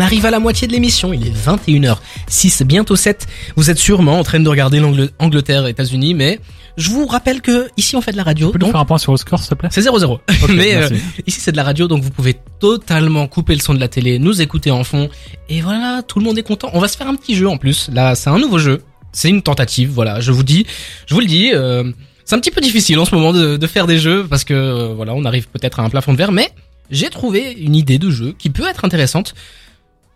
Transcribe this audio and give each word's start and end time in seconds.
On 0.00 0.02
arrive 0.02 0.24
à 0.24 0.30
la 0.30 0.40
moitié 0.40 0.66
de 0.66 0.72
l'émission, 0.72 1.12
il 1.12 1.26
est 1.26 1.46
21h06, 1.46 2.64
bientôt 2.64 2.96
7. 2.96 3.26
Vous 3.56 3.68
êtes 3.68 3.76
sûrement 3.76 4.18
en 4.18 4.22
train 4.22 4.40
de 4.40 4.48
regarder 4.48 4.80
l'Angleterre, 4.80 5.66
États-Unis, 5.66 6.14
mais 6.14 6.40
je 6.78 6.88
vous 6.88 7.06
rappelle 7.06 7.42
que 7.42 7.68
ici 7.76 7.96
on 7.96 8.00
fait 8.00 8.12
de 8.12 8.16
la 8.16 8.22
radio. 8.22 8.46
Tu 8.46 8.52
peux 8.54 8.58
donc 8.60 8.70
faire 8.70 8.80
un 8.80 8.86
point 8.86 8.96
sur 8.96 9.12
le 9.12 9.18
score, 9.18 9.40
s'il 9.40 9.50
te 9.50 9.54
plaît 9.56 9.68
c'est 9.70 9.82
0-0. 9.82 10.20
mais 10.54 10.74
euh, 10.74 10.88
ici 11.26 11.38
c'est 11.40 11.52
de 11.52 11.58
la 11.58 11.64
radio, 11.64 11.86
donc 11.86 12.02
vous 12.02 12.08
pouvez 12.08 12.34
totalement 12.60 13.28
couper 13.28 13.52
le 13.54 13.60
son 13.60 13.74
de 13.74 13.78
la 13.78 13.88
télé, 13.88 14.18
nous 14.18 14.40
écouter 14.40 14.70
en 14.70 14.84
fond, 14.84 15.10
et 15.50 15.60
voilà, 15.60 16.00
tout 16.02 16.18
le 16.18 16.24
monde 16.24 16.38
est 16.38 16.44
content. 16.44 16.70
On 16.72 16.80
va 16.80 16.88
se 16.88 16.96
faire 16.96 17.06
un 17.06 17.14
petit 17.14 17.34
jeu 17.34 17.46
en 17.46 17.58
plus. 17.58 17.90
Là, 17.92 18.14
c'est 18.14 18.30
un 18.30 18.38
nouveau 18.38 18.56
jeu. 18.56 18.80
C'est 19.12 19.28
une 19.28 19.42
tentative, 19.42 19.90
voilà. 19.90 20.20
Je 20.20 20.32
vous 20.32 20.44
dis, 20.44 20.64
je 21.08 21.12
vous 21.12 21.20
le 21.20 21.26
dis. 21.26 21.50
euh, 21.52 21.92
c'est 22.24 22.34
un 22.34 22.38
petit 22.38 22.50
peu 22.50 22.62
difficile 22.62 22.98
en 23.00 23.04
ce 23.04 23.14
moment 23.14 23.34
de, 23.34 23.58
de 23.58 23.66
faire 23.66 23.86
des 23.86 23.98
jeux 23.98 24.26
parce 24.26 24.44
que 24.44 24.54
euh, 24.54 24.94
voilà, 24.96 25.12
on 25.14 25.26
arrive 25.26 25.48
peut-être 25.48 25.78
à 25.78 25.82
un 25.82 25.90
plafond 25.90 26.12
de 26.12 26.16
verre, 26.16 26.32
mais 26.32 26.48
j'ai 26.90 27.10
trouvé 27.10 27.52
une 27.52 27.76
idée 27.76 27.98
de 27.98 28.10
jeu 28.10 28.34
qui 28.38 28.48
peut 28.48 28.66
être 28.66 28.86
intéressante. 28.86 29.34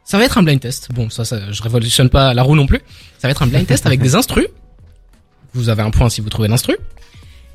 Ça 0.04 0.18
va 0.18 0.24
être 0.24 0.36
un 0.38 0.42
blind 0.42 0.60
test. 0.60 0.88
Bon, 0.92 1.08
ça, 1.10 1.24
ça 1.24 1.50
je 1.50 1.62
révolutionne 1.62 2.10
pas 2.10 2.34
la 2.34 2.42
roue 2.42 2.56
non 2.56 2.66
plus. 2.66 2.80
Ça 3.18 3.26
va 3.28 3.30
être 3.30 3.42
un 3.42 3.46
blind 3.46 3.66
test 3.66 3.86
avec 3.86 4.00
des 4.00 4.14
instrus. 4.16 4.46
Vous 5.54 5.68
avez 5.68 5.82
un 5.82 5.90
point 5.90 6.08
si 6.10 6.20
vous 6.20 6.28
trouvez 6.28 6.48
l'instru. 6.48 6.76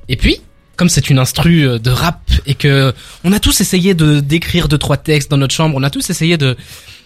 Et 0.07 0.15
puis, 0.15 0.41
comme 0.75 0.89
c'est 0.89 1.09
une 1.09 1.19
instru 1.19 1.67
euh, 1.67 1.77
de 1.79 1.89
rap 1.91 2.21
et 2.45 2.55
que 2.55 2.93
on 3.23 3.31
a 3.33 3.39
tous 3.39 3.61
essayé 3.61 3.93
de 3.93 4.19
d'écrire 4.21 4.67
deux 4.67 4.77
trois 4.77 4.97
textes 4.97 5.29
dans 5.29 5.37
notre 5.37 5.53
chambre, 5.53 5.75
on 5.77 5.83
a 5.83 5.89
tous 5.89 6.09
essayé 6.09 6.37
de 6.37 6.55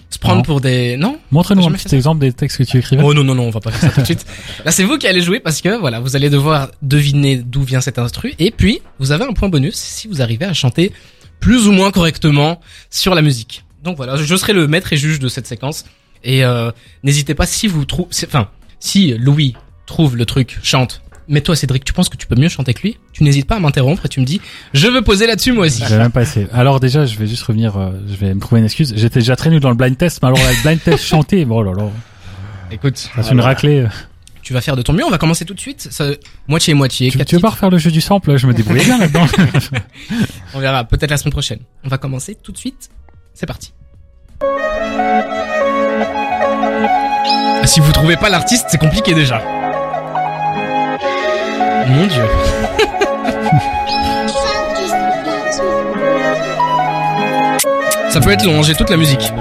se 0.09 0.19
prendre 0.19 0.37
Non. 0.37 0.43
pour 0.43 0.61
des 0.61 0.95
non? 0.95 1.17
Montre-nous 1.31 1.63
J'ai 1.63 1.67
un 1.69 1.71
petit 1.71 1.95
exemple 1.95 2.21
des 2.21 2.31
textes 2.31 2.59
que 2.59 2.63
tu 2.63 2.77
écrivais. 2.77 3.01
Oh 3.03 3.13
non 3.15 3.23
non 3.23 3.33
non, 3.35 3.43
on 3.47 3.49
va 3.49 3.59
pas 3.59 3.71
faire 3.71 3.89
ça 3.89 3.95
tout 3.95 4.01
de 4.01 4.05
suite. 4.05 4.25
Là, 4.65 4.71
c'est 4.71 4.83
vous 4.83 4.97
qui 4.99 5.07
allez 5.07 5.21
jouer 5.21 5.39
parce 5.39 5.59
que 5.59 5.77
voilà, 5.79 5.99
vous 5.99 6.15
allez 6.15 6.29
devoir 6.29 6.69
deviner 6.83 7.37
d'où 7.37 7.63
vient 7.63 7.81
cet 7.81 7.97
instru 7.97 8.33
et 8.37 8.51
puis 8.51 8.81
vous 8.99 9.11
avez 9.11 9.25
un 9.25 9.33
point 9.33 9.49
bonus 9.49 9.73
si 9.75 10.07
vous 10.07 10.21
arrivez 10.21 10.45
à 10.45 10.53
chanter 10.53 10.93
plus 11.39 11.67
ou 11.67 11.71
moins 11.71 11.89
correctement 11.91 12.61
sur 12.91 13.15
la 13.15 13.23
musique. 13.23 13.62
Donc 13.83 13.97
voilà, 13.97 14.15
je 14.15 14.35
serai 14.35 14.53
le 14.53 14.67
maître 14.67 14.93
et 14.93 14.97
juge 14.97 15.19
de 15.19 15.27
cette 15.27 15.45
séquence 15.47 15.85
et 16.23 16.43
euh, 16.45 16.71
n'hésitez 17.03 17.35
pas 17.35 17.45
si 17.45 17.67
vous 17.67 17.85
trouvez 17.85 18.09
enfin 18.25 18.47
si 18.79 19.13
Louis 19.17 19.55
trouve 19.85 20.15
le 20.15 20.25
truc, 20.25 20.59
chante. 20.63 21.01
Mais 21.29 21.39
toi 21.41 21.55
Cédric, 21.55 21.85
tu 21.85 21.93
penses 21.93 22.09
que 22.09 22.17
tu 22.17 22.27
peux 22.27 22.35
mieux 22.35 22.49
chanter 22.49 22.73
que 22.73 22.81
lui? 22.81 22.97
Tu 23.13 23.23
n'hésites 23.23 23.47
pas 23.47 23.55
à 23.55 23.59
m'interrompre 23.59 24.05
et 24.05 24.09
tu 24.09 24.19
me 24.19 24.25
dis 24.25 24.41
"Je 24.73 24.87
veux 24.87 25.01
poser 25.01 25.25
là-dessus 25.27 25.51
moi 25.53 25.65
aussi." 25.65 25.83
J'ai 25.87 25.97
même 25.97 26.11
pas 26.11 26.21
essayé. 26.23 26.47
Alors 26.53 26.79
déjà, 26.81 27.05
je 27.05 27.17
vais 27.17 27.27
juste 27.27 27.43
revenir, 27.43 27.77
euh, 27.77 27.91
je 28.09 28.15
vais 28.15 28.33
me 28.33 28.39
trouver 28.41 28.59
une 28.59 28.65
excuse. 28.65 28.93
J'étais 28.95 29.19
déjà 29.19 29.35
très 29.35 29.49
nul 29.49 29.59
dans 29.61 29.69
le 29.69 29.75
blind 29.75 29.97
test, 29.97 30.19
mais 30.21 30.27
alors 30.27 30.39
le 30.39 30.61
blind 30.63 30.81
test 30.83 31.03
chanté, 31.03 31.45
oh 31.49 31.63
là 31.63 31.71
là, 31.73 31.89
Écoute, 32.71 32.97
ça 32.97 33.21
c'est 33.23 33.31
une 33.31 33.39
raclée. 33.41 33.85
tu 34.41 34.51
vas 34.53 34.59
faire 34.61 34.75
de 34.75 34.81
ton 34.81 34.91
mieux, 34.93 35.05
on 35.05 35.09
va 35.09 35.17
commencer 35.17 35.45
tout 35.45 35.53
de 35.53 35.59
suite. 35.59 35.87
Ça, 35.91 36.05
moitié 36.47 36.71
et 36.71 36.75
moitié, 36.75 37.09
Tu, 37.11 37.23
tu 37.23 37.35
veux 37.35 37.41
pas 37.41 37.51
refaire 37.51 37.69
le 37.69 37.77
jeu 37.77 37.91
du 37.91 38.01
sample 38.01 38.35
Je 38.35 38.47
me 38.47 38.53
débrouille 38.53 38.83
bien 38.83 38.97
là-dedans. 38.97 39.25
On 40.53 40.59
verra 40.59 40.83
peut-être 40.83 41.11
la 41.11 41.17
semaine 41.17 41.31
prochaine. 41.33 41.59
On 41.83 41.87
va 41.89 41.97
commencer 41.97 42.35
tout 42.41 42.51
de 42.51 42.57
suite. 42.57 42.89
C'est 43.33 43.45
parti. 43.45 43.73
Ah, 47.61 47.65
si 47.65 47.79
vous 47.79 47.91
trouvez 47.91 48.15
pas 48.17 48.29
l'artiste, 48.29 48.67
c'est 48.69 48.77
compliqué 48.77 49.13
déjà. 49.13 49.41
Mon 51.87 52.07
dieu. 52.07 52.23
Ça 58.09 58.19
peut 58.19 58.31
être 58.31 58.45
long, 58.45 58.61
j'ai 58.61 58.75
toute 58.75 58.89
la 58.89 58.97
musique. 58.97 59.33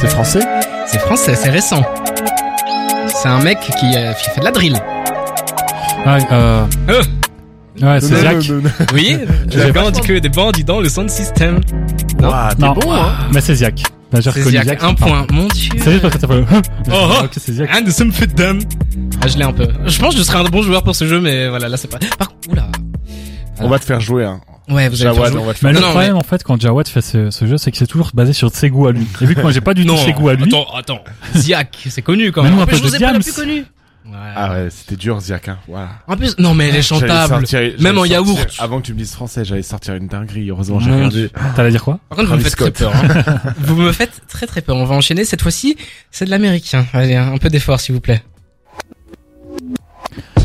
C'est 0.00 0.08
français? 0.08 0.40
C'est 0.86 0.98
français, 0.98 1.34
c'est 1.36 1.50
récent. 1.50 1.82
C'est 3.08 3.28
un 3.28 3.40
mec 3.40 3.58
qui, 3.60 3.96
euh, 3.96 4.12
qui 4.14 4.30
fait 4.30 4.40
de 4.40 4.44
la 4.44 4.50
drill. 4.50 4.76
Ah, 6.04 6.18
euh... 6.32 6.66
Euh. 6.88 7.02
Ouais, 7.82 8.00
c'est 8.00 8.10
Non, 8.10 8.20
Zach. 8.20 8.48
non, 8.48 8.54
non, 8.56 8.62
non. 8.62 8.70
Oui, 8.94 9.16
J'avais 9.48 9.72
j'ai 9.94 10.00
que 10.00 10.18
des 10.18 10.28
bandits 10.28 10.64
dans 10.64 10.80
le 10.80 10.88
sound 10.88 11.08
system. 11.10 11.60
Non. 12.20 12.30
Non, 12.58 12.72
bon, 12.74 12.92
hein 12.92 13.12
mais 13.32 13.40
c'est 13.40 13.54
Ziak. 13.54 13.82
Bah, 14.12 14.18
j'ai 14.20 14.30
C'est 14.30 14.40
reconnu 14.40 14.50
Ziak, 14.50 14.64
Ziak. 14.64 14.82
un 14.84 14.94
point. 14.94 15.26
Mon 15.32 15.46
dieu. 15.48 15.70
C'est 15.78 15.90
juste 15.92 16.02
parce 16.02 16.14
que 16.14 16.20
t'as 16.20 16.26
fait. 16.28 16.44
Oh, 16.90 16.92
oh. 16.92 17.24
Ok, 17.24 17.30
c'est 17.38 17.52
Ziak. 17.52 17.70
And 17.74 17.90
some 17.90 18.12
fit 18.12 18.26
them. 18.28 18.58
Ah, 19.22 19.28
je 19.28 19.38
l'ai 19.38 19.44
un 19.44 19.52
peu. 19.52 19.68
Je 19.86 19.98
pense 19.98 20.14
que 20.14 20.18
je 20.20 20.24
serai 20.24 20.38
un 20.38 20.44
bon 20.44 20.62
joueur 20.62 20.82
pour 20.82 20.94
ce 20.94 21.06
jeu, 21.06 21.20
mais 21.20 21.48
voilà, 21.48 21.68
là 21.68 21.76
c'est 21.76 21.88
pas. 21.88 21.98
Par 22.18 22.28
contre, 22.28 22.50
oula. 22.50 22.66
On 23.60 23.68
va 23.68 23.78
te 23.78 23.84
faire 23.84 24.00
jouer, 24.00 24.24
hein. 24.24 24.40
Ouais, 24.68 24.88
vous 24.88 25.02
allez 25.02 25.10
me 25.10 25.14
faire 25.14 25.14
Jawad, 25.14 25.32
jouer. 25.32 25.40
on 25.42 25.46
va 25.46 25.54
te 25.54 25.58
Mais 25.66 25.72
faire 25.72 25.72
le 25.72 25.80
Non, 25.80 25.86
non, 25.86 25.90
problème 25.92 26.16
en 26.16 26.22
fait 26.22 26.44
quand 26.44 26.60
Jawad 26.60 26.86
fait 26.86 27.00
ce, 27.00 27.30
ce 27.30 27.44
jeu, 27.46 27.56
c'est 27.58 27.70
que 27.72 27.76
c'est 27.76 27.86
toujours 27.88 28.10
basé 28.14 28.32
sur 28.32 28.50
ses 28.54 28.70
goûts 28.70 28.86
à 28.86 28.92
lui. 28.92 29.04
Et 29.20 29.26
vu 29.26 29.34
que 29.34 29.40
moi 29.42 29.50
j'ai 29.50 29.60
pas 29.60 29.74
du 29.74 29.82
tout 29.84 29.88
Non, 29.88 29.96
ses 29.96 30.12
goûts 30.12 30.28
à 30.28 30.34
lui, 30.34 30.44
attends, 30.44 30.66
attends. 30.76 31.00
Ziak, 31.34 31.76
c'est 31.88 32.02
connu 32.02 32.30
quand 32.30 32.42
Mais 32.42 32.50
même. 32.50 32.56
nous, 32.56 32.60
un 32.62 32.64
En 32.64 32.66
plus, 32.68 32.80
peu 32.80 32.86
je 32.86 32.90
vous 32.90 32.90
de 32.90 33.02
ai 33.02 33.06
pas 33.06 33.12
la 33.12 33.18
Diams. 33.18 33.64
Ouais. 34.10 34.16
Ah 34.36 34.52
ouais, 34.52 34.68
c'était 34.70 34.96
dur, 34.96 35.20
Ziak, 35.20 35.48
hein. 35.48 35.58
Voilà. 35.68 35.88
En 36.08 36.16
plus, 36.16 36.36
non 36.38 36.52
mais 36.54 36.68
elle 36.68 36.76
est 36.76 36.82
chantable. 36.82 37.46
sortir- 37.46 37.74
Même 37.80 37.96
en 37.98 38.00
sortir- 38.04 38.12
yaourt. 38.26 38.56
Avant 38.58 38.80
que 38.80 38.86
tu 38.86 38.92
me 38.94 38.98
dises 38.98 39.12
français, 39.12 39.44
j'allais 39.44 39.62
sortir 39.62 39.94
une 39.94 40.08
dinguerie. 40.08 40.50
Heureusement, 40.50 40.80
j'ai 40.80 40.90
regardé. 40.90 41.30
t'allais 41.54 41.70
dire 41.70 41.84
quoi 41.84 41.98
Par 42.08 42.18
contre, 42.18 42.30
vous 42.30 42.36
me 42.36 42.40
faites 42.40 42.56
très 42.56 42.70
peur. 42.70 42.92
hein. 42.94 43.52
vous 43.58 43.76
me 43.76 43.92
faites 43.92 44.22
très 44.28 44.46
très 44.46 44.60
peur. 44.62 44.76
On 44.76 44.84
va 44.84 44.94
enchaîner 44.96 45.24
cette 45.24 45.42
fois-ci. 45.42 45.76
C'est 46.10 46.24
de 46.24 46.30
l'américain. 46.30 46.84
Allez, 46.92 47.14
un 47.16 47.38
peu 47.38 47.48
d'effort 47.50 47.78
s'il 47.80 47.94
vous 47.94 48.00
plaît. 48.00 48.22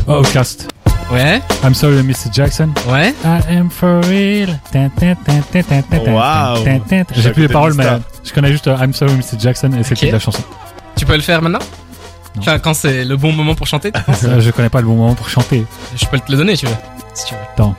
Oh, 0.06 0.20
Outcast. 0.20 0.68
Ouais, 1.12 1.40
I'm 1.62 1.74
sorry, 1.74 2.02
Mr. 2.02 2.30
Jackson. 2.32 2.70
ouais. 2.88 3.14
I 3.24 3.56
am 3.56 3.70
for 3.70 4.04
real. 4.06 4.58
Wow. 4.74 6.64
J'ai 6.64 7.04
J'ai 7.22 7.30
plus 7.32 7.42
les 7.42 7.48
paroles, 7.48 7.74
mais 7.74 7.84
je 8.24 8.32
connais 8.32 8.50
juste 8.50 8.66
euh, 8.66 8.76
I'm 8.80 8.92
sorry, 8.92 9.12
Mr. 9.14 9.38
Jackson 9.38 9.70
et 9.78 9.82
c'est 9.84 9.92
Ok. 9.94 10.00
toute 10.00 10.10
la 10.12 10.18
chanson. 10.18 10.42
Tu 10.96 11.04
peux 11.06 11.14
le 11.14 11.20
faire 11.22 11.42
maintenant? 11.42 11.60
Enfin, 12.38 12.58
quand 12.58 12.74
c'est 12.74 13.04
le 13.04 13.16
bon 13.16 13.32
moment 13.32 13.54
pour 13.54 13.66
chanter, 13.66 13.92
tu 13.92 14.02
penses 14.02 14.26
je 14.38 14.50
connais 14.50 14.68
pas 14.68 14.80
le 14.80 14.86
bon 14.86 14.96
moment 14.96 15.14
pour 15.14 15.28
chanter. 15.28 15.64
je 15.94 16.06
peux 16.06 16.18
te 16.18 16.30
le 16.30 16.38
donner, 16.38 16.56
tu 16.56 16.66
veux. 16.66 16.74
Si 17.14 17.26
tu 17.26 17.34
veux. 17.34 17.40
Tin. 17.56 17.74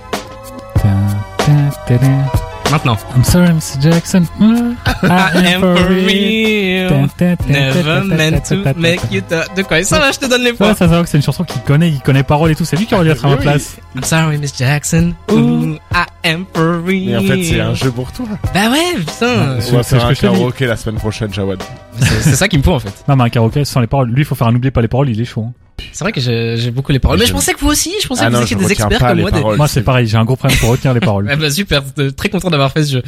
Maintenant. 2.71 2.97
I'm 3.15 3.23
sorry, 3.23 3.47
Mr. 3.53 3.79
Jackson. 3.81 4.23
Mm, 4.39 4.75
I 5.03 5.53
am 5.53 5.61
for 5.61 5.75
real. 5.87 7.07
Never 7.47 8.03
meant 8.03 8.41
to 8.49 8.73
make 8.77 8.99
you 9.09 9.21
talk. 9.21 9.55
De 9.55 9.63
quoi 9.63 9.81
Ça 9.83 9.99
va, 9.99 10.11
je 10.11 10.19
te 10.19 10.25
donne 10.25 10.41
les 10.41 10.51
Ouais, 10.51 10.57
points. 10.57 10.73
ça 10.73 10.85
se 10.85 10.93
voit 10.93 11.01
que 11.03 11.09
c'est 11.09 11.17
une 11.17 11.23
chanson 11.23 11.45
qu'il 11.45 11.61
connaît, 11.61 11.89
il 11.89 12.01
connaît 12.01 12.23
paroles 12.23 12.51
et 12.51 12.55
tout. 12.55 12.65
C'est 12.65 12.75
lui 12.75 12.85
qui 12.85 12.93
aurait 12.93 13.05
dû 13.05 13.11
être 13.11 13.23
à 13.25 13.29
ma 13.29 13.37
place. 13.37 13.77
I'm 13.95 14.03
sorry, 14.03 14.37
Miss 14.37 14.53
Jackson. 14.57 15.13
Ooh, 15.31 15.75
I 15.93 16.05
am 16.25 16.45
for 16.53 16.83
real. 16.85 17.05
Mais 17.05 17.17
en 17.17 17.21
fait, 17.21 17.43
c'est 17.43 17.59
un 17.61 17.73
jeu 17.73 17.91
pour 17.91 18.11
toi. 18.11 18.25
Bah 18.53 18.69
ouais, 18.69 18.99
putain. 18.99 19.25
Ouais, 19.25 19.55
On 19.57 19.61
C'est- 19.61 19.71
va 19.75 19.83
faire 19.83 20.05
un 20.05 20.13
karaoké 20.13 20.65
la 20.67 20.75
semaine 20.75 20.99
prochaine, 20.99 21.33
Jawad. 21.33 21.63
C'est 21.99 22.35
ça 22.35 22.47
qu'il 22.49 22.59
me 22.59 22.63
faut 22.63 22.73
en 22.73 22.79
fait. 22.79 23.05
Non, 23.07 23.15
mais 23.15 23.23
un 23.23 23.29
karaoké 23.29 23.63
sans 23.63 23.79
les 23.79 23.87
paroles. 23.87 24.09
Lui, 24.09 24.23
il 24.23 24.25
faut 24.25 24.35
faire 24.35 24.47
un 24.47 24.55
oublie 24.55 24.71
pas 24.71 24.81
les 24.81 24.87
paroles, 24.89 25.09
il 25.09 25.19
est 25.21 25.25
chaud. 25.25 25.45
hein. 25.47 25.53
C'est 25.91 26.03
vrai 26.03 26.11
que 26.11 26.19
j'ai 26.21 26.57
j'ai 26.57 26.71
beaucoup 26.71 26.91
les 26.91 26.99
paroles. 26.99 27.17
Mais 27.19 27.25
je 27.25 27.29
Je- 27.29 27.33
pensais 27.33 27.53
que 27.53 27.59
vous 27.59 27.67
aussi. 27.69 27.91
Je 28.01 28.07
pensais 28.07 28.21
Ah 28.23 28.27
que 28.27 28.31
vous 28.33 28.37
non, 28.39 28.43
étiez 28.43 28.55
des 28.55 28.71
experts 28.71 28.99
comme 28.99 29.19
moi. 29.21 29.31
des-. 29.31 29.41
Moi, 29.41 29.67
c'est 29.67 29.81
pareil, 29.81 30.07
j'ai 30.07 30.17
un 30.17 30.25
gros 30.25 30.35
problème 30.35 30.57
pour 30.59 30.69
retenir 30.69 30.93
les 30.93 30.99
paroles. 30.99 31.27
Ah 31.29 31.35
bah 31.37 31.49
super, 31.49 31.83
très 32.15 32.29
content 32.29 32.49
d'avoir 32.49 32.71
fait 32.71 32.83
ce 32.83 32.93
jeu. 32.93 33.03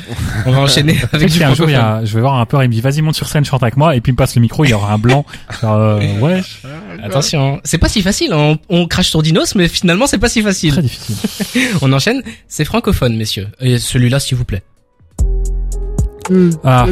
On 0.46 0.52
va 0.52 0.60
enchaîner 0.60 0.98
avec 1.14 1.30
du 1.32 1.44
un 1.44 1.54
jour, 1.54 1.70
il 1.70 1.74
y 1.74 1.76
a, 1.76 2.04
je 2.06 2.14
vais 2.14 2.22
voir 2.22 2.34
un 2.36 2.38
rappeur, 2.40 2.64
il 2.64 2.68
me 2.70 2.74
dit, 2.74 2.82
vas-y, 2.82 3.02
monte 3.02 3.16
sur 3.16 3.28
scène, 3.28 3.46
chante 3.46 3.64
avec 3.64 3.78
moi, 3.78 3.96
et 3.96 4.02
puis 4.02 4.12
il 4.12 4.14
me 4.14 4.18
passe 4.18 4.36
le 4.36 4.42
micro, 4.42 4.64
il 4.66 4.70
y 4.70 4.74
aura 4.74 4.94
un 4.94 4.98
blanc. 4.98 5.26
Euh, 5.64 6.20
ouais, 6.20 6.42
Attention, 7.04 7.60
c'est 7.64 7.78
pas 7.78 7.90
si 7.90 8.02
facile. 8.02 8.34
hein. 8.34 8.58
On, 8.70 8.82
on 8.82 8.88
crache 8.88 9.10
sur 9.10 9.22
Dinos, 9.22 9.56
mais 9.56 9.68
finalement 9.68 10.08
c'est 10.08 10.18
pas 10.18 10.30
si 10.30 10.42
très 10.42 10.50
facile. 10.52 10.76
difficile. 10.82 11.16
On 11.82 11.92
enchaîne. 11.94 12.22
C'est 12.48 12.66
francophone, 12.66 13.16
messieurs. 13.18 13.48
Et 13.60 13.80
celui-là, 13.80 14.20
s'il 14.20 14.38
vous 14.38 14.46
plaît. 14.46 14.64
Ah, 16.64 16.86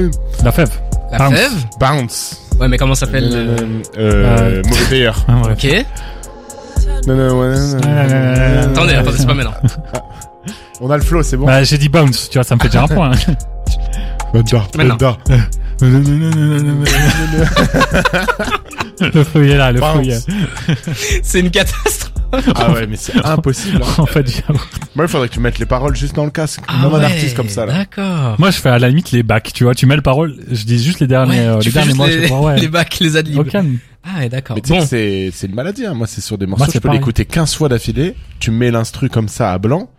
la 0.43 0.51
fève. 0.51 0.71
La 1.11 1.17
Bounce. 1.19 1.33
fève? 1.35 1.51
Bounce. 1.79 2.41
Ouais, 2.59 2.67
mais 2.67 2.77
comment 2.77 2.95
s'appelle 2.95 3.29
le... 3.29 3.55
Euh, 3.97 4.61
mauvais 4.65 4.85
payeur. 4.89 5.15
Ah. 5.27 5.41
Ok. 5.51 5.67
Non, 7.07 7.15
non, 7.15 7.39
ouais, 7.39 7.47
non, 7.49 7.67
non, 7.67 7.79
Euh, 7.87 8.65
non, 8.65 8.71
Attendez, 8.71 8.93
non, 8.93 8.99
attendez, 8.99 9.17
c'est 9.17 9.25
pas 9.27 9.33
maintenant. 9.33 9.53
On 10.81 10.89
a 10.91 10.97
le 10.97 11.03
flow, 11.03 11.23
c'est 11.23 11.37
bon. 11.37 11.45
Bah, 11.45 11.63
j'ai 11.63 11.77
dit 11.77 11.89
bounce, 11.89 12.29
tu 12.29 12.37
vois, 12.37 12.43
ça 12.43 12.55
me 12.55 12.59
fait 12.61 12.67
déjà 12.67 12.83
un 12.83 12.87
point. 12.87 13.11
hein. 13.27 13.35
Maintenant. 14.33 14.65
Benda. 14.75 15.17
le 18.99 19.23
feu 19.23 19.47
est 19.49 19.57
là, 19.57 19.71
le 19.71 19.79
feu 19.79 19.85
Bounce. 19.85 20.07
est 20.07 20.27
là. 20.27 20.83
C'est 21.23 21.39
une 21.39 21.51
catastrophe. 21.51 22.06
Ah 22.55 22.71
ouais, 22.73 22.87
mais 22.87 22.95
c'est 22.97 23.15
impossible. 23.25 23.81
hein. 23.81 23.95
En 23.97 24.05
fait, 24.05 24.27
j'avoue. 24.29 24.59
Moi, 24.95 25.05
il 25.05 25.07
faudrait 25.07 25.29
que 25.29 25.33
tu 25.33 25.39
mettes 25.39 25.59
les 25.59 25.65
paroles 25.65 25.95
juste 25.95 26.15
dans 26.15 26.25
le 26.25 26.31
casque. 26.31 26.61
Ah 26.67 26.79
comme 26.83 26.95
un 26.95 27.01
artiste 27.03 27.35
comme 27.35 27.49
ça, 27.49 27.65
là. 27.65 27.73
D'accord. 27.73 28.35
Moi, 28.39 28.51
je 28.51 28.57
fais 28.57 28.69
à 28.69 28.79
la 28.79 28.89
limite 28.89 29.11
les 29.11 29.23
bacs, 29.23 29.51
tu 29.53 29.63
vois, 29.63 29.73
tu 29.75 29.85
mets 29.85 29.95
le 29.95 30.01
parole, 30.01 30.35
je 30.51 30.63
dis 30.65 30.83
juste 30.83 30.99
les 30.99 31.07
derniers, 31.07 31.39
Ouais, 31.39 31.47
euh, 31.47 31.59
les 31.59 31.71
derniers 31.71 31.93
je 31.95 32.03
les, 32.03 32.21
sais 32.23 32.29
pas, 32.29 32.39
ouais. 32.41 32.55
les 32.59 32.67
bacs, 32.67 32.97
les 32.99 33.15
adlibs. 33.15 33.39
Au 33.39 33.43
calme. 33.43 33.77
Ah 34.03 34.19
ouais, 34.19 34.29
d'accord. 34.29 34.55
Mais 34.55 34.61
tu 34.61 34.69
sais 34.69 34.73
Bon. 34.75 34.81
que 34.81 34.87
c'est, 34.87 35.29
c'est 35.33 35.47
une 35.47 35.55
maladie, 35.55 35.85
hein. 35.85 35.93
Moi, 35.93 36.07
c'est 36.07 36.21
sur 36.21 36.37
des 36.37 36.45
morceaux, 36.45 36.65
c'est 36.65 36.73
je 36.73 36.79
peux 36.79 36.87
pareil. 36.87 36.99
l'écouter 36.99 37.25
15 37.25 37.55
fois 37.55 37.69
d'affilée. 37.69 38.15
Tu 38.39 38.51
mets 38.51 38.71
l'instru 38.71 39.09
comme 39.09 39.27
ça 39.27 39.51
à 39.53 39.57
blanc. 39.57 39.89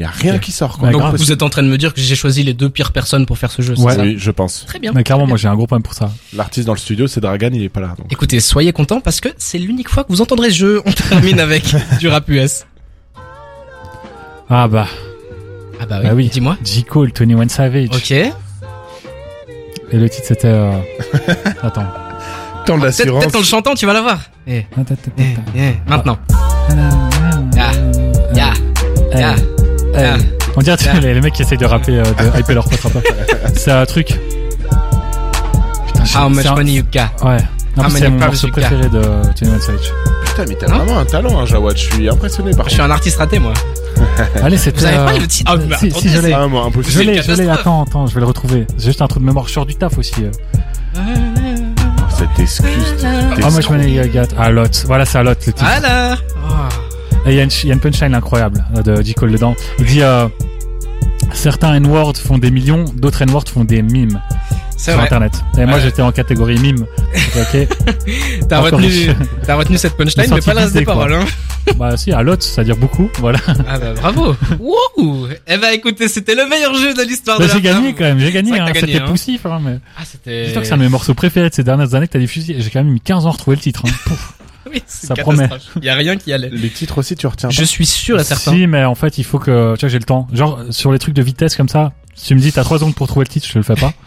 Il 0.00 0.04
y 0.04 0.06
a 0.06 0.10
rien 0.10 0.38
qui 0.38 0.50
sort, 0.50 0.78
quoi. 0.78 0.88
Donc 0.90 1.02
grave. 1.02 1.14
vous 1.16 1.30
êtes 1.30 1.42
en 1.42 1.50
train 1.50 1.62
de 1.62 1.68
me 1.68 1.76
dire 1.76 1.92
que 1.92 2.00
j'ai 2.00 2.16
choisi 2.16 2.42
les 2.42 2.54
deux 2.54 2.70
pires 2.70 2.90
personnes 2.90 3.26
pour 3.26 3.36
faire 3.36 3.50
ce 3.50 3.60
jeu, 3.60 3.76
c'est 3.76 3.82
Ouais. 3.82 3.94
ça 3.96 4.00
Oui, 4.00 4.14
je 4.18 4.30
pense. 4.30 4.64
Très 4.66 4.78
bien. 4.78 4.92
Mais 4.94 5.04
clairement, 5.04 5.26
moi, 5.26 5.36
j'ai 5.36 5.46
un 5.48 5.54
gros 5.54 5.66
problème 5.66 5.82
pour 5.82 5.92
ça. 5.92 6.10
L'artiste 6.34 6.66
dans 6.66 6.72
le 6.72 6.78
studio, 6.78 7.06
c'est 7.06 7.20
Dragan, 7.20 7.50
il 7.52 7.62
est 7.62 7.68
pas 7.68 7.80
là. 7.80 7.94
Donc. 7.98 8.06
Écoutez, 8.10 8.40
soyez 8.40 8.72
contents 8.72 9.00
parce 9.02 9.20
que 9.20 9.28
c'est 9.36 9.58
l'unique 9.58 9.90
fois 9.90 10.04
que 10.04 10.08
vous 10.08 10.22
entendrez 10.22 10.48
ce 10.50 10.56
jeu. 10.56 10.82
On 10.86 10.92
termine 10.92 11.38
avec 11.38 11.64
du 11.98 12.08
rap 12.08 12.26
US. 12.30 12.64
Ah 14.48 14.68
bah, 14.68 14.86
Ah 15.80 15.84
bah 15.86 15.98
oui, 16.00 16.08
Bah 16.08 16.14
oui. 16.14 16.28
dis-moi. 16.32 16.56
J. 16.64 16.82
Cole, 16.84 17.12
21 17.14 17.48
Savage. 17.48 17.88
Ok. 17.94 18.10
Et 18.12 18.32
le 19.92 20.08
titre, 20.08 20.26
c'était, 20.28 20.46
euh... 20.48 20.72
Attends. 21.62 21.84
Tant 22.64 22.76
de 22.76 22.80
Peut-être 22.80 22.98
l'assurance. 22.98 23.22
peut-être 23.24 23.34
en 23.36 23.38
le 23.40 23.44
chantant, 23.44 23.74
tu 23.74 23.84
vas 23.84 23.92
l'avoir. 23.92 24.20
Eh, 24.46 24.60
Attends, 24.72 24.80
attends, 24.94 24.96
eh, 25.18 25.22
attends. 25.32 25.42
eh, 25.56 25.72
maintenant. 25.90 26.18
Ah. 27.58 27.72
Ya, 28.34 28.52
ya, 29.14 29.34
Hey, 29.94 30.04
hey. 30.04 30.10
Ah. 30.14 30.16
On 30.56 30.60
dirait 30.60 30.76
sais, 30.76 31.00
les, 31.00 31.14
les 31.14 31.20
mecs 31.20 31.32
qui 31.34 31.42
essayent 31.42 31.58
de 31.58 31.66
rapper, 31.66 31.98
euh, 31.98 32.02
de 32.04 32.38
hyper 32.40 32.54
leur 32.54 32.68
pote 32.68 32.80
rappeur. 32.80 33.02
C'est 33.54 33.70
un 33.70 33.86
truc. 33.86 34.18
Putain, 35.86 36.24
How 36.24 36.28
much 36.28 36.46
un- 36.46 36.54
money 36.54 36.72
you 36.72 36.82
got? 36.92 37.26
Ouais. 37.26 37.38
C'est 37.88 38.08
mon 38.10 38.18
morceau 38.18 38.48
préféré 38.48 38.88
de 38.88 38.98
21 38.98 39.58
Savage. 39.60 39.92
Putain, 40.24 40.44
mais 40.48 40.54
t'as 40.56 40.66
Hein 40.72 40.78
vraiment 40.78 40.98
un 40.98 41.04
talent, 41.04 41.38
hein, 41.40 41.46
Jawad. 41.46 41.76
Je 41.76 41.82
suis 41.84 42.08
impressionné 42.08 42.50
par 42.52 42.68
Je 42.68 42.74
suis 42.74 42.82
un 42.82 42.90
artiste 42.90 43.16
raté, 43.18 43.38
moi. 43.38 43.52
Allez, 44.42 44.56
c'est 44.58 44.76
Vous 44.76 44.84
avez 44.84 44.96
pas 44.96 45.12
le 45.18 45.26
titre? 45.26 45.52
Ah, 45.54 45.58
mais 45.68 45.76
si, 45.76 45.90
si, 45.92 46.08
je 46.08 46.18
l'ai. 46.20 46.32
Ah, 46.32 46.46
moi, 46.48 46.68
Je 46.86 46.98
l'ai, 47.00 47.04
je 47.22 47.32
l'ai, 47.32 47.46
catastrophe. 47.46 47.50
attends, 47.60 47.82
attends, 47.84 48.06
je 48.06 48.14
vais 48.14 48.20
le 48.20 48.26
retrouver. 48.26 48.66
C'est 48.76 48.86
juste 48.86 49.02
un 49.02 49.06
truc 49.06 49.22
de 49.22 49.26
mémoire, 49.28 49.46
je 49.46 49.52
sors 49.52 49.66
du 49.66 49.76
taf 49.76 49.96
aussi. 49.98 50.14
euh. 50.24 50.30
Cette 52.18 52.38
excuse. 52.38 53.06
How 53.42 53.50
much 53.50 53.70
money 53.70 53.92
you 53.92 54.02
got? 54.12 54.34
Ah, 54.38 54.50
lot. 54.50 54.68
Voilà, 54.86 55.04
c'est 55.06 55.18
à 55.18 55.22
lot, 55.22 55.30
le 55.30 55.36
titre. 55.36 55.64
Alors. 55.64 56.18
Et 57.30 57.34
il 57.34 57.36
y, 57.36 57.70
a 57.70 57.74
une 57.74 57.78
punchline 57.78 58.12
incroyable 58.12 58.64
euh, 58.76 58.82
de 58.82 59.02
J. 59.02 59.14
Cole 59.14 59.30
dedans. 59.30 59.54
Il 59.78 59.84
dit, 59.84 60.02
euh, 60.02 60.26
certains 61.32 61.74
N-words 61.74 62.16
font 62.16 62.38
des 62.38 62.50
millions, 62.50 62.84
d'autres 62.96 63.22
N-words 63.22 63.48
font 63.48 63.62
des 63.62 63.82
mimes 63.82 64.20
C'est 64.76 64.90
sur 64.90 64.94
vrai. 64.94 65.04
internet. 65.04 65.34
Et 65.56 65.64
moi, 65.64 65.78
j'étais 65.78 66.02
en 66.02 66.10
catégorie 66.10 66.58
mime. 66.58 66.86
ok. 67.36 67.68
T'as 68.48 68.58
retenu, 68.58 69.78
cette 69.78 69.96
punchline, 69.96 70.28
mais 70.34 70.40
pas 70.40 70.54
la 70.54 70.62
reste 70.62 70.74
des 70.74 70.84
paroles, 70.84 71.12
hein. 71.12 71.24
bah, 71.76 71.96
si, 71.96 72.10
à 72.10 72.20
lot, 72.22 72.42
ça 72.42 72.62
veut 72.62 72.64
dire 72.64 72.76
beaucoup. 72.76 73.08
Voilà. 73.18 73.38
Ah 73.68 73.78
bah 73.78 73.92
bravo. 73.94 74.34
Wouh. 74.58 75.28
Eh 75.46 75.56
bah 75.56 75.72
écoutez, 75.72 76.08
c'était 76.08 76.34
le 76.34 76.48
meilleur 76.48 76.74
jeu 76.74 76.94
de 76.94 77.02
l'histoire 77.02 77.38
de 77.38 77.44
Bah, 77.44 77.48
la 77.48 77.54
j'ai 77.54 77.60
gagné 77.60 77.92
quand 77.92 78.04
même, 78.04 78.18
j'ai 78.18 78.32
gagné. 78.32 78.58
Hein. 78.58 78.66
C'était 78.74 78.96
hein. 78.98 79.04
poussif, 79.06 79.46
hein, 79.46 79.60
mais. 79.62 79.78
Ah 79.96 80.02
c'était. 80.04 80.46
Dis-toi 80.46 80.62
que 80.62 80.66
c'est 80.66 80.74
un 80.74 80.78
de 80.78 80.82
mes 80.82 80.88
morceaux 80.88 81.14
préférés 81.14 81.50
de 81.50 81.54
ces 81.54 81.62
dernières 81.62 81.94
années 81.94 82.08
que 82.08 82.12
t'as 82.14 82.18
diffusé. 82.18 82.56
J'ai 82.58 82.70
quand 82.70 82.82
même 82.82 82.92
mis 82.92 83.00
15 83.00 83.26
ans 83.26 83.28
à 83.28 83.32
retrouver 83.32 83.56
le 83.56 83.62
titre. 83.62 83.84
Pouf. 84.06 84.32
Oui, 84.70 84.82
c'est 84.86 85.06
Ça 85.06 85.14
promet. 85.16 85.48
Il 85.76 85.84
y 85.84 85.88
a 85.88 85.94
rien 85.94 86.16
qui 86.16 86.32
allait. 86.32 86.50
Les 86.50 86.68
titres 86.70 86.98
aussi, 86.98 87.14
tu 87.16 87.26
retiens 87.26 87.48
Je 87.50 87.64
suis 87.64 87.86
sûr 87.86 88.20
et 88.20 88.24
certain. 88.24 88.52
Si, 88.52 88.66
mais 88.66 88.84
en 88.84 88.94
fait, 88.94 89.16
il 89.18 89.24
faut 89.24 89.38
que, 89.38 89.74
tu 89.76 89.80
vois, 89.80 89.88
j'ai 89.88 89.98
le 89.98 90.04
temps. 90.04 90.28
Genre, 90.32 90.60
sur 90.70 90.92
les 90.92 90.98
trucs 90.98 91.14
de 91.14 91.22
vitesse 91.22 91.56
comme 91.56 91.68
ça, 91.68 91.92
si 92.14 92.26
tu 92.28 92.34
me 92.34 92.40
dis 92.40 92.52
t'as 92.52 92.62
3 92.64 92.78
secondes 92.78 92.94
pour 92.94 93.06
trouver 93.08 93.24
le 93.24 93.30
titre, 93.32 93.46
je 93.46 93.52
te 93.54 93.58
le 93.58 93.64
fais 93.64 93.74
pas. 93.74 93.92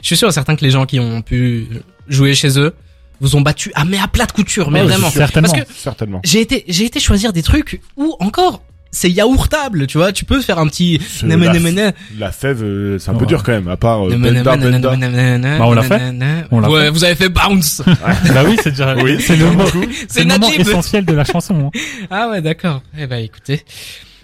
Je 0.00 0.06
suis 0.06 0.16
sûr 0.16 0.28
et 0.28 0.32
certain 0.32 0.56
que 0.56 0.64
les 0.64 0.70
gens 0.70 0.86
qui 0.86 0.98
ont 0.98 1.20
pu 1.20 1.68
jouer 2.08 2.34
chez 2.34 2.58
eux 2.58 2.74
vous 3.20 3.36
ont 3.36 3.42
battu 3.42 3.70
ah 3.74 3.84
mais 3.84 3.98
à 3.98 4.08
plat 4.08 4.24
de 4.24 4.32
couture, 4.32 4.70
mais 4.70 4.80
Ouais, 4.80 4.86
vraiment. 4.86 5.10
certainement. 5.10 5.50
Parce 5.52 5.62
que 5.64 5.72
Certainement. 5.74 6.20
j'ai 6.24 6.40
été 6.40 6.64
j'ai 6.68 6.84
été 6.86 7.00
choisir 7.00 7.32
des 7.34 7.42
trucs 7.42 7.82
où 7.96 8.16
encore 8.18 8.62
c'est 8.94 9.10
yaourtable, 9.10 9.86
tu 9.86 9.98
vois. 9.98 10.12
Tu 10.12 10.24
peux 10.24 10.40
faire 10.40 10.58
un 10.58 10.66
petit 10.68 10.98
la-. 11.22 11.92
La 12.18 12.32
fève, 12.32 12.62
euh, 12.62 12.98
c'est 12.98 13.10
un 13.10 13.14
peu 13.14 13.26
dur 13.26 13.42
quand 13.42 13.52
même, 13.52 13.68
à 13.68 13.76
part 13.76 14.06
euh, 14.06 14.16
Bah, 14.16 15.66
on 15.66 15.72
l'a 15.72 15.82
fait. 15.82 16.12
némé. 16.12 16.42
On 16.50 16.60
l'a 16.60 16.70
Ouais, 16.70 16.90
vous 16.90 17.04
avez 17.04 17.14
fait 17.14 17.28
bounce. 17.28 17.82
bah 17.86 18.42
oui, 18.46 18.56
c'est 18.62 18.70
déjà, 18.70 18.94
Oui. 18.96 19.16
c'est 19.20 19.36
le 19.36 19.50
mot, 19.50 19.64
C'est 20.08 20.24
le 20.24 20.28
moment 20.28 20.50
essentiel 20.52 21.04
de 21.04 21.12
la 21.12 21.24
chanson. 21.24 21.70
Hein. 21.74 21.78
Ah 22.10 22.28
ouais, 22.30 22.40
d'accord. 22.40 22.82
Eh 22.98 23.06
ben 23.06 23.18
écoutez. 23.22 23.62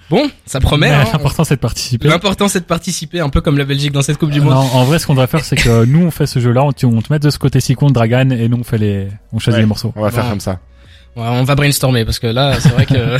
Bon, 0.08 0.28
ça 0.44 0.58
promet. 0.58 0.88
Hein. 0.90 1.04
L'important, 1.12 1.44
c'est 1.44 1.54
de 1.54 1.60
participer. 1.60 2.08
L'important 2.08 2.48
c'est 2.48 2.58
de 2.60 2.64
participer 2.64 3.20
un 3.20 3.28
peu 3.28 3.40
comme 3.40 3.56
la 3.58 3.64
Belgique 3.64 3.92
dans 3.92 4.02
cette 4.02 4.18
Coupe 4.18 4.30
du 4.30 4.40
Non, 4.40 4.46
Monde. 4.46 4.66
en 4.72 4.84
vrai, 4.84 4.98
ce 4.98 5.06
qu'on 5.06 5.14
doit 5.14 5.28
faire, 5.28 5.44
c'est 5.44 5.54
que 5.54 5.84
nous, 5.84 6.04
on 6.04 6.10
fait 6.10 6.26
ce 6.26 6.40
jeu-là, 6.40 6.64
on, 6.64 6.72
te- 6.72 6.84
on 6.86 7.00
te 7.00 7.12
met 7.12 7.20
de 7.20 7.30
ce 7.30 7.38
côté 7.38 7.60
ci 7.60 7.74
contre 7.76 7.92
Dragan, 7.92 8.30
et 8.30 8.48
nous, 8.48 8.56
on 8.58 8.64
fait 8.64 8.78
les, 8.78 9.06
on 9.32 9.38
choisit 9.38 9.54
Ouais. 9.58 9.60
les 9.62 9.66
morceaux. 9.66 9.92
On 9.94 10.02
va 10.02 10.10
faire 10.10 10.28
comme 10.28 10.40
ça. 10.40 10.58
Ouais, 11.16 11.24
on 11.26 11.42
va 11.42 11.54
brainstormer 11.56 12.04
parce 12.04 12.18
que 12.18 12.28
là, 12.28 12.58
c'est 12.60 12.68
vrai 12.68 12.86
que 12.86 12.94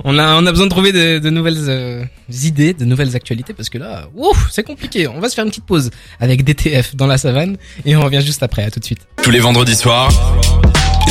on 0.04 0.18
a 0.18 0.36
on 0.36 0.46
a 0.46 0.50
besoin 0.50 0.66
de 0.66 0.70
trouver 0.70 0.92
de, 0.92 1.18
de 1.18 1.30
nouvelles 1.30 1.64
euh, 1.68 2.04
idées, 2.44 2.72
de 2.72 2.84
nouvelles 2.84 3.16
actualités 3.16 3.52
parce 3.52 3.68
que 3.68 3.78
là, 3.78 4.08
ouf, 4.14 4.48
c'est 4.50 4.62
compliqué. 4.62 5.08
On 5.08 5.18
va 5.18 5.28
se 5.28 5.34
faire 5.34 5.44
une 5.44 5.50
petite 5.50 5.66
pause 5.66 5.90
avec 6.20 6.44
DTF 6.44 6.94
dans 6.94 7.06
la 7.06 7.18
savane 7.18 7.56
et 7.84 7.96
on 7.96 8.02
revient 8.02 8.22
juste 8.24 8.42
après. 8.42 8.64
À 8.64 8.70
tout 8.70 8.80
de 8.80 8.84
suite. 8.84 9.00
Tous 9.22 9.30
les 9.30 9.40
vendredis 9.40 9.74
soirs, 9.74 10.10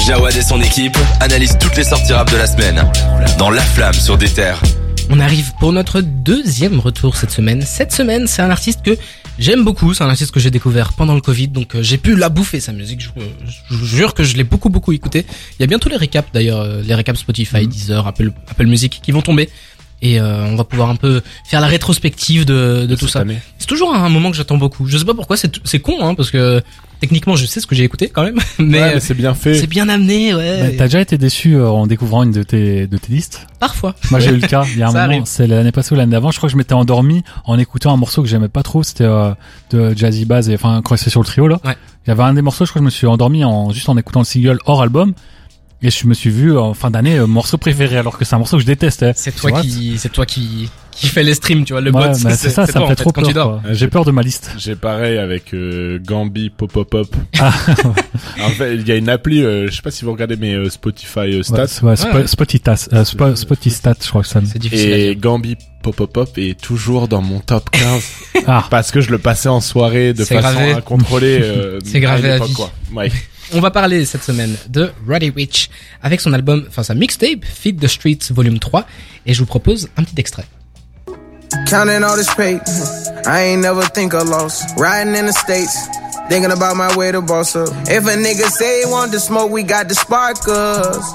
Jawad 0.07 0.35
et 0.35 0.41
son 0.41 0.61
équipe 0.61 0.97
analysent 1.19 1.57
toutes 1.59 1.75
les 1.75 1.83
sorties 1.83 2.13
rap 2.13 2.31
de 2.31 2.37
la 2.37 2.47
semaine 2.47 2.83
dans 3.37 3.49
La 3.49 3.61
Flamme 3.61 3.93
sur 3.93 4.17
des 4.17 4.29
terres. 4.29 4.61
On 5.09 5.19
arrive 5.19 5.51
pour 5.59 5.71
notre 5.71 6.01
deuxième 6.01 6.79
retour 6.79 7.15
cette 7.15 7.31
semaine. 7.31 7.61
Cette 7.61 7.91
semaine, 7.91 8.25
c'est 8.25 8.41
un 8.41 8.49
artiste 8.49 8.81
que 8.83 8.97
j'aime 9.39 9.63
beaucoup. 9.63 9.93
C'est 9.93 10.03
un 10.03 10.09
artiste 10.09 10.31
que 10.31 10.39
j'ai 10.39 10.51
découvert 10.51 10.93
pendant 10.93 11.15
le 11.15 11.21
Covid, 11.21 11.49
donc 11.49 11.75
euh, 11.75 11.83
j'ai 11.83 11.97
pu 11.97 12.15
la 12.15 12.29
bouffer 12.29 12.59
sa 12.59 12.71
musique. 12.73 13.01
Je, 13.01 13.09
je 13.69 13.75
vous 13.75 13.85
jure 13.85 14.13
que 14.13 14.23
je 14.23 14.35
l'ai 14.35 14.43
beaucoup 14.43 14.69
beaucoup 14.69 14.91
écouté. 14.91 15.25
Il 15.57 15.61
y 15.61 15.63
a 15.63 15.67
bientôt 15.67 15.89
les 15.89 15.97
récaps 15.97 16.31
d'ailleurs, 16.33 16.61
euh, 16.61 16.81
les 16.81 16.95
récaps 16.95 17.19
Spotify, 17.19 17.67
Deezer, 17.67 18.05
Apple, 18.07 18.31
Apple 18.49 18.65
Music 18.65 18.99
qui 19.03 19.11
vont 19.11 19.21
tomber. 19.21 19.49
Et 20.01 20.19
euh, 20.19 20.45
on 20.45 20.55
va 20.55 20.65
pouvoir 20.65 20.89
un 20.89 20.97
peu 20.97 21.21
faire 21.49 21.61
la 21.61 21.67
rétrospective 21.67 22.45
de, 22.45 22.85
de 22.87 22.95
tout 22.95 23.07
ça. 23.07 23.23
C'est 23.57 23.65
toujours 23.67 23.93
un 23.93 24.09
moment 24.09 24.29
que 24.29 24.37
j'attends 24.37 24.57
beaucoup. 24.57 24.87
Je 24.87 24.97
sais 24.97 25.05
pas 25.05 25.13
pourquoi, 25.13 25.37
c'est 25.37 25.59
c'est 25.63 25.79
con, 25.79 26.05
hein, 26.05 26.15
parce 26.15 26.31
que 26.31 26.61
techniquement 26.99 27.35
je 27.35 27.45
sais 27.45 27.59
ce 27.59 27.67
que 27.67 27.75
j'ai 27.75 27.83
écouté 27.83 28.09
quand 28.09 28.23
même, 28.23 28.39
mais, 28.59 28.79
Ouais, 28.79 28.83
euh, 28.83 28.91
mais 28.95 28.99
c'est 28.99 29.13
bien 29.13 29.33
fait. 29.33 29.55
c'est 29.59 29.67
bien 29.67 29.89
amené, 29.89 30.33
ouais. 30.33 30.75
T'as 30.77 30.85
déjà 30.85 31.01
été 31.01 31.17
déçu 31.17 31.55
euh, 31.55 31.67
en 31.69 31.87
découvrant 31.87 32.23
une 32.23 32.31
de 32.31 32.43
tes, 32.43 32.87
de 32.87 32.97
tes 32.97 33.11
listes? 33.13 33.47
Parfois. 33.59 33.95
Moi, 34.11 34.19
j'ai 34.19 34.31
eu 34.31 34.37
le 34.37 34.47
cas. 34.47 34.63
Il 34.71 34.77
y 34.79 34.83
a 34.83 34.87
un 34.87 34.91
Ça 34.91 35.07
moment, 35.07 35.25
c'est 35.25 35.47
l'année 35.47 35.71
passée 35.71 35.93
ou 35.93 35.97
l'année 35.97 36.11
d'avant, 36.11 36.31
je 36.31 36.37
crois 36.37 36.47
que 36.47 36.51
je 36.53 36.57
m'étais 36.57 36.73
endormi 36.73 37.23
en 37.45 37.57
écoutant 37.59 37.93
un 37.93 37.97
morceau 37.97 38.21
que 38.21 38.27
j'aimais 38.27 38.49
pas 38.49 38.63
trop. 38.63 38.83
C'était 38.83 39.03
euh, 39.05 39.31
de 39.71 39.95
Jazzy 39.95 40.25
Bass, 40.25 40.47
et 40.47 40.53
enfin, 40.55 40.81
quand 40.83 40.95
c'est 40.97 41.09
sur 41.09 41.21
le 41.21 41.25
trio 41.25 41.47
là. 41.47 41.59
Ouais. 41.65 41.75
Il 42.05 42.09
y 42.09 42.11
avait 42.11 42.23
un 42.23 42.33
des 42.35 42.41
morceaux, 42.43 42.65
je 42.65 42.69
crois 42.71 42.79
que 42.79 42.83
je 42.83 42.85
me 42.85 42.89
suis 42.91 43.07
endormi 43.07 43.43
en 43.43 43.71
juste 43.71 43.89
en 43.89 43.97
écoutant 43.97 44.19
le 44.19 44.25
single 44.25 44.59
hors 44.65 44.81
album. 44.81 45.13
Et 45.81 45.89
je 45.91 46.07
me 46.07 46.13
suis 46.13 46.29
vu 46.29 46.57
en 46.57 46.73
fin 46.73 46.89
d'année 46.89 47.17
euh, 47.17 47.27
morceau 47.27 47.57
préféré, 47.57 47.97
alors 47.97 48.17
que 48.17 48.25
c'est 48.25 48.33
un 48.33 48.39
morceau 48.39 48.57
que 48.57 48.61
je 48.61 48.67
détestais. 48.67 49.11
C'est 49.15 49.35
toi 49.35 49.61
qui, 49.61 49.97
c'est 49.97 50.09
toi 50.11 50.25
qui, 50.25 50.69
qui 50.95 51.07
fait 51.07 51.23
les 51.23 51.33
streams, 51.33 51.65
tu 51.65 51.73
vois, 51.73 51.81
le 51.81 51.91
Ouais, 51.91 52.07
bot. 52.09 52.13
c'est 52.13 52.49
ça, 52.49 52.65
ça 52.65 52.71
toi, 52.73 52.81
me 52.81 52.87
fait 52.87 52.95
trop 52.95 53.11
quand 53.11 53.21
peur. 53.31 53.61
J'ai 53.71 53.87
peur 53.87 54.05
de 54.05 54.11
ma 54.11 54.21
liste. 54.21 54.51
J'ai 54.57 54.75
pareil 54.75 55.17
avec 55.17 55.53
euh, 55.53 55.99
Gambi 56.03 56.49
Pop 56.49 56.71
Pop 56.71 56.89
Pop. 56.89 57.15
Ah. 57.39 57.53
en 58.41 58.49
fait, 58.49 58.75
il 58.75 58.87
y 58.87 58.91
a 58.91 58.95
une 58.95 59.09
appli, 59.09 59.43
euh, 59.43 59.67
je 59.69 59.75
sais 59.75 59.81
pas 59.81 59.91
si 59.91 60.05
vous 60.05 60.11
regardez 60.11 60.35
mes 60.37 60.53
euh, 60.53 60.69
Spotify 60.69 61.19
euh, 61.35 61.43
stats. 61.43 61.65
Ouais, 61.83 61.89
ouais, 61.89 61.95
Spo- 61.95 62.15
Ouais. 62.15 62.27
Spotitas, 62.27 62.87
euh, 62.93 63.03
Spotistat, 63.35 63.95
je 64.03 64.09
crois 64.09 64.21
que 64.21 64.27
ça. 64.27 64.41
me- 64.41 64.45
C'est 64.45 64.59
difficile 64.59 64.93
à 64.93 64.97
Et. 64.97 65.15
Gambi 65.15 65.57
Pop 65.83 65.95
Pop 65.95 66.11
Pop 66.11 66.29
est 66.37 66.59
toujours 66.59 67.07
dans 67.07 67.21
mon 67.21 67.39
top 67.39 67.69
15 67.71 68.03
Ah, 68.47 68.65
parce 68.69 68.91
que 68.91 69.01
je 69.01 69.11
le 69.11 69.17
passais 69.19 69.49
en 69.49 69.61
soirée 69.61 70.13
de 70.13 70.23
façon 70.23 70.39
gravé. 70.39 70.71
incontrôlée. 70.71 71.39
euh, 71.41 71.79
C'est 71.85 71.99
gravé 71.99 72.31
à 72.31 72.39
vie. 72.39 72.53
quoi. 72.53 72.71
Ouais. 72.95 73.11
On 73.53 73.59
va 73.59 73.69
parler 73.69 74.05
cette 74.05 74.23
semaine 74.23 74.55
de 74.69 74.89
Roddy 75.07 75.29
Rich 75.35 75.69
avec 76.01 76.19
son 76.19 76.33
album, 76.33 76.65
enfin 76.67 76.81
sa 76.81 76.95
mixtape, 76.95 77.43
Feed 77.45 77.79
the 77.79 77.87
Streets 77.87 78.31
Volume 78.31 78.57
3, 78.57 78.87
et 79.27 79.33
je 79.35 79.39
vous 79.39 79.45
propose 79.45 79.87
un 79.97 80.03
petit 80.03 80.15
extrait. 80.17 80.45
Counting 81.67 82.03
all 82.03 82.15
this 82.15 82.33
paper, 82.35 82.63
I 83.25 83.41
ain't 83.41 83.61
never 83.61 83.83
think 83.83 84.13
of 84.13 84.27
loss. 84.27 84.61
Riding 84.77 85.15
in 85.15 85.25
the 85.25 85.33
states, 85.33 85.87
thinking 86.29 86.51
about 86.51 86.75
my 86.75 86.95
way 86.95 87.11
to 87.11 87.21
boss 87.21 87.55
up. 87.55 87.69
If 87.89 88.05
a 88.05 88.15
nigga 88.15 88.47
say 88.49 88.81
he 88.81 88.85
want 88.85 89.11
to 89.13 89.19
smoke, 89.19 89.51
we 89.51 89.63
got 89.63 89.87
the 89.87 89.95
sparkers. 89.95 91.05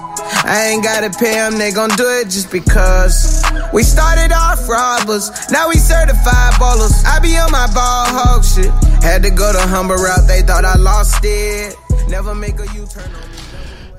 I 0.44 0.70
ain't 0.72 0.82
gotta 0.82 1.10
pay 1.10 1.34
them, 1.34 1.58
they 1.58 1.72
gon' 1.72 1.90
do 1.90 2.08
it 2.20 2.30
just 2.30 2.50
because. 2.50 3.44
We 3.72 3.82
started 3.82 4.32
off 4.32 4.68
robbers, 4.68 5.30
now 5.50 5.68
we 5.68 5.76
certified 5.76 6.54
ballers. 6.54 7.04
I 7.04 7.20
be 7.20 7.36
on 7.36 7.50
my 7.52 7.66
ball 7.72 8.06
hog 8.08 8.44
shit. 8.44 8.70
Had 9.02 9.22
to 9.22 9.30
go 9.30 9.52
the 9.52 9.60
humble 9.60 9.96
route, 9.96 10.26
they 10.26 10.42
thought 10.42 10.64
I 10.64 10.76
lost 10.76 11.20
it. 11.24 11.74
Never 12.08 12.34
make 12.34 12.58
a 12.58 12.66
U-turn 12.74 13.10
on 13.14 13.30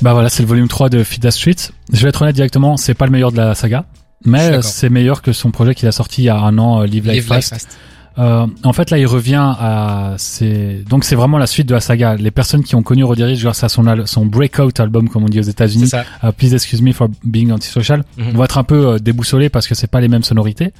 bah 0.01 0.13
voilà, 0.13 0.29
c'est 0.29 0.41
le 0.41 0.47
volume 0.47 0.67
3 0.67 0.89
de 0.89 1.03
Fida 1.03 1.29
Street. 1.29 1.55
Je 1.93 2.01
vais 2.01 2.09
être 2.09 2.23
honnête 2.23 2.35
directement, 2.35 2.75
c'est 2.75 2.95
pas 2.95 3.05
le 3.05 3.11
meilleur 3.11 3.31
de 3.31 3.37
la 3.37 3.53
saga. 3.53 3.85
Mais 4.25 4.51
euh, 4.51 4.61
c'est 4.61 4.89
meilleur 4.89 5.21
que 5.21 5.33
son 5.33 5.51
projet 5.51 5.73
qu'il 5.75 5.87
a 5.87 5.91
sorti 5.91 6.21
il 6.21 6.25
y 6.25 6.29
a 6.29 6.37
un 6.37 6.57
an, 6.57 6.81
euh, 6.81 6.85
Live 6.85 7.05
Life 7.07 7.13
Live 7.25 7.33
Life 7.33 7.49
Fast. 7.49 7.77
Euh, 8.19 8.45
en 8.63 8.73
fait, 8.73 8.89
là, 8.91 8.97
il 8.97 9.07
revient 9.07 9.39
à 9.57 10.15
c'est 10.17 10.83
donc 10.89 11.05
c'est 11.05 11.15
vraiment 11.15 11.37
la 11.37 11.47
suite 11.47 11.67
de 11.67 11.73
la 11.73 11.79
saga. 11.79 12.15
Les 12.15 12.29
personnes 12.29 12.61
qui 12.63 12.75
ont 12.75 12.83
connu 12.83 13.03
Roddy 13.05 13.35
grâce 13.41 13.63
à 13.63 13.69
son 13.69 13.87
al- 13.87 14.05
son 14.07 14.25
breakout 14.25 14.79
album, 14.81 15.07
comme 15.07 15.23
on 15.23 15.27
dit 15.29 15.39
aux 15.39 15.43
États-Unis, 15.43 15.85
euh, 16.25 16.31
Please 16.33 16.53
Excuse 16.53 16.81
Me 16.81 16.91
for 16.91 17.07
Being 17.23 17.51
Antisocial, 17.51 18.03
Mhm. 18.17 18.31
vont 18.33 18.43
être 18.43 18.57
un 18.57 18.63
peu 18.65 18.87
euh, 18.87 18.99
déboussolés 18.99 19.47
parce 19.49 19.65
que 19.67 19.75
c'est 19.75 19.87
pas 19.87 20.01
les 20.01 20.09
mêmes 20.09 20.23
sonorités. 20.23 20.73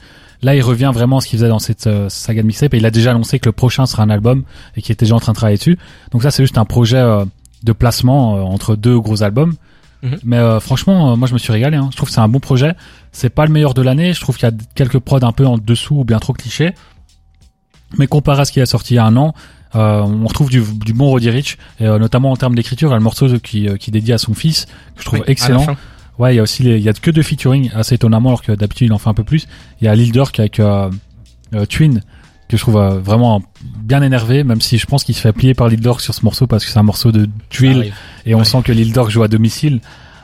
Là, 0.43 0.55
il 0.55 0.61
revient 0.61 0.91
vraiment 0.93 1.19
à 1.19 1.21
ce 1.21 1.27
qu'il 1.27 1.39
faisait 1.39 1.47
dans 1.49 1.59
cette 1.59 1.87
euh, 1.87 2.09
saga 2.09 2.41
de 2.41 2.47
mixtape 2.47 2.73
et 2.73 2.77
il 2.77 2.85
a 2.85 2.91
déjà 2.91 3.11
annoncé 3.11 3.39
que 3.39 3.45
le 3.47 3.53
prochain 3.53 3.85
sera 3.85 4.03
un 4.03 4.09
album 4.09 4.43
et 4.75 4.81
qu'il 4.81 4.91
était 4.91 5.05
déjà 5.05 5.15
en 5.15 5.19
train 5.19 5.31
de 5.31 5.37
travailler 5.37 5.57
dessus. 5.57 5.77
Donc 6.11 6.23
ça, 6.23 6.31
c'est 6.31 6.43
juste 6.43 6.57
un 6.57 6.65
projet 6.65 7.01
de 7.63 7.71
placement 7.71 8.33
entre 8.51 8.75
deux 8.75 8.99
gros 8.99 9.23
albums. 9.23 9.53
Mhm. 10.03 10.17
Mais 10.25 10.37
euh, 10.37 10.59
franchement, 10.59 11.15
moi, 11.15 11.27
je 11.27 11.33
me 11.33 11.37
suis 11.39 11.53
régalé. 11.53 11.77
Hein. 11.77 11.89
Je 11.91 11.95
trouve 11.95 12.09
que 12.09 12.13
c'est 12.15 12.21
un 12.21 12.27
bon 12.27 12.39
projet. 12.39 12.73
C'est 13.11 13.29
pas 13.29 13.45
le 13.45 13.51
meilleur 13.51 13.73
de 13.73 13.81
l'année. 13.81 14.13
Je 14.13 14.21
trouve 14.21 14.37
qu'il 14.37 14.47
y 14.47 14.51
a 14.51 14.55
quelques 14.75 14.99
prods 14.99 15.19
un 15.23 15.31
peu 15.31 15.45
en 15.45 15.57
dessous 15.57 15.99
ou 15.99 16.03
bien 16.03 16.19
trop 16.19 16.33
clichés. 16.33 16.73
Mais 17.97 18.07
comparé 18.07 18.41
à 18.41 18.45
ce 18.45 18.51
qui 18.51 18.61
a 18.61 18.65
sorti 18.65 18.93
il 18.93 18.97
y 18.97 18.99
a 18.99 19.05
un 19.05 19.17
an, 19.17 19.33
euh, 19.75 19.99
on 20.01 20.25
retrouve 20.27 20.49
du, 20.49 20.61
du 20.61 20.93
bon 20.93 21.07
Roddy 21.07 21.29
Rich, 21.29 21.57
et, 21.79 21.85
euh, 21.87 21.99
notamment 21.99 22.31
en 22.31 22.37
termes 22.37 22.55
d'écriture. 22.55 22.89
Il 22.89 22.91
y 22.91 22.95
a 22.95 22.97
le 22.97 23.03
morceau 23.03 23.27
qui, 23.39 23.67
euh, 23.67 23.75
qui 23.77 23.91
dédie 23.91 24.13
à 24.13 24.17
son 24.17 24.33
fils, 24.33 24.65
que 24.95 25.01
je 25.01 25.05
trouve 25.05 25.19
Oui, 25.19 25.25
excellent. 25.27 25.65
Ouais, 26.19 26.33
il 26.33 26.37
y 26.37 26.39
a 26.39 26.43
aussi 26.43 26.63
les, 26.63 26.77
il 26.77 26.83
y 26.83 26.89
a 26.89 26.93
que 26.93 27.09
deux 27.11 27.23
featuring 27.23 27.71
assez 27.73 27.95
étonnamment 27.95 28.29
alors 28.29 28.43
que 28.43 28.51
d'habitude 28.51 28.87
il 28.87 28.93
en 28.93 28.97
fait 28.97 29.09
un 29.09 29.13
peu 29.13 29.23
plus. 29.23 29.47
Il 29.81 29.85
y 29.85 29.87
a 29.87 29.95
Lil 29.95 30.11
Durk 30.11 30.39
avec 30.39 30.59
euh, 30.59 30.89
euh, 31.55 31.65
Twin 31.65 32.01
que 32.47 32.57
je 32.57 32.61
trouve 32.61 32.77
euh, 32.77 32.99
vraiment 32.99 33.41
bien 33.79 34.01
énervé, 34.01 34.43
même 34.43 34.61
si 34.61 34.77
je 34.77 34.85
pense 34.85 35.03
qu'il 35.03 35.15
se 35.15 35.21
fait 35.21 35.31
plier 35.33 35.53
par 35.53 35.67
Lil 35.69 35.79
Durk 35.79 35.99
sur 36.01 36.13
ce 36.13 36.23
morceau 36.23 36.47
parce 36.47 36.63
que 36.65 36.69
c'est 36.71 36.77
un 36.79 36.83
morceau 36.83 37.11
de 37.11 37.27
arrive. 37.61 37.93
et 38.25 38.35
on 38.35 38.39
Ouais. 38.39 38.45
sent 38.45 38.61
que 38.63 38.71
Lil 38.73 38.91
Durk 38.93 39.09
joue 39.09 39.23
à 39.23 39.27
domicile. 39.29 39.79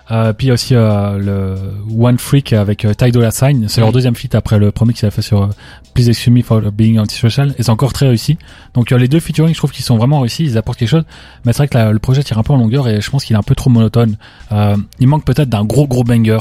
Euh, 0.09 0.31
puis 0.31 0.45
il 0.45 0.47
y 0.47 0.51
a 0.51 0.53
aussi 0.53 0.73
euh, 0.73 1.17
le 1.17 1.55
One 2.01 2.17
Freak 2.17 2.53
avec 2.53 2.85
euh, 2.85 2.93
Ty 2.93 3.11
Dolla 3.11 3.29
Sign, 3.31 3.67
c'est 3.67 3.81
leur 3.81 3.91
deuxième 3.91 4.15
feat 4.15 4.35
après 4.35 4.57
le 4.57 4.71
premier 4.71 4.93
qu'il 4.93 5.05
a 5.05 5.11
fait 5.11 5.21
sur 5.21 5.43
euh, 5.43 5.47
Please 5.93 6.07
Excuse 6.07 6.31
Me 6.33 6.41
for 6.43 6.61
Being 6.71 6.97
Antisocial 6.97 7.53
et 7.57 7.63
c'est 7.63 7.69
encore 7.71 7.91
très 7.91 8.07
réussi. 8.07 8.37
Donc 8.73 8.91
les 8.91 9.07
deux 9.09 9.19
featuring, 9.19 9.53
je 9.53 9.57
trouve 9.57 9.71
qu'ils 9.71 9.83
sont 9.83 9.97
vraiment 9.97 10.21
réussis, 10.21 10.45
ils 10.45 10.57
apportent 10.57 10.79
quelque 10.79 10.87
chose. 10.87 11.03
Mais 11.43 11.51
c'est 11.51 11.57
vrai 11.57 11.67
que 11.67 11.77
la- 11.77 11.91
le 11.91 11.99
projet 11.99 12.23
tire 12.23 12.37
un 12.37 12.43
peu 12.43 12.53
en 12.53 12.57
longueur 12.57 12.87
et 12.87 13.01
je 13.01 13.09
pense 13.09 13.25
qu'il 13.25 13.35
est 13.35 13.39
un 13.39 13.43
peu 13.43 13.53
trop 13.55 13.69
monotone. 13.69 14.15
Euh, 14.53 14.77
il 14.99 15.07
manque 15.07 15.25
peut-être 15.25 15.49
d'un 15.49 15.65
gros 15.65 15.87
gros 15.87 16.05
banger 16.05 16.39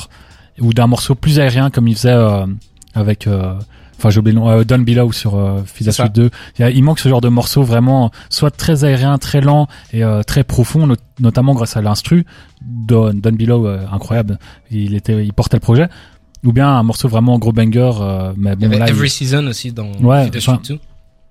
ou 0.61 0.73
d'un 0.73 0.87
morceau 0.87 1.17
plus 1.17 1.41
aérien 1.41 1.71
comme 1.71 1.89
il 1.89 1.97
faisait 1.97 2.11
euh, 2.13 2.47
avec 2.95 3.27
euh, 3.27 3.55
enfin 3.99 4.11
j'ai 4.11 4.19
oublié 4.21 4.35
le 4.35 4.41
nom. 4.41 4.49
Euh, 4.51 4.65
Down 4.65 4.85
Below 4.85 5.13
sur 5.13 5.37
euh. 5.37 5.63
Suite 5.67 6.13
2 6.15 6.31
il, 6.59 6.63
y 6.63 6.65
a- 6.65 6.71
il 6.71 6.83
manque 6.83 6.99
ce 6.99 7.09
genre 7.09 7.21
de 7.21 7.29
morceaux 7.29 7.63
vraiment 7.63 8.11
soit 8.31 8.51
très 8.51 8.85
aérien 8.85 9.17
très 9.19 9.41
lent 9.41 9.69
et 9.93 10.05
euh, 10.05 10.23
très 10.23 10.45
profond 10.45 10.87
not- 10.87 10.97
notamment 11.21 11.55
grâce 11.55 11.77
à 11.77 11.83
l'instru. 11.83 12.25
Don, 12.63 13.13
Don 13.15 13.33
Below 13.33 13.67
euh, 13.67 13.85
incroyable. 13.93 14.39
Il 14.71 14.95
était 14.95 15.25
il 15.25 15.33
portait 15.33 15.57
le 15.57 15.61
projet. 15.61 15.89
Ou 16.45 16.53
bien 16.53 16.69
un 16.69 16.83
morceau 16.83 17.09
vraiment 17.09 17.39
gros 17.39 17.53
banger 17.53 17.91
euh, 18.01 18.33
mais 18.37 18.53
Il 18.53 18.65
y 18.65 18.67
bon 18.67 18.67
avait 18.67 18.79
là 18.79 18.87
il- 18.89 18.91
Every 18.91 19.11
Season 19.11 19.47
aussi 19.47 19.73
dans 19.73 19.91
Ouais, 20.01 20.29
enfin, 20.29 20.39
Street 20.41 20.59
2. 20.69 20.79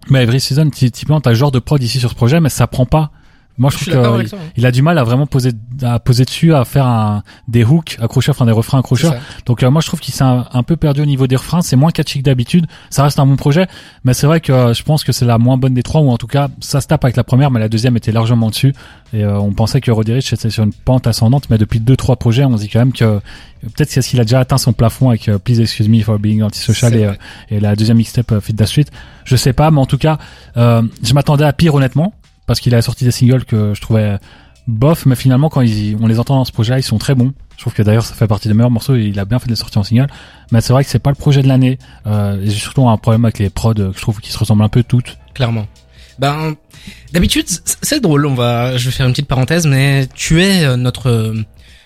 mais 0.10 0.24
Every 0.24 0.40
Season 0.42 0.70
ty- 0.70 0.92
typiquement 0.92 1.22
t'as 1.22 1.30
le 1.30 1.36
genre 1.36 1.52
de 1.52 1.60
prod 1.60 1.82
ici 1.82 2.00
sur 2.00 2.10
ce 2.10 2.16
projet 2.16 2.40
mais 2.40 2.50
ça 2.50 2.68
prend 2.68 2.86
pas 2.86 3.12
moi 3.58 3.70
je 3.72 3.92
trouve 3.92 4.06
hein. 4.06 4.40
il 4.58 4.66
a 4.66 4.72
du 4.72 4.82
mal 4.82 4.98
à 4.98 5.04
vraiment 5.04 5.28
poser 5.28 5.52
à 5.82 6.00
poser 6.00 6.26
dessus 6.26 6.54
à 6.54 6.66
faire 6.66 6.86
un 6.86 7.24
des 7.48 7.64
hooks 7.64 7.98
accrocheurs 8.02 8.36
enfin 8.36 8.46
des 8.46 8.52
refrains 8.52 8.80
accrocheurs 8.80 9.16
donc 9.46 9.64
euh, 9.64 9.72
moi 9.72 9.82
je 9.82 9.88
trouve 9.88 10.00
qu'il 10.00 10.14
s'est 10.14 10.24
un, 10.24 10.46
un 10.52 10.64
peu 10.64 10.76
perdu 10.76 11.02
au 11.02 11.06
niveau 11.06 11.28
des 11.28 11.36
refrains, 11.36 11.62
c'est 11.62 11.76
moins 11.76 11.92
catchy 11.92 12.20
que 12.20 12.24
d'habitude. 12.24 12.66
Ça 12.90 13.04
reste 13.04 13.20
un 13.20 13.26
bon 13.26 13.36
projet, 13.36 13.68
mais 14.04 14.14
c'est 14.14 14.28
vrai 14.28 14.42
que 14.42 14.52
euh, 14.52 14.74
je 14.74 14.84
pense 14.84 15.04
que 15.04 15.12
c'est 15.12 15.26
la 15.26 15.38
moins 15.38 15.58
bonne 15.58 15.74
des 15.74 15.84
trois 15.84 16.02
ou 16.02 16.10
en 16.10 16.18
tout 16.18 16.28
cas 16.28 16.50
ça 16.60 16.82
se 16.82 16.88
tape 16.88 17.04
avec 17.04 17.16
la 17.16 17.24
première, 17.24 17.52
mais 17.52 17.60
la 17.60 17.70
deuxième 17.70 17.96
était 17.98 18.12
largement 18.12 18.50
dessus. 18.50 18.74
Et 19.14 19.24
euh, 19.24 19.40
on 19.40 19.54
pensait 19.54 19.82
que 19.82 19.92
Roderick 19.92 20.32
était 20.32 20.50
sur 20.50 20.64
une 20.64 20.74
pente 20.74 21.08
ascendante, 21.08 21.50
mais 21.50 21.58
depuis 21.58 21.80
deux 21.80 21.96
trois 21.96 22.16
projets, 22.16 22.44
on 22.46 22.58
se 22.58 22.64
dit 22.64 22.70
quand 22.70 22.80
même 22.80 22.94
que 22.94 23.06
euh, 23.06 23.20
peut-être 23.76 24.00
qu'il 24.00 24.20
a 24.20 24.24
déjà 24.24 24.40
atteint 24.40 24.58
son 24.58 24.74
plafond 24.74 25.10
avec 25.10 25.30
euh, 25.30 25.38
Please 25.38 25.62
Excuse 25.62 25.88
Me 25.90 26.02
for 26.02 26.20
Being 26.20 26.42
Antisocial 26.42 26.96
et, 26.96 27.10
et 27.50 27.60
la 27.60 27.76
deuxième 27.76 27.98
mixtape 27.98 28.40
Fit 28.40 28.54
the 28.54 28.66
Suite. 28.66 28.92
Je 29.24 29.36
sais 29.36 29.54
pas, 29.54 29.72
mais 29.72 29.80
en 29.80 29.86
tout 29.86 29.98
cas, 29.98 30.18
euh, 30.58 30.82
je 31.04 31.14
m'attendais 31.14 31.46
à 31.46 31.54
pire 31.54 31.76
honnêtement 31.76 32.14
parce 32.46 32.60
qu'il 32.60 32.74
a 32.76 32.82
sorti 32.82 33.04
des 33.04 33.12
singles 33.12 33.46
que 33.46 33.74
je 33.74 33.82
trouvais 33.82 34.18
bof, 34.68 35.06
mais 35.06 35.16
finalement 35.16 35.50
quand 35.50 35.62
ils, 35.62 35.96
on 36.02 36.08
les 36.08 36.20
entend 36.20 36.36
dans 36.38 36.46
ce 36.46 36.52
projet-là, 36.52 36.80
ils 36.80 36.84
sont 36.84 36.98
très 36.98 37.16
bons. 37.16 37.34
Je 37.56 37.62
trouve 37.62 37.74
que 37.74 37.84
d'ailleurs 37.84 38.04
ça 38.06 38.14
fait 38.16 38.28
partie 38.28 38.48
des 38.48 38.54
meilleurs 38.54 38.72
morceaux. 38.72 38.96
et 38.96 39.04
Il 39.06 39.20
a 39.20 39.26
bien 39.26 39.40
fait 39.40 39.46
de 39.46 39.52
les 39.52 39.56
sortir 39.56 39.82
en 39.82 39.84
single, 39.84 40.08
mais 40.52 40.62
c'est 40.62 40.74
vrai 40.74 40.84
que 40.84 40.90
c'est 40.90 41.00
pas 41.00 41.12
le 41.12 41.16
projet 41.16 41.42
de 41.42 41.48
l'année. 41.48 41.78
Euh, 42.08 42.40
j'ai 42.44 42.52
surtout 42.52 42.88
un 42.90 42.98
problème 42.98 43.26
avec 43.26 43.40
les 43.40 43.50
prods 43.50 43.74
euh, 43.78 43.92
que 43.92 43.98
je 43.98 44.02
trouve 44.02 44.20
qui 44.20 44.32
se 44.32 44.38
ressemblent 44.38 44.64
un 44.64 44.70
peu 44.70 44.84
toutes. 44.84 45.18
clairement. 45.34 45.66
Ben, 46.20 46.56
d'habitude, 47.12 47.46
c'est 47.82 48.00
drôle. 48.00 48.26
On 48.26 48.36
va, 48.36 48.78
je 48.78 48.86
vais 48.86 48.92
faire 48.92 49.06
une 49.06 49.12
petite 49.12 49.28
parenthèse, 49.28 49.68
mais 49.68 50.08
tu 50.16 50.42
es 50.42 50.64
euh, 50.64 50.78
notre, 50.78 51.10
euh, 51.10 51.44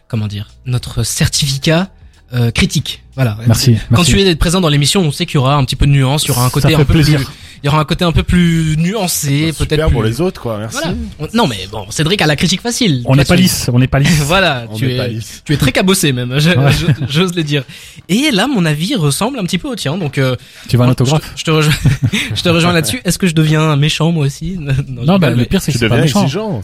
comment 0.08 0.28
dire, 0.28 0.50
notre 0.66 1.04
certificat 1.04 1.90
euh, 2.34 2.52
critique. 2.52 3.04
Voilà. 3.16 3.38
Merci, 3.48 3.78
Quand 3.90 3.98
merci. 3.98 4.12
tu 4.12 4.20
es 4.22 4.36
présent 4.36 4.62
dans 4.62 4.70
l'émission, 4.70 5.02
on 5.02 5.12
sait 5.12 5.26
qu'il 5.26 5.36
y 5.36 5.38
aura 5.40 5.56
un 5.56 5.66
petit 5.66 5.76
peu 5.76 5.88
de 5.88 5.92
nuance, 5.92 6.26
il 6.26 6.28
y 6.28 6.32
aura 6.32 6.46
un 6.46 6.50
côté 6.52 6.74
un 6.74 6.78
peu 6.78 6.86
plaisir. 6.86 7.18
plus, 7.20 7.28
il 7.64 7.66
y 7.66 7.70
aura 7.70 7.80
un 7.80 7.86
côté 7.86 8.06
un 8.06 8.12
peu 8.12 8.24
plus 8.24 8.76
nuancé, 8.78 9.52
Super 9.52 9.68
peut-être 9.68 9.92
pour 9.92 10.02
plus- 10.02 10.10
les 10.10 10.22
autres, 10.22 10.42
quoi. 10.42 10.58
Merci. 10.58 10.78
Voilà. 10.82 10.98
On- 11.20 11.28
Non 11.34 11.48
mais 11.48 11.68
bon, 11.72 11.86
Cédric 11.90 12.22
a 12.22 12.28
la 12.28 12.36
critique 12.36 12.62
facile. 12.62 13.02
On 13.06 13.16
n'est 13.16 13.26
pas 13.26 13.36
tu- 13.36 13.42
lisse, 13.44 13.70
on 13.74 13.80
n'est 13.80 13.88
pas 13.88 14.00
lisse. 14.00 14.20
voilà, 14.26 14.66
On 14.70 14.76
tu 14.76 14.86
n'est 14.88 14.94
es, 14.94 14.98
pas 14.98 15.08
lisse. 15.08 15.42
tu 15.46 15.54
es 15.54 15.58
très 15.58 15.72
cabossé 15.72 16.12
même, 16.14 16.40
je- 16.40 16.50
Ouais. 16.52 16.72
je- 16.72 17.06
j'ose 17.08 17.36
le 17.36 17.44
dire. 17.44 17.64
Et 18.08 18.32
là, 18.32 18.48
mon 18.48 18.66
avis 18.66 18.96
ressemble 18.96 19.40
un 19.40 19.44
petit 19.44 19.58
peu 19.58 19.68
au 19.68 19.76
tien, 19.76 19.98
donc 19.98 20.18
euh, 20.18 20.36
tu 20.68 20.78
veux 20.78 20.84
un 20.84 20.90
autographe 20.90 21.22
je, 21.24 21.28
te- 21.30 21.38
je 21.40 21.44
te 21.46 21.52
rejoins, 21.52 21.74
je 22.36 22.42
te 22.42 22.50
rejoins 22.50 22.74
là-dessus. 22.74 23.02
Est-ce 23.06 23.18
que 23.18 23.28
je 23.28 23.36
deviens 23.36 23.76
méchant 23.76 24.12
moi 24.12 24.26
aussi? 24.26 24.58
Non, 24.60 24.74
je 25.02 25.06
Non, 25.06 25.18
bah, 25.20 25.30
le 25.32 25.46
pire 25.46 25.62
c'est 25.62 25.72
que 25.72 25.78
Tu 25.78 25.80
c'est 25.80 25.90
pas 25.90 25.98
deviens 26.02 26.24
méchant. 26.24 26.62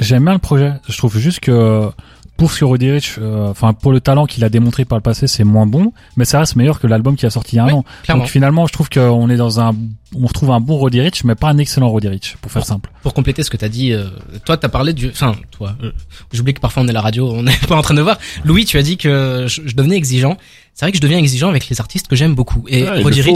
J'aime 0.00 0.24
bien 0.24 0.32
le 0.34 0.38
projet. 0.38 0.72
Je 0.88 0.96
trouve 0.96 1.18
juste 1.18 1.40
que 1.40 1.88
pour 2.36 2.50
ce 2.52 2.60
que 2.60 3.20
euh, 3.20 3.48
enfin 3.48 3.72
pour 3.72 3.92
le 3.92 4.00
talent 4.00 4.26
qu'il 4.26 4.44
a 4.44 4.48
démontré 4.48 4.84
par 4.84 4.98
le 4.98 5.02
passé, 5.02 5.26
c'est 5.26 5.44
moins 5.44 5.66
bon, 5.66 5.92
mais 6.16 6.24
ça 6.24 6.38
reste 6.40 6.56
meilleur 6.56 6.80
que 6.80 6.86
l'album 6.86 7.16
qui 7.16 7.26
a 7.26 7.30
sorti 7.30 7.56
il 7.56 7.56
y 7.56 7.60
a 7.60 7.64
un 7.64 7.66
Oui, 7.68 7.72
an. 7.72 7.84
clairement. 8.02 8.22
Donc 8.24 8.30
finalement, 8.30 8.66
je 8.66 8.72
trouve 8.72 8.88
qu'on 8.90 9.28
est 9.30 9.36
dans 9.36 9.60
un, 9.60 9.74
on 10.14 10.26
retrouve 10.26 10.50
un 10.50 10.60
bon 10.60 10.76
Roddy 10.76 11.00
Ricch, 11.00 11.24
mais 11.24 11.34
pas 11.34 11.48
un 11.48 11.58
excellent 11.58 11.88
Roddy 11.88 12.08
Ricch, 12.08 12.36
pour 12.40 12.52
faire 12.52 12.64
simple. 12.64 12.90
pour 13.02 13.14
compléter 13.14 13.42
ce 13.42 13.50
que 13.50 13.56
t'as 13.56 13.68
dit, 13.68 13.92
euh, 13.92 14.04
toi 14.44 14.56
t'as 14.56 14.68
parlé 14.68 14.92
du, 14.92 15.08
enfin 15.08 15.34
toi, 15.50 15.74
euh, 15.82 15.92
j'oublie 16.32 16.54
que 16.54 16.60
parfois 16.60 16.82
on 16.82 16.86
est 16.86 16.90
à 16.90 16.94
la 16.94 17.00
radio, 17.00 17.30
on 17.30 17.42
n'est 17.42 17.56
pas 17.68 17.76
en 17.76 17.82
train 17.82 17.94
de 17.94 18.02
voir. 18.02 18.18
Louis, 18.44 18.64
tu 18.64 18.76
as 18.78 18.82
dit 18.82 18.96
que 18.96 19.46
je, 19.48 19.62
je 19.64 19.74
devenais 19.74 19.96
exigeant. 19.96 20.36
C'est 20.74 20.84
vrai 20.84 20.92
que 20.92 20.98
je 20.98 21.02
deviens 21.02 21.16
exigeant 21.18 21.48
avec 21.48 21.68
les 21.70 21.80
artistes 21.80 22.06
que 22.06 22.16
j'aime 22.16 22.34
beaucoup. 22.34 22.64
Et 22.68 22.86
Ah, 22.86 22.96
Roddy 23.02 23.22
c'est 23.22 23.30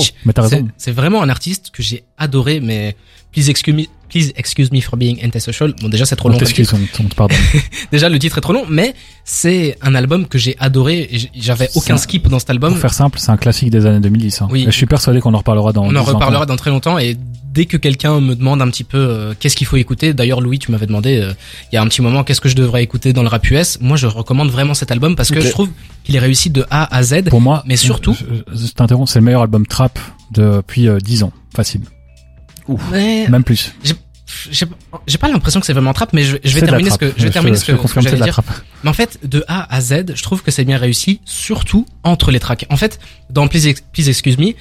raison. 0.45 0.69
c'est 0.76 0.92
vraiment 0.92 1.23
un 1.23 1.30
artiste 1.30 1.71
que 1.73 1.83
j'ai 1.83 2.04
adoré, 2.19 2.61
mais 2.61 2.97
please 3.32 3.49
excuse 3.50 3.75
me, 3.75 3.84
please 4.08 4.32
excuse 4.37 4.70
me 4.72 4.80
for 4.80 4.96
being 4.99 5.18
antisocial. 5.25 5.72
Bon 5.80 5.88
déjà 5.88 6.04
c'est 6.04 6.16
trop 6.16 6.28
On 6.28 6.32
long. 6.32 6.38
t'excuse, 6.38 6.72
on, 6.75 6.78
on 7.04 7.08
te 7.08 7.14
pardonne. 7.14 7.37
Déjà 7.92 8.08
le 8.08 8.18
titre 8.18 8.38
est 8.38 8.40
trop 8.40 8.52
long, 8.52 8.64
mais 8.68 8.94
c'est 9.25 9.76
un 9.82 9.94
album 9.94 10.26
que 10.26 10.38
j'ai 10.38 10.56
adoré. 10.58 11.08
J'avais 11.34 11.68
aucun 11.75 11.96
skip 11.96 12.26
dans 12.28 12.38
cet 12.38 12.50
album. 12.50 12.72
Pour 12.72 12.80
faire 12.80 12.94
simple, 12.94 13.18
c'est 13.18 13.30
un 13.30 13.37
classique 13.37 13.70
des 13.70 13.87
années 13.87 14.00
2010. 14.00 14.42
Hein. 14.42 14.49
Oui. 14.50 14.62
Et 14.62 14.66
je 14.66 14.70
suis 14.76 14.87
persuadé 14.87 15.20
qu'on 15.20 15.34
en 15.34 15.38
reparlera 15.38 15.72
dans 15.72 15.84
On 15.84 15.88
en 15.88 15.90
10 15.92 15.99
ans. 15.99 16.14
reparlera 16.14 16.46
dans 16.46 16.56
très 16.56 16.70
longtemps 16.70 16.99
et 16.99 17.16
dès 17.52 17.64
que 17.66 17.76
quelqu'un 17.76 18.20
me 18.20 18.34
demande 18.37 18.62
un 18.62 18.68
petit 18.68 18.84
peu 18.84 18.99
euh, 18.99 19.34
qu'est-ce 19.38 19.56
qu'il 19.56 19.66
faut 19.66 19.76
écouter, 19.76 20.14
d'ailleurs 20.14 20.40
Louis 20.40 20.58
tu 20.60 20.70
m'avais 20.70 20.87
demandé 20.87 21.18
euh, 21.18 21.32
il 21.72 21.75
y 21.75 21.78
a 21.78 21.82
un 21.82 21.87
petit 21.88 22.00
moment 22.00 22.22
qu'est-ce 22.22 22.40
que 22.40 22.49
je 22.49 22.54
devrais 22.54 22.82
écouter 22.84 23.12
dans 23.12 23.22
le 23.22 23.28
rap 23.28 23.49
US, 23.50 23.78
moi 23.80 23.96
je 23.96 24.06
recommande 24.06 24.50
vraiment 24.50 24.72
cet 24.75 24.92
album 24.92 25.16
parce 25.16 25.30
que 25.32 25.40
je 25.40 25.49
trouve 25.49 25.68
qu'il 26.04 26.14
est 26.14 26.20
réussi 26.20 26.50
de 26.50 26.64
A 26.70 26.94
à 26.96 27.02
Z. 27.02 27.25
Pour 27.28 27.40
moi, 27.40 27.64
Mais 27.66 27.75
surtout- 27.76 28.16
je 28.54 28.66
t'interromps, 28.72 29.10
c'est 29.10 29.18
le 29.18 29.25
meilleur 29.25 29.42
album 29.42 29.66
trap 29.66 29.99
depuis 30.32 30.87
euh, 30.88 30.99
10 30.99 31.25
ans, 31.25 31.32
facile, 31.54 31.80
Mais 32.90 33.28
même 33.28 33.44
plus. 33.44 33.72
j'ai 35.06 35.18
pas 35.18 35.28
l'impression 35.28 35.60
que 35.60 35.66
c'est 35.66 35.72
vraiment 35.72 35.92
trap 35.92 36.12
mais 36.12 36.22
je, 36.22 36.36
je 36.44 36.54
vais 36.54 36.60
terminer 36.62 36.90
ce 36.90 36.96
trappe. 36.96 37.12
que 37.12 37.18
je 37.18 37.22
vais 37.24 37.28
te- 37.30 37.32
terminer 37.34 37.56
ce 37.56 37.64
que, 37.64 37.72
que 37.72 38.00
j'allais 38.00 38.16
la 38.16 38.24
dire. 38.26 38.32
trappe. 38.34 38.50
Mais 38.84 38.90
en 38.90 38.92
fait, 38.94 39.18
de 39.24 39.44
A 39.48 39.72
à 39.74 39.80
Z, 39.80 40.14
je 40.14 40.22
trouve 40.22 40.42
que 40.42 40.50
c'est 40.50 40.64
bien 40.64 40.78
réussi, 40.78 41.20
surtout 41.24 41.86
entre 42.04 42.30
les 42.30 42.38
tracks. 42.40 42.66
En 42.70 42.76
fait, 42.76 43.00
dans 43.28 43.48
Please, 43.48 43.74
Please 43.92 44.08
Excuse 44.08 44.38
Me, 44.38 44.52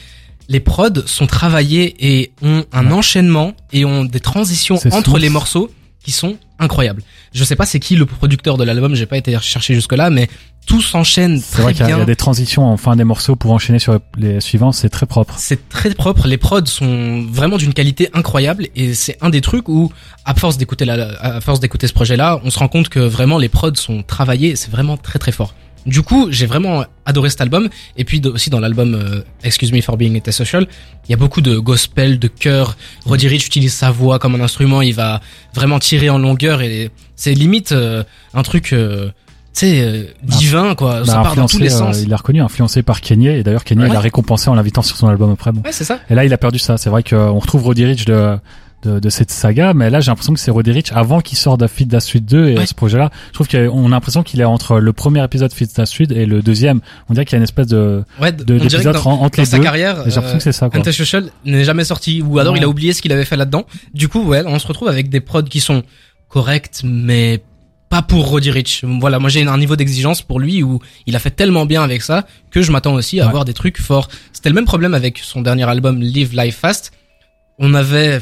les 0.47 0.59
prods 0.59 1.05
sont 1.05 1.27
travaillés 1.27 1.95
et 1.99 2.31
ont 2.41 2.65
un 2.73 2.87
Ouais. 2.87 2.93
enchaînement 2.93 3.53
et 3.71 3.85
ont 3.85 4.03
des 4.05 4.19
transitions 4.19 4.79
entre 4.91 5.19
les 5.19 5.29
morceaux 5.29 5.69
qui 6.03 6.11
sont 6.11 6.37
incroyables. 6.59 7.01
Je 7.33 7.43
sais 7.43 7.55
pas 7.55 7.65
c'est 7.65 7.79
qui 7.79 7.95
le 7.95 8.05
producteur 8.05 8.57
de 8.57 8.63
l'album, 8.63 8.95
j'ai 8.95 9.05
pas 9.05 9.17
été 9.17 9.37
chercher 9.39 9.73
jusque 9.75 9.93
là, 9.93 10.09
mais 10.09 10.27
tout 10.65 10.81
s'enchaîne 10.81 11.39
C'est 11.39 11.51
très 11.53 11.63
vrai 11.63 11.73
qu'il 11.73 11.81
y, 11.81 11.83
a- 11.85 11.87
il 11.89 11.91
y 11.91 11.95
bien. 11.95 12.03
a 12.03 12.05
des 12.05 12.15
transitions 12.15 12.65
en 12.65 12.77
fin 12.77 12.95
des 12.95 13.03
morceaux 13.03 13.35
pour 13.35 13.51
enchaîner 13.51 13.79
sur 13.79 13.99
les 14.17 14.39
suivants, 14.39 14.71
c'est 14.71 14.89
très 14.89 15.05
propre. 15.05 15.35
C'est 15.37 15.67
très 15.69 15.93
propre, 15.93 16.27
les 16.27 16.37
prods 16.37 16.65
sont 16.65 17.23
vraiment 17.31 17.57
d'une 17.57 17.73
qualité 17.73 18.09
incroyable 18.13 18.67
et 18.75 18.93
c'est 18.93 19.17
un 19.21 19.29
des 19.29 19.41
trucs 19.41 19.67
où, 19.69 19.91
à 20.25 20.33
force 20.35 20.57
d'écouter 20.57 20.85
la, 20.85 21.09
à 21.21 21.41
force 21.41 21.59
d'écouter 21.59 21.87
ce 21.87 21.93
projet-là, 21.93 22.39
on 22.43 22.49
se 22.49 22.59
rend 22.59 22.67
compte 22.67 22.89
que 22.89 22.99
vraiment 22.99 23.37
les 23.37 23.49
prods 23.49 23.75
sont 23.75 24.03
travaillés 24.03 24.55
c'est 24.55 24.71
vraiment 24.71 24.97
très 24.97 25.19
très 25.19 25.31
fort. 25.31 25.53
Du 25.85 26.01
coup, 26.01 26.27
j'ai 26.29 26.45
vraiment 26.45 26.83
adoré 27.05 27.29
cet 27.29 27.41
album 27.41 27.69
et 27.97 28.03
puis 28.03 28.21
aussi 28.27 28.49
dans 28.49 28.59
l'album 28.59 28.93
euh, 28.95 29.21
Excuse 29.43 29.71
Me 29.71 29.81
for 29.81 29.97
Being 29.97 30.15
Antisocial, 30.17 30.67
il 31.07 31.11
y 31.11 31.13
a 31.13 31.17
beaucoup 31.17 31.41
de 31.41 31.57
gospel, 31.57 32.19
de 32.19 32.27
chœur. 32.27 32.75
Roddy 33.05 33.27
Ricch 33.27 33.47
utilise 33.47 33.73
sa 33.73 33.89
voix 33.89 34.19
comme 34.19 34.35
un 34.35 34.41
instrument, 34.41 34.81
il 34.81 34.93
va 34.93 35.21
vraiment 35.53 35.79
tirer 35.79 36.09
en 36.09 36.17
longueur 36.17 36.61
et 36.61 36.91
c'est 37.15 37.33
limite 37.33 37.71
euh, 37.71 38.03
un 38.33 38.43
truc, 38.43 38.73
euh, 38.73 39.07
tu 39.53 39.61
sais, 39.61 39.81
euh, 39.81 40.03
divin 40.23 40.75
quoi. 40.75 41.05
Ça 41.05 41.15
Bah, 41.15 41.23
part 41.23 41.35
dans 41.35 41.47
tous 41.47 41.59
les 41.59 41.69
sens. 41.69 41.97
euh, 41.97 42.01
il 42.05 42.11
est 42.11 42.15
reconnu, 42.15 42.41
influencé 42.41 42.83
par 42.83 43.01
Kanye, 43.01 43.29
et 43.39 43.43
d'ailleurs 43.43 43.63
Kanye 43.63 43.83
Ouais. 43.83 43.89
l'a 43.93 43.99
récompensé 44.01 44.49
en 44.49 44.55
l'invitant 44.55 44.81
sur 44.81 44.97
son 44.97 45.07
album 45.07 45.31
après. 45.31 45.51
Bon. 45.51 45.61
Ouais, 45.61 45.71
c'est 45.71 45.85
ça. 45.85 45.99
Et 46.09 46.15
là 46.15 46.25
il 46.25 46.33
a 46.33 46.37
perdu 46.37 46.59
ça. 46.59 46.77
C'est 46.77 46.89
vrai 46.89 47.03
qu'on 47.03 47.39
retrouve 47.39 47.63
Roddy 47.63 47.85
Ricch 47.85 48.05
de, 48.05 48.37
de, 48.83 48.99
de 48.99 49.09
cette 49.09 49.29
saga, 49.31 49.73
mais 49.73 49.89
là 49.89 49.99
j'ai 49.99 50.09
l'impression 50.11 50.33
que 50.33 50.39
c'est 50.39 50.51
Roddy 50.51 50.71
Ricch 50.71 50.91
avant 50.93 51.19
qu'il 51.21 51.37
sorte 51.37 51.59
de 51.59 51.67
Fit 51.67 51.87
Suite 51.99 52.25
2 52.25 52.47
et 52.49 52.65
ce 52.65 52.73
projet-là. 52.73 53.09
Je 53.29 53.33
trouve 53.33 53.47
qu'on 53.47 53.85
a 53.87 53.89
l'impression 53.89 54.23
qu'il 54.23 54.39
est 54.41 54.45
entre 54.45 54.79
le 54.79 54.93
premier 54.93 55.23
épisode 55.23 55.51
Fit 55.53 55.67
Suite 55.85 56.11
et 56.11 56.25
le 56.25 56.41
deuxième. 56.41 56.79
On 57.09 57.13
dirait 57.13 57.25
qu'il 57.25 57.33
y 57.33 57.35
a 57.35 57.39
une 57.39 57.43
espèce 57.43 57.67
de 57.67 58.03
Ouais, 58.21 58.31
d'épisode 58.31 58.95
entre 58.95 59.03
dans 59.03 59.29
les 59.37 59.45
sa 59.45 59.57
deux. 59.57 59.63
carrière, 59.63 59.95
J'ai 60.05 60.11
l'impression 60.15 60.29
euh, 60.29 60.37
que 60.37 60.43
c'est 60.43 60.51
ça. 60.53 60.69
Quoi. 60.69 60.79
Antisocial 60.79 61.29
n'est 61.45 61.63
jamais 61.65 61.83
sorti 61.83 62.21
ou 62.21 62.39
alors 62.39 62.53
Ouais. 62.53 62.59
il 62.59 62.63
a 62.63 62.69
oublié 62.69 62.93
ce 62.93 63.01
qu'il 63.01 63.11
avait 63.11 63.25
fait 63.25 63.35
là-dedans. 63.37 63.65
Du 63.93 64.07
coup, 64.07 64.23
ouais, 64.23 64.43
on 64.45 64.57
se 64.59 64.67
retrouve 64.67 64.87
avec 64.87 65.09
des 65.09 65.19
prods 65.19 65.43
qui 65.43 65.59
sont 65.59 65.83
corrects 66.29 66.81
mais 66.83 67.41
pas 67.89 68.01
pour 68.03 68.29
Roddy 68.29 68.51
Rich. 68.51 68.85
Voilà, 69.01 69.17
moi 69.19 69.29
j'ai 69.29 69.41
un 69.47 69.57
niveau 69.57 69.75
d'exigence 69.75 70.21
pour 70.21 70.39
lui 70.39 70.61
où 70.61 70.79
il 71.07 71.15
a 71.15 71.19
fait 71.19 71.31
tellement 71.31 71.65
bien 71.65 71.81
avec 71.83 72.01
ça 72.03 72.27
que 72.51 72.61
je 72.61 72.71
m'attends 72.71 72.93
aussi 72.93 73.19
à 73.19 73.23
Ouais. 73.23 73.29
avoir 73.29 73.45
des 73.45 73.53
trucs 73.53 73.81
forts. 73.81 74.07
C'était 74.31 74.49
le 74.49 74.55
même 74.55 74.65
problème 74.65 74.93
avec 74.93 75.17
son 75.17 75.41
dernier 75.41 75.67
album 75.67 75.99
Live 75.99 76.31
Life 76.33 76.57
Fast. 76.57 76.91
On 77.57 77.73
avait 77.73 78.21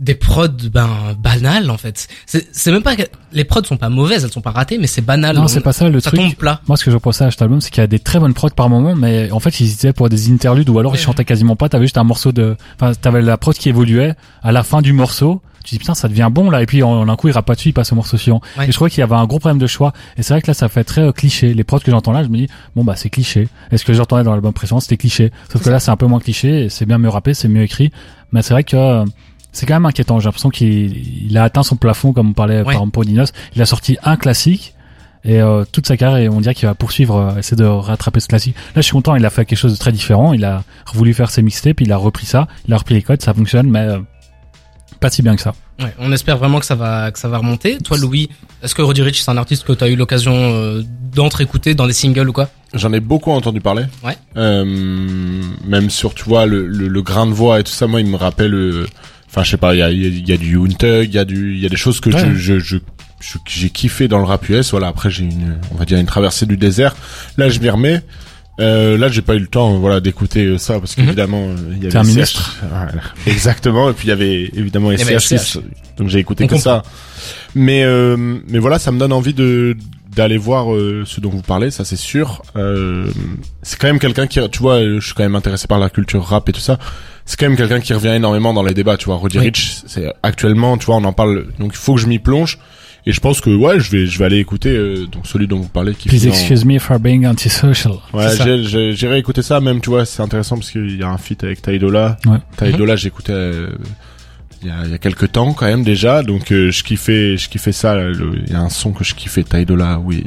des 0.00 0.14
prods 0.14 0.48
ben 0.72 0.88
banales 1.22 1.70
en 1.70 1.76
fait. 1.76 2.08
C'est 2.26 2.48
c'est 2.52 2.72
même 2.72 2.82
pas 2.82 2.96
que 2.96 3.02
les 3.32 3.44
prods 3.44 3.62
sont 3.64 3.76
pas 3.76 3.90
mauvaises, 3.90 4.24
elles 4.24 4.32
sont 4.32 4.40
pas 4.40 4.50
ratées 4.50 4.78
mais 4.78 4.86
c'est 4.86 5.02
banal. 5.02 5.36
Non, 5.36 5.42
On- 5.42 5.48
c'est 5.48 5.60
pas 5.60 5.72
ça 5.72 5.88
le 5.88 6.00
ça 6.00 6.10
truc. 6.10 6.20
tombe 6.20 6.34
plat. 6.34 6.60
Moi, 6.66 6.76
ce 6.76 6.84
que 6.84 6.90
je 6.90 6.96
pensais 6.96 7.24
à 7.24 7.30
cet 7.30 7.42
album, 7.42 7.60
c'est 7.60 7.70
qu'il 7.70 7.82
y 7.82 7.84
a 7.84 7.86
des 7.86 7.98
très 7.98 8.18
bonnes 8.18 8.34
prods 8.34 8.50
par 8.50 8.68
moment, 8.68 8.96
mais 8.96 9.30
en 9.30 9.40
fait, 9.40 9.60
ils 9.60 9.70
étaient 9.72 9.92
pour 9.92 10.08
des 10.08 10.30
interludes 10.32 10.68
ou 10.70 10.78
alors 10.78 10.96
ils 10.96 10.98
chantaient 10.98 11.24
quasiment 11.24 11.54
pas. 11.54 11.68
T'avais 11.68 11.84
juste 11.84 11.98
un 11.98 12.04
morceau 12.04 12.32
de, 12.32 12.56
enfin, 12.80 12.92
t'avais 12.94 13.20
la 13.22 13.36
prod 13.36 13.54
qui 13.54 13.68
évoluait 13.68 14.14
à 14.42 14.52
la 14.52 14.62
fin 14.62 14.80
du 14.82 14.92
morceau. 14.92 15.42
Tu 15.62 15.74
dis 15.74 15.78
putain, 15.78 15.92
ça 15.94 16.08
devient 16.08 16.28
bon 16.32 16.48
là, 16.48 16.62
et 16.62 16.66
puis 16.66 16.82
en, 16.82 16.90
en 16.90 17.08
un 17.10 17.16
coup, 17.16 17.28
il 17.28 17.32
rappe 17.32 17.44
pas 17.44 17.54
dessus, 17.54 17.68
il 17.68 17.72
passe 17.74 17.92
au 17.92 17.94
morceau 17.94 18.16
suivant. 18.16 18.40
Ouais. 18.56 18.64
Et 18.64 18.68
je 18.68 18.72
trouvais 18.72 18.88
qu'il 18.88 19.00
y 19.00 19.02
avait 19.02 19.14
un 19.14 19.26
gros 19.26 19.38
problème 19.38 19.58
de 19.58 19.66
choix. 19.66 19.92
Et 20.16 20.22
c'est 20.22 20.32
vrai 20.32 20.40
que 20.40 20.46
là, 20.46 20.54
ça 20.54 20.70
fait 20.70 20.84
très 20.84 21.02
euh, 21.02 21.12
cliché. 21.12 21.52
Les 21.52 21.64
prods 21.64 21.80
que 21.80 21.90
j'entends 21.90 22.12
là, 22.12 22.22
je 22.24 22.28
me 22.28 22.38
dis 22.38 22.48
bon 22.74 22.82
bah 22.82 22.96
c'est 22.96 23.10
cliché. 23.10 23.46
Et 23.70 23.76
ce 23.76 23.84
que 23.84 23.92
j'entendais 23.92 24.24
dans 24.24 24.32
l'album 24.32 24.54
précédent, 24.54 24.80
c'était 24.80 24.96
cliché. 24.96 25.30
Sauf 25.52 25.62
que 25.62 25.68
là, 25.68 25.78
c'est 25.78 25.90
un 25.90 25.96
peu 25.98 26.06
moins 26.06 26.18
cliché. 26.20 26.68
C'est 26.70 26.86
bien 26.86 26.96
mieux 26.96 27.10
rappé, 27.10 27.34
c'est 27.34 27.48
mieux 27.48 27.62
écrit. 27.62 27.92
Mais 28.32 28.40
c'est 28.40 28.54
vrai 28.54 28.64
que 28.64 28.74
euh, 28.74 29.04
c'est 29.52 29.66
quand 29.66 29.74
même 29.74 29.86
inquiétant. 29.86 30.20
J'ai 30.20 30.26
l'impression 30.26 30.50
qu'il 30.50 31.26
il 31.26 31.36
a 31.38 31.44
atteint 31.44 31.62
son 31.62 31.76
plafond, 31.76 32.12
comme 32.12 32.30
on 32.30 32.32
parlait 32.34 32.62
par 32.62 32.72
exemple 32.72 32.92
pour 32.92 33.04
Dinos. 33.04 33.32
Il 33.56 33.62
a 33.62 33.66
sorti 33.66 33.98
un 34.02 34.16
classique. 34.16 34.74
Et 35.22 35.38
euh, 35.42 35.64
toute 35.70 35.86
sa 35.86 35.98
carrière, 35.98 36.16
et 36.16 36.28
on 36.30 36.40
dirait 36.40 36.54
qu'il 36.54 36.66
va 36.66 36.74
poursuivre, 36.74 37.14
euh, 37.14 37.38
essayer 37.38 37.54
de 37.54 37.66
rattraper 37.66 38.20
ce 38.20 38.26
classique. 38.26 38.56
Là, 38.74 38.80
je 38.80 38.86
suis 38.86 38.92
content, 38.92 39.16
il 39.16 39.26
a 39.26 39.28
fait 39.28 39.44
quelque 39.44 39.58
chose 39.58 39.74
de 39.74 39.78
très 39.78 39.92
différent. 39.92 40.32
Il 40.32 40.46
a 40.46 40.64
voulu 40.94 41.12
faire 41.12 41.30
ses 41.30 41.42
mixtapes, 41.42 41.82
il 41.82 41.92
a 41.92 41.98
repris 41.98 42.24
ça, 42.24 42.48
il 42.66 42.72
a 42.72 42.78
repris 42.78 42.94
les 42.94 43.02
codes, 43.02 43.20
ça 43.20 43.34
fonctionne, 43.34 43.68
mais 43.68 43.80
euh, 43.80 43.98
pas 44.98 45.10
si 45.10 45.20
bien 45.20 45.36
que 45.36 45.42
ça. 45.42 45.52
Ouais, 45.78 45.94
on 45.98 46.10
espère 46.10 46.38
vraiment 46.38 46.58
que 46.58 46.64
ça 46.64 46.74
va 46.74 47.10
que 47.10 47.18
ça 47.18 47.28
va 47.28 47.36
remonter. 47.36 47.76
Toi, 47.76 47.98
Louis, 47.98 48.30
est-ce 48.62 48.74
que 48.74 48.80
Roddy 48.80 49.02
Rich 49.02 49.20
c'est 49.20 49.30
un 49.30 49.36
artiste 49.36 49.64
que 49.64 49.74
tu 49.74 49.84
as 49.84 49.88
eu 49.88 49.96
l'occasion 49.96 50.32
euh, 50.34 50.82
d'entre-écouter 51.14 51.74
dans 51.74 51.86
des 51.86 51.92
singles 51.92 52.30
ou 52.30 52.32
quoi? 52.32 52.48
J'en 52.72 52.94
ai 52.94 53.00
beaucoup 53.00 53.32
entendu 53.32 53.60
parler. 53.60 53.84
Ouais. 54.02 54.16
Euh, 54.38 54.64
même 55.66 55.90
sur, 55.90 56.14
tu 56.14 56.24
vois, 56.24 56.46
le, 56.46 56.66
le, 56.66 56.88
le 56.88 57.02
grain 57.02 57.26
de 57.26 57.32
voix 57.32 57.60
et 57.60 57.62
tout 57.62 57.72
ça, 57.72 57.86
moi, 57.86 58.00
il 58.00 58.06
me 58.06 58.16
rappelle. 58.16 58.86
Enfin, 59.30 59.44
je 59.44 59.50
sais 59.52 59.56
pas, 59.56 59.74
il 59.74 59.78
y 59.78 59.82
a, 59.82 59.90
il 59.90 60.02
y 60.02 60.06
a- 60.06 60.08
il 60.08 60.28
y 60.28 60.32
a 60.32 60.36
du 60.36 60.56
Huntug, 60.58 61.08
il 61.08 61.14
y 61.14 61.18
a 61.18 61.24
du, 61.24 61.54
il 61.54 61.60
y 61.60 61.66
a 61.66 61.68
des 61.68 61.76
choses 61.76 62.00
que 62.00 62.10
Ouais. 62.10 62.30
je, 62.34 62.58
je, 62.58 62.76
je, 63.20 63.38
j'ai 63.48 63.70
kiffé 63.70 64.08
dans 64.08 64.18
le 64.18 64.24
rap 64.24 64.48
US. 64.48 64.70
Voilà. 64.72 64.88
Après, 64.88 65.10
j'ai 65.10 65.24
une, 65.24 65.58
on 65.72 65.76
va 65.76 65.84
dire 65.84 65.98
une 65.98 66.06
traversée 66.06 66.46
du 66.46 66.56
désert. 66.56 66.96
Là, 67.36 67.48
je 67.48 67.60
m'y 67.60 67.70
remets. 67.70 68.02
Euh, 68.58 68.98
là, 68.98 69.08
j'ai 69.08 69.22
pas 69.22 69.36
eu 69.36 69.38
le 69.38 69.46
temps, 69.46 69.78
voilà, 69.78 70.00
d'écouter 70.00 70.44
euh, 70.44 70.58
ça 70.58 70.78
parce 70.80 70.96
Mhm. 70.98 71.04
qu'évidemment, 71.04 71.44
euh, 71.48 71.54
il 71.70 71.84
y 71.84 71.88
T'es 71.88 71.96
un 71.96 72.00
avait 72.00 72.08
ministre. 72.10 72.56
Voilà. 72.68 72.92
Exactement. 73.26 73.88
Et 73.88 73.92
puis 73.94 74.08
il 74.08 74.10
y 74.10 74.12
avait 74.12 74.50
évidemment 74.54 74.90
y 74.92 75.00
avait 75.00 75.16
SCH6. 75.16 75.60
Donc 75.96 76.08
j'ai 76.08 76.18
écouté 76.18 76.44
On 76.44 76.46
que 76.48 76.54
comprend. 76.54 76.82
ça. 76.82 76.90
Mais 77.54 77.84
euh, 77.84 78.16
mais 78.48 78.58
voilà, 78.58 78.78
ça 78.78 78.92
me 78.92 78.98
donne 78.98 79.12
envie 79.14 79.32
de 79.32 79.76
d'aller 80.14 80.36
voir 80.36 80.74
euh, 80.74 81.04
ce 81.06 81.20
dont 81.20 81.30
vous 81.30 81.40
parlez, 81.40 81.70
ça 81.70 81.84
c'est 81.86 81.96
sûr. 81.96 82.42
Euh, 82.56 83.06
c'est 83.62 83.78
quand 83.78 83.86
même 83.86 84.00
quelqu'un 84.00 84.26
qui, 84.26 84.40
tu 84.50 84.58
vois, 84.58 84.80
je 84.82 85.00
suis 85.00 85.14
quand 85.14 85.22
même 85.22 85.36
intéressé 85.36 85.66
par 85.68 85.78
la 85.78 85.88
culture 85.88 86.22
rap 86.24 86.46
et 86.48 86.52
tout 86.52 86.60
ça. 86.60 86.78
C'est 87.30 87.38
quand 87.38 87.46
même 87.46 87.56
quelqu'un 87.56 87.78
qui 87.78 87.94
revient 87.94 88.08
énormément 88.08 88.52
dans 88.52 88.64
les 88.64 88.74
débats, 88.74 88.96
tu 88.96 89.04
vois. 89.04 89.14
Roddy 89.14 89.38
Oui. 89.38 89.44
Rich, 89.44 89.82
c'est 89.86 90.12
actuellement, 90.24 90.76
tu 90.78 90.86
vois, 90.86 90.96
on 90.96 91.04
en 91.04 91.12
parle. 91.12 91.46
Donc 91.60 91.70
il 91.74 91.78
faut 91.78 91.94
que 91.94 92.00
je 92.00 92.08
m'y 92.08 92.18
plonge. 92.18 92.58
Et 93.06 93.12
je 93.12 93.20
pense 93.20 93.40
que 93.40 93.50
ouais, 93.54 93.78
je 93.78 93.88
vais 93.92 94.06
je 94.06 94.18
vais 94.18 94.24
aller 94.24 94.38
écouter 94.38 94.70
euh, 94.70 95.06
donc 95.06 95.28
celui 95.28 95.46
dont 95.46 95.60
vous 95.60 95.68
parlez 95.68 95.94
qui 95.94 96.08
Please 96.08 96.26
en- 96.26 96.30
excuse 96.30 96.64
me 96.64 96.80
for 96.80 96.98
being 96.98 97.24
antisocial. 97.26 97.94
Ouais, 98.12 98.26
j'irai 98.94 99.18
écouter 99.20 99.42
ça 99.42 99.60
même, 99.60 99.80
tu 99.80 99.90
vois, 99.90 100.04
c'est 100.04 100.22
intéressant 100.22 100.56
parce 100.56 100.72
qu'il 100.72 100.98
y 100.98 101.02
a 101.04 101.08
un 101.08 101.18
feat 101.18 101.44
avec 101.44 101.62
Taidola. 101.62 102.16
Ouais. 102.26 102.38
Taidola, 102.56 102.96
j'écoutais 102.96 103.32
euh, 103.32 103.68
il 104.62 104.68
y 104.68 104.70
a, 104.72 104.84
il 104.86 104.90
y 104.90 104.94
a 104.94 104.98
quelques 104.98 105.30
temps 105.30 105.52
quand 105.54 105.66
même 105.66 105.84
déjà, 105.84 106.22
donc 106.24 106.50
euh, 106.50 106.72
je 106.72 106.82
kiffais, 106.82 107.36
je 107.38 107.48
kiffais 107.48 107.72
ça. 107.72 107.94
le- 107.94 108.40
Il 108.44 108.52
y 108.52 108.56
a 108.56 108.60
un 108.60 108.68
son 108.70 108.90
que 108.92 109.04
je 109.04 109.14
kiffais 109.14 109.44
Taidola, 109.44 110.00
oui. 110.04 110.24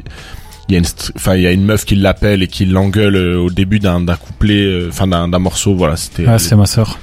Il 0.68 0.72
y 0.72 0.76
a 0.76 0.78
une, 0.78 0.86
enfin 1.16 1.34
il 1.36 1.42
y 1.42 1.46
a 1.46 1.52
une 1.52 1.64
meuf 1.64 1.84
qui 1.84 1.94
l'appelle 1.94 2.42
et 2.42 2.48
qui 2.48 2.64
l'engueule 2.64 3.16
euh, 3.16 3.38
au 3.38 3.50
début 3.50 3.78
d'un 3.80 4.00
d'un 4.00 4.16
couplet, 4.16 4.62
euh, 4.64 4.88
enfin 4.88 5.06
d'un 5.06 5.28
d'un 5.28 5.38
morceau, 5.38 5.74
voilà, 5.74 5.96
c'était. 5.96 6.24
Ah, 6.26 6.38
c'est 6.38 6.56
ma 6.56 6.66
sœur. 6.66 6.98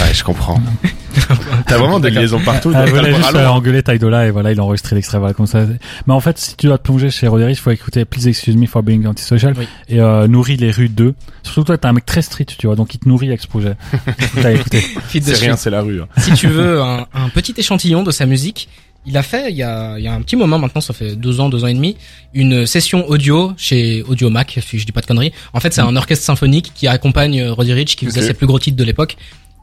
ouais, 0.00 0.14
je 0.14 0.24
comprends. 0.24 0.58
T'as 1.66 1.76
vraiment 1.76 2.00
des 2.00 2.10
liaisons 2.10 2.40
partout. 2.40 2.70
Voulait 2.70 2.90
bras 3.10 3.12
juste 3.12 3.34
euh, 3.34 3.46
engueuler 3.48 3.82
Taidola 3.82 4.26
et 4.26 4.30
voilà, 4.30 4.52
il 4.52 4.60
a 4.60 4.62
enregistré 4.62 4.94
l'extrait, 4.96 5.18
voilà, 5.18 5.34
comme 5.34 5.46
ça. 5.46 5.66
Mais 6.06 6.14
en 6.14 6.20
fait, 6.20 6.38
si 6.38 6.56
tu 6.56 6.66
dois 6.66 6.78
te 6.78 6.84
plonger 6.84 7.10
chez 7.10 7.26
Roderick, 7.26 7.56
il 7.58 7.60
faut 7.60 7.70
écouter 7.70 8.04
Please 8.04 8.28
Excuse 8.28 8.56
Me 8.56 8.66
for 8.66 8.82
Being 8.82 9.04
Antisocial 9.06 9.52
Oui. 9.58 9.66
et 9.88 10.00
euh, 10.00 10.26
Nourrit 10.28 10.56
les 10.56 10.70
rues 10.70 10.88
2. 10.88 11.14
Surtout 11.42 11.64
toi, 11.64 11.76
t'es 11.78 11.86
un 11.86 11.92
mec 11.92 12.06
très 12.06 12.22
street, 12.22 12.46
tu 12.46 12.66
vois, 12.66 12.76
donc 12.76 12.94
il 12.94 12.98
te 12.98 13.08
nourrit 13.08 13.28
avec 13.28 13.40
ce 13.42 13.48
projet. 13.48 13.74
T'as 14.42 14.52
écouté. 14.52 14.82
C'est 15.10 15.34
rien, 15.34 15.56
c'est 15.56 15.70
la 15.70 15.82
rue. 15.82 16.00
hein. 16.00 16.06
si 16.18 16.32
tu 16.32 16.46
veux 16.46 16.80
un, 16.80 17.06
un 17.14 17.28
petit 17.34 17.52
échantillon 17.56 18.02
de 18.02 18.10
sa 18.10 18.24
musique, 18.26 18.68
il 19.06 19.16
a 19.16 19.22
fait 19.22 19.50
il 19.50 19.56
y 19.56 19.62
a, 19.62 19.98
il 19.98 20.04
y 20.04 20.08
a 20.08 20.12
un 20.12 20.20
petit 20.22 20.36
moment 20.36 20.58
maintenant, 20.58 20.80
ça 20.80 20.92
fait 20.92 21.16
deux 21.16 21.40
ans, 21.40 21.48
deux 21.48 21.64
ans 21.64 21.68
et 21.68 21.74
demi, 21.74 21.96
une 22.34 22.66
session 22.66 23.08
audio 23.08 23.52
chez 23.56 24.02
Audio 24.02 24.28
Mac, 24.30 24.58
si 24.60 24.78
je 24.78 24.84
dis 24.84 24.92
pas 24.92 25.00
de 25.00 25.06
conneries. 25.06 25.32
En 25.54 25.60
fait, 25.60 25.72
c'est 25.72 25.80
un 25.80 25.96
orchestre 25.96 26.24
symphonique 26.24 26.72
qui 26.74 26.86
accompagne 26.86 27.40
euh, 27.40 27.52
Roddy 27.52 27.72
Rich, 27.72 27.96
qui 27.96 28.04
faisait 28.04 28.22
ses 28.22 28.34
plus 28.34 28.46
gros 28.46 28.58
titres 28.58 28.76
de 28.76 28.84
l'époque. 28.84 29.16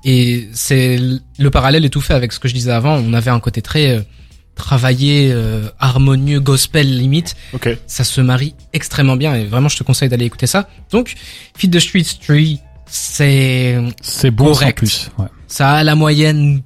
Et 0.04 0.48
c'est 0.54 1.00
le 1.38 1.50
parallèle 1.52 1.84
est 1.86 1.90
tout 1.90 2.02
fait 2.02 2.14
avec 2.14 2.32
ce 2.32 2.40
que 2.40 2.48
je 2.48 2.54
disais 2.54 2.72
avant. 2.72 2.96
On 2.96 3.14
avait 3.14 3.32
un 3.32 3.40
côté 3.40 3.62
très 3.62 3.90
euh, 3.98 4.02
travaillé, 4.56 5.30
euh, 5.32 5.68
harmonieux, 5.80 6.40
gospel 6.40 6.98
limite. 6.98 7.36
Ok. 7.54 7.70
Ça 7.88 8.04
se 8.04 8.22
marie 8.22 8.56
extrêmement 8.74 9.16
bien 9.16 9.36
et 9.36 9.46
vraiment 9.46 9.70
je 9.70 9.78
te 9.78 9.84
conseille 9.84 10.10
d'aller 10.10 10.26
écouter 10.26 10.48
ça. 10.48 10.70
Donc, 10.92 11.16
Feed 11.58 11.72
the 11.74 11.80
Street 11.80 12.06
Tree, 12.26 12.60
c'est 12.86 13.80
C'est 14.02 14.32
bon 14.32 14.46
Correct. 14.46 14.78
plus. 14.78 15.10
Ouais. 15.18 15.28
ça 15.48 15.74
a 15.74 15.84
la 15.84 15.96
moyenne 15.96 16.62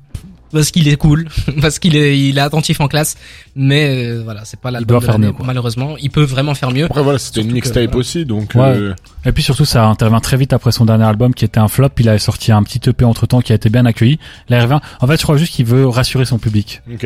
parce 0.52 0.72
qu'il 0.72 0.88
est 0.88 0.96
cool, 0.96 1.28
parce 1.62 1.80
qu'il 1.80 1.96
est, 1.96 2.20
il 2.20 2.38
est 2.38 2.42
attentif 2.42 2.80
en 2.82 2.88
classe, 2.88 3.18
mais 3.56 4.06
euh, 4.08 4.22
voilà, 4.24 4.46
c'est 4.46 4.60
pas 4.60 4.72
l'album 4.72 5.00
de 5.00 5.04
faire 5.06 5.14
l'année, 5.14 5.28
mieux, 5.28 5.34
quoi. 5.34 5.46
malheureusement. 5.46 5.96
Il 6.02 6.10
peut 6.10 6.24
vraiment 6.24 6.56
faire 6.56 6.72
mieux. 6.72 6.86
Après 6.86 7.04
voilà, 7.04 7.20
c'était 7.20 7.42
une 7.42 7.52
mixtape 7.52 7.86
voilà. 7.86 7.98
aussi, 7.98 8.26
donc. 8.26 8.52
Ouais. 8.56 8.62
euh, 8.62 8.96
Et 9.26 9.32
puis 9.32 9.44
surtout, 9.44 9.66
ça 9.66 9.86
intervient 9.86 10.20
très 10.20 10.38
vite 10.38 10.54
après 10.54 10.72
son 10.72 10.86
dernier 10.86 11.06
album 11.06 11.34
qui 11.34 11.46
était 11.46 11.60
un 11.60 11.68
flop. 11.68 11.90
Il 12.00 12.10
a 12.10 12.18
sorti 12.20 12.52
un 12.52 12.64
petit 12.64 12.82
EP 12.90 13.06
entre 13.06 13.26
temps 13.26 13.42
qui 13.42 13.52
a 13.52 13.56
été 13.56 13.70
bien 13.70 13.86
accueilli. 13.86 14.20
Là, 14.50 14.58
il 14.60 14.64
revient. 14.64 14.80
En 15.02 15.08
fait, 15.08 15.18
je 15.18 15.24
crois 15.24 15.38
juste 15.38 15.54
qu'il 15.54 15.66
veut 15.66 15.88
rassurer 15.88 16.26
son 16.26 16.38
public. 16.40 16.82
Ok. 16.92 17.04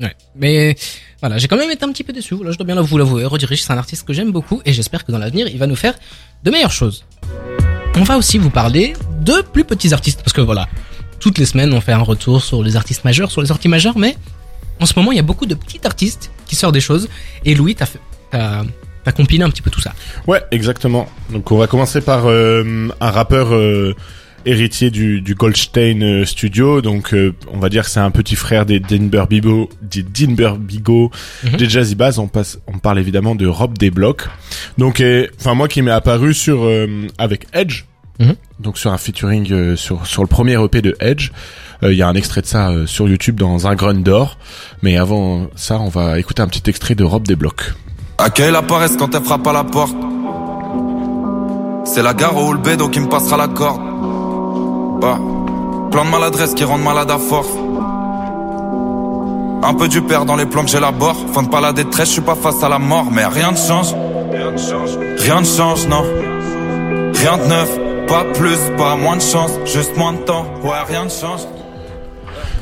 Ouais. 0.00 0.14
Mais 0.34 0.74
voilà, 1.20 1.38
j'ai 1.38 1.46
quand 1.48 1.56
même 1.56 1.70
été 1.70 1.84
un 1.84 1.92
petit 1.92 2.02
peu 2.02 2.12
déçu. 2.12 2.34
Là, 2.42 2.50
je 2.50 2.56
dois 2.56 2.66
bien 2.66 2.80
vous 2.80 2.98
l'avouer. 2.98 3.24
Ricch, 3.26 3.60
c'est 3.62 3.72
un 3.72 3.78
artiste 3.78 4.04
que 4.06 4.12
j'aime 4.12 4.32
beaucoup 4.32 4.60
et 4.64 4.72
j'espère 4.72 5.04
que 5.04 5.12
dans 5.12 5.18
l'avenir, 5.18 5.46
il 5.48 5.58
va 5.58 5.66
nous 5.66 5.76
faire 5.76 5.94
de 6.42 6.50
meilleures 6.50 6.72
choses. 6.72 7.04
On 7.96 8.02
va 8.04 8.16
aussi 8.16 8.38
vous 8.38 8.50
parler 8.50 8.94
de 9.20 9.42
plus 9.42 9.64
petits 9.64 9.92
artistes 9.92 10.20
parce 10.22 10.32
que 10.32 10.40
voilà, 10.40 10.66
toutes 11.22 11.38
les 11.38 11.46
semaines, 11.46 11.72
on 11.72 11.80
fait 11.80 11.92
un 11.92 12.02
retour 12.02 12.42
sur 12.42 12.62
les 12.62 12.76
artistes 12.76 13.04
majeurs, 13.04 13.30
sur 13.30 13.40
les 13.40 13.46
sorties 13.48 13.68
majeures, 13.68 13.96
mais 13.96 14.16
en 14.80 14.86
ce 14.86 14.92
moment, 14.98 15.12
il 15.12 15.16
y 15.16 15.20
a 15.20 15.22
beaucoup 15.22 15.46
de 15.46 15.54
petits 15.54 15.80
artistes 15.84 16.30
qui 16.46 16.56
sortent 16.56 16.74
des 16.74 16.80
choses. 16.80 17.08
Et 17.44 17.54
Louis, 17.54 17.74
t'as 17.76 17.86
fait, 17.86 18.00
t'as, 18.30 18.64
t'as 19.04 19.12
compilé 19.12 19.44
un 19.44 19.50
petit 19.50 19.62
peu 19.62 19.70
tout 19.70 19.80
ça. 19.80 19.94
Ouais, 20.26 20.42
exactement. 20.50 21.08
Donc 21.30 21.50
on 21.52 21.56
va 21.56 21.66
commencer 21.68 22.00
par 22.00 22.26
euh, 22.26 22.88
un 23.00 23.10
rappeur 23.10 23.54
euh, 23.54 23.94
héritier 24.44 24.90
du, 24.90 25.20
du 25.20 25.36
Goldstein 25.36 26.02
euh, 26.02 26.24
Studio. 26.24 26.80
Donc 26.82 27.14
euh, 27.14 27.32
on 27.52 27.58
va 27.60 27.68
dire 27.68 27.84
que 27.84 27.90
c'est 27.90 28.00
un 28.00 28.10
petit 28.10 28.34
frère 28.34 28.66
des 28.66 28.80
Denver 28.80 29.24
Bigo, 29.30 29.70
des 29.80 30.02
Denver 30.02 30.54
Bigo, 30.58 31.12
Mhm. 31.44 31.56
des 31.58 31.68
Jazzy 31.68 31.94
Bass. 31.94 32.18
On 32.18 32.26
passe, 32.26 32.58
on 32.66 32.78
parle 32.78 32.98
évidemment 32.98 33.36
de 33.36 33.46
Rob 33.46 33.78
des 33.78 33.92
Blocs. 33.92 34.24
Donc, 34.78 35.00
enfin 35.38 35.54
moi 35.54 35.68
qui 35.68 35.82
m'est 35.82 35.92
apparu 35.92 36.34
sur 36.34 36.64
euh, 36.64 37.06
avec 37.18 37.46
Edge. 37.52 37.84
Mhm. 38.18 38.34
Donc 38.62 38.78
sur 38.78 38.92
un 38.92 38.98
featuring 38.98 39.50
euh, 39.52 39.76
sur 39.76 40.06
sur 40.06 40.22
le 40.22 40.28
premier 40.28 40.62
EP 40.62 40.80
de 40.82 40.96
Edge. 41.00 41.30
Euh, 41.82 41.92
Il 41.92 41.98
y 41.98 42.02
a 42.02 42.08
un 42.08 42.14
extrait 42.14 42.42
de 42.42 42.46
ça 42.46 42.70
euh, 42.70 42.86
sur 42.86 43.08
YouTube 43.08 43.38
dans 43.38 43.66
un 43.66 43.74
grunt 43.74 43.94
d'or. 44.02 44.38
Mais 44.82 44.96
avant 44.96 45.48
ça, 45.56 45.80
on 45.80 45.88
va 45.88 46.18
écouter 46.18 46.42
un 46.42 46.46
petit 46.46 46.70
extrait 46.70 46.94
de 46.94 47.04
Rob 47.04 47.26
des 47.26 47.36
Blocs. 47.36 47.74
Accueille 48.18 48.52
la 48.52 48.62
paresse 48.62 48.96
quand 48.96 49.14
elle 49.14 49.22
frappe 49.22 49.46
à 49.46 49.52
la 49.52 49.64
porte? 49.64 49.96
C'est 51.84 52.02
la 52.02 52.14
gare 52.14 52.52
le 52.52 52.58
bédo 52.58 52.88
qui 52.88 53.00
me 53.00 53.08
passera 53.08 53.36
la 53.36 53.48
corde. 53.48 53.80
Bah, 55.00 55.18
plan 55.90 56.04
de 56.04 56.10
maladresse 56.10 56.54
qui 56.54 56.62
rendent 56.62 56.84
malade 56.84 57.10
à 57.10 57.18
force. 57.18 57.48
Un 59.64 59.74
peu 59.74 59.88
du 59.88 60.02
père 60.02 60.24
dans 60.24 60.36
les 60.36 60.46
plans 60.46 60.64
que 60.64 60.70
j'élabore. 60.70 61.16
Fin 61.32 61.42
de 61.42 61.48
pas 61.48 61.60
la 61.60 61.72
détresse, 61.72 62.08
je 62.08 62.12
suis 62.14 62.22
pas 62.22 62.36
face 62.36 62.62
à 62.62 62.68
la 62.68 62.78
mort, 62.78 63.10
mais 63.10 63.24
rien 63.26 63.50
ne 63.50 63.56
change. 63.56 63.94
Rien 65.18 65.40
ne 65.40 65.46
change, 65.46 65.86
non. 65.88 66.04
Rien 67.14 67.38
de 67.38 67.44
neuf, 67.48 67.78
pas 68.06 68.24
plus, 68.32 68.58
pas 68.76 68.96
moins 68.96 69.16
de 69.16 69.22
chance, 69.22 69.52
juste 69.64 69.96
moins 69.96 70.12
de 70.12 70.18
temps. 70.18 70.46
Ouais, 70.62 70.82
rien 70.86 71.04
ne 71.04 71.10
change. 71.10 71.40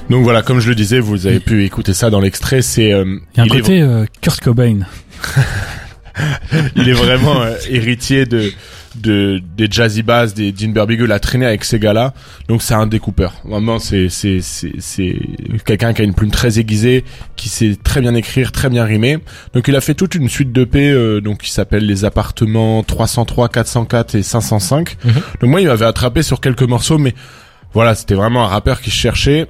Donc 0.09 0.25
voilà, 0.25 0.43
comme 0.43 0.61
je 0.61 0.69
le 0.69 0.75
disais, 0.75 0.99
vous 0.99 1.27
avez 1.27 1.41
pu 1.41 1.65
écouter 1.65 1.93
ça 1.93 2.11
dans 2.11 2.21
l'extrait. 2.21 2.63
C'est 2.63 2.93
euh, 2.93 3.19
Il 3.35 3.39
y 3.39 3.41
a 3.41 3.43
un 3.43 3.47
est, 3.47 3.61
côté 3.61 3.81
euh, 3.81 4.07
Kurt 4.21 4.41
Cobain. 4.41 4.81
il 6.77 6.89
est 6.89 6.93
vraiment 6.93 7.43
euh, 7.43 7.55
héritier 7.69 8.27
de 8.27 8.51
de 8.97 9.41
des 9.57 9.69
Jazzy 9.71 10.03
Bass, 10.03 10.35
des 10.35 10.53
Dean 10.53 10.69
Bigo. 10.85 11.05
Il 11.05 11.13
a 11.13 11.19
traîné 11.19 11.47
avec 11.47 11.65
ces 11.65 11.79
gars-là. 11.79 12.15
Donc 12.49 12.63
c'est 12.63 12.75
un 12.75 12.87
découpeur. 12.87 13.35
Vraiment, 13.45 13.79
c'est 13.79 14.09
c'est 14.09 14.41
c'est 14.41 14.73
c'est 14.79 15.17
quelqu'un 15.65 15.93
qui 15.93 16.03
a 16.03 16.05
une 16.05 16.15
plume 16.15 16.31
très 16.31 16.59
aiguisée, 16.59 17.05
qui 17.37 17.49
sait 17.49 17.77
très 17.83 18.01
bien 18.01 18.15
écrire, 18.15 18.53
très 18.53 18.69
bien 18.69 18.85
rimer. 18.85 19.19
Donc 19.55 19.69
il 19.69 19.77
a 19.77 19.81
fait 19.81 19.95
toute 19.95 20.15
une 20.15 20.29
suite 20.29 20.53
de 20.53 20.65
P, 20.65 20.91
euh, 20.91 21.21
donc 21.21 21.39
qui 21.43 21.51
s'appelle 21.51 21.87
les 21.87 22.05
appartements 22.05 22.83
303, 22.83 23.49
404 23.49 24.15
et 24.15 24.23
505. 24.23 24.97
Mhm. 25.05 25.13
Donc 25.41 25.51
moi, 25.51 25.61
il 25.61 25.67
m'avait 25.67 25.87
attrapé 25.87 26.23
sur 26.23 26.41
quelques 26.41 26.63
morceaux, 26.63 26.99
mais 26.99 27.15
voilà, 27.73 27.95
c'était 27.95 28.15
vraiment 28.15 28.45
un 28.45 28.49
rappeur 28.49 28.81
qui 28.81 28.91
cherchait. 28.91 29.47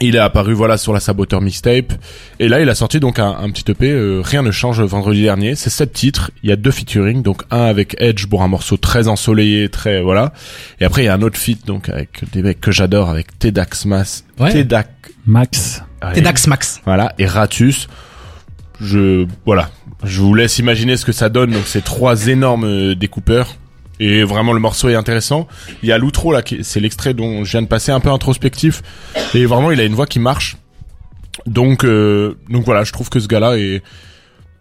Il 0.00 0.14
est 0.14 0.20
apparu 0.20 0.52
voilà 0.54 0.76
sur 0.78 0.92
la 0.92 1.00
Saboteur 1.00 1.40
mixtape. 1.40 1.92
Et 2.38 2.48
là 2.48 2.60
il 2.60 2.68
a 2.68 2.74
sorti 2.74 3.00
donc 3.00 3.18
un, 3.18 3.30
un 3.30 3.50
petit 3.50 3.70
EP 3.70 3.90
euh, 3.90 4.20
rien 4.24 4.42
ne 4.42 4.50
change 4.50 4.80
vendredi 4.80 5.22
dernier. 5.22 5.54
C'est 5.56 5.70
sept 5.70 5.92
titres. 5.92 6.30
Il 6.42 6.48
y 6.50 6.52
a 6.52 6.56
deux 6.56 6.70
featuring 6.70 7.22
donc 7.22 7.42
un 7.50 7.62
avec 7.62 7.96
Edge 7.98 8.26
pour 8.26 8.42
un 8.42 8.48
morceau 8.48 8.76
très 8.76 9.08
ensoleillé 9.08 9.68
très 9.68 10.00
voilà. 10.00 10.32
Et 10.80 10.84
après 10.84 11.02
il 11.02 11.06
y 11.06 11.08
a 11.08 11.14
un 11.14 11.22
autre 11.22 11.38
feat 11.38 11.66
donc 11.66 11.88
avec 11.88 12.30
des 12.32 12.42
mecs 12.42 12.60
que 12.60 12.70
j'adore 12.70 13.08
avec 13.10 13.38
Tedax 13.38 13.84
Mas 13.86 14.24
Ouais. 14.38 14.52
Tedax 14.52 14.88
Max. 15.26 15.82
T'es 16.14 16.20
Dax 16.20 16.46
Max. 16.46 16.80
voilà 16.84 17.12
et 17.18 17.26
Ratus. 17.26 17.88
Je 18.80 19.26
voilà. 19.44 19.70
Je 20.04 20.20
vous 20.20 20.32
laisse 20.34 20.58
imaginer 20.60 20.96
ce 20.96 21.04
que 21.04 21.10
ça 21.12 21.28
donne. 21.28 21.50
Donc 21.50 21.64
c'est 21.66 21.82
trois 21.84 22.28
énormes 22.28 22.64
euh, 22.64 22.94
découpeurs 22.94 23.56
et 24.00 24.22
vraiment 24.24 24.52
le 24.52 24.60
morceau 24.60 24.88
est 24.88 24.94
intéressant 24.94 25.48
il 25.82 25.88
y 25.88 25.92
a 25.92 25.98
l'outro 25.98 26.32
là 26.32 26.42
qui- 26.42 26.62
c'est 26.64 26.80
l'extrait 26.80 27.14
dont 27.14 27.44
je 27.44 27.50
viens 27.52 27.62
de 27.62 27.66
passer 27.66 27.90
un 27.92 28.00
peu 28.00 28.10
introspectif 28.10 28.82
et 29.34 29.44
vraiment 29.46 29.70
il 29.70 29.80
a 29.80 29.84
une 29.84 29.94
voix 29.94 30.06
qui 30.06 30.18
marche 30.20 30.56
donc 31.46 31.84
euh, 31.84 32.36
donc 32.48 32.64
voilà 32.64 32.84
je 32.84 32.92
trouve 32.92 33.08
que 33.10 33.20
ce 33.20 33.28
gars 33.28 33.40
là 33.40 33.56
est 33.56 33.82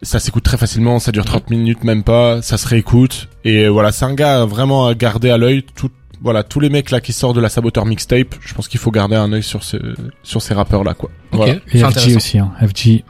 ça 0.04 0.20
s'écoute 0.20 0.44
très 0.44 0.58
facilement 0.58 1.00
ça 1.00 1.12
dure 1.12 1.26
30 1.26 1.50
minutes 1.50 1.84
même 1.84 2.04
pas 2.04 2.42
ça 2.42 2.58
se 2.58 2.68
réécoute 2.68 3.30
et 3.44 3.68
voilà 3.68 3.92
c'est 3.92 4.06
un 4.06 4.14
gars 4.14 4.46
vraiment 4.46 4.88
à 4.88 4.94
garder 4.96 5.30
à 5.30 5.38
l'œil 5.38 5.64
tout 5.76 5.90
voilà 6.22 6.44
tous 6.44 6.60
les 6.60 6.70
mecs 6.70 6.90
là 6.92 7.00
qui 7.02 7.14
sortent 7.14 7.36
de 7.36 7.42
la 7.42 7.50
saboteur 7.50 7.86
mixtape 7.86 8.36
je 8.42 8.54
pense 8.54 8.68
qu'il 8.68 8.80
faut 8.80 8.92
garder 8.92 9.16
un 9.16 9.32
œil 9.34 9.44
sur 9.44 9.64
ce 9.64 9.78
sur 10.24 10.42
ces 10.42 10.54
rappeurs 10.54 10.84
là 10.84 10.94
quoi 10.94 11.10
Ok. 11.32 11.40
voilà 11.40 11.54
Et 11.74 11.80
FG 11.80 12.16
aussi. 12.16 12.40
Hein. 12.40 12.52
FG. 12.66 13.04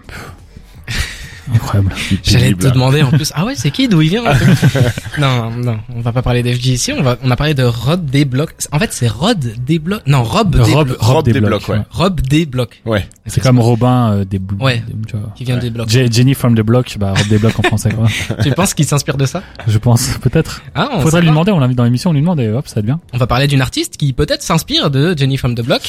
Incroyable. 1.53 1.93
J'allais 2.23 2.53
te 2.53 2.67
demander 2.67 3.01
en 3.03 3.09
plus. 3.11 3.31
Ah 3.35 3.45
ouais, 3.45 3.53
c'est 3.55 3.71
qui 3.71 3.87
d'où 3.87 4.01
il 4.01 4.09
vient 4.09 4.23
Non, 5.19 5.51
non, 5.51 5.79
on 5.95 6.01
va 6.01 6.11
pas 6.11 6.21
parler 6.21 6.43
d'FG 6.43 6.67
ici. 6.67 6.91
On 6.93 7.01
va, 7.01 7.17
on 7.23 7.31
a 7.31 7.35
parlé 7.35 7.53
de 7.53 7.63
Rod 7.63 8.05
Desblocs. 8.05 8.53
En 8.71 8.79
fait, 8.79 8.91
c'est 8.93 9.07
Rod 9.07 9.39
Desblocs. 9.65 10.01
Non, 10.07 10.23
Rob 10.23 10.55
Rob, 10.55 10.65
Desblocs. 10.65 10.87
Rob 10.89 10.97
Rob 10.99 11.25
des 11.25 11.33
des 11.33 11.39
blocs, 11.41 11.49
blocs, 11.65 11.69
ouais. 11.69 11.83
Rob 11.89 12.21
Desblocs. 12.21 12.81
Ouais. 12.85 13.07
C'est 13.25 13.41
comme 13.41 13.59
Robin 13.59 14.11
euh, 14.11 14.25
des 14.25 14.39
Ouais. 14.59 14.83
des- 14.87 14.93
tu 15.07 15.17
vois. 15.17 15.33
Qui 15.35 15.43
vient 15.45 15.57
des 15.57 15.69
blocs. 15.69 15.89
Je- 15.89 16.11
Jenny 16.11 16.33
from 16.33 16.55
the 16.55 16.61
block, 16.61 16.95
bah 16.99 17.13
Rob 17.17 17.27
des 17.27 17.37
blocs 17.37 17.57
en 17.59 17.63
français 17.63 17.89
quoi. 17.91 18.07
Tu 18.43 18.51
penses 18.51 18.73
qu'il 18.73 18.85
s'inspire 18.85 19.17
de 19.17 19.25
ça? 19.25 19.41
Je 19.67 19.77
pense 19.77 20.09
peut-être. 20.21 20.61
Ah, 20.75 20.89
on 20.93 21.01
Faudrait 21.01 21.21
lui 21.21 21.27
demander, 21.29 21.51
on 21.51 21.59
l'invite 21.59 21.77
dans 21.77 21.83
l'émission, 21.83 22.11
on 22.11 22.13
lui 22.13 22.21
demande 22.21 22.39
et 22.39 22.49
hop, 22.49 22.67
ça 22.67 22.81
devient. 22.81 22.97
On 23.13 23.17
va 23.17 23.27
parler 23.27 23.47
d'une 23.47 23.61
artiste 23.61 23.97
qui 23.97 24.13
peut-être 24.13 24.43
s'inspire 24.43 24.89
de 24.91 25.15
Jenny 25.17 25.37
from 25.37 25.55
the 25.55 25.61
Block. 25.61 25.81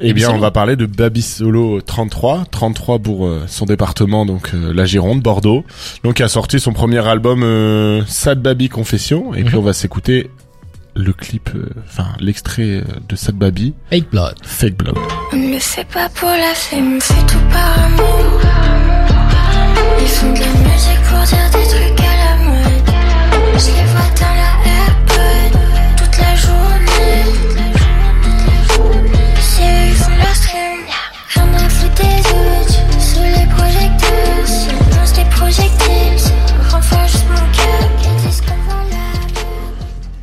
Eh 0.00 0.12
bien, 0.12 0.30
on 0.30 0.38
va 0.38 0.50
parler 0.52 0.76
de 0.76 0.86
Baby 0.86 1.22
Solo 1.22 1.80
33, 1.80 2.44
33 2.50 2.98
pour 3.00 3.26
euh, 3.26 3.44
son 3.48 3.64
département, 3.66 4.24
donc 4.26 4.50
euh, 4.54 4.72
la 4.72 4.84
Gironde, 4.84 5.22
Bordeaux. 5.22 5.64
Donc, 6.04 6.14
qui 6.14 6.22
a 6.22 6.28
sorti 6.28 6.60
son 6.60 6.72
premier 6.72 7.04
album 7.06 7.42
euh, 7.42 8.02
Sad 8.06 8.40
Baby 8.40 8.68
Confession, 8.68 9.34
et 9.34 9.42
puis 9.42 9.54
Mhm. 9.56 9.60
on 9.60 9.64
va 9.64 9.72
s'écouter 9.72 10.30
le 10.94 11.12
clip, 11.12 11.50
euh, 11.54 11.68
enfin 11.88 12.06
l'extrait 12.20 12.82
de 13.08 13.16
Sad 13.16 13.34
Baby, 13.36 13.74
Fake 13.90 14.10
Blood. 14.10 14.34
Fake 14.42 14.76
Blood. 14.76 14.96
On 15.32 15.36
ne 15.36 15.54
le 15.54 15.58
fait 15.58 15.86
pas 15.92 16.08
pour 16.10 16.28
la 16.28 16.54
fame, 16.54 17.00
fait 17.00 17.26
tout 17.26 17.38
par 17.52 17.84
amour. 17.84 18.40
Ils 20.00 20.06
font 20.06 20.32
de 20.32 20.38
la 20.38 20.46
musique 20.46 21.02
pour 21.08 21.18
dire 21.24 21.50
des 21.52 21.68
trucs 21.68 22.00
à 22.00 22.14
la 22.24 22.36
mode. 22.44 22.88
Je 23.58 23.66
les 23.66 23.86
vois 23.92 24.10
dans 24.14 24.34
la 24.34 24.70
AirPod 24.70 24.77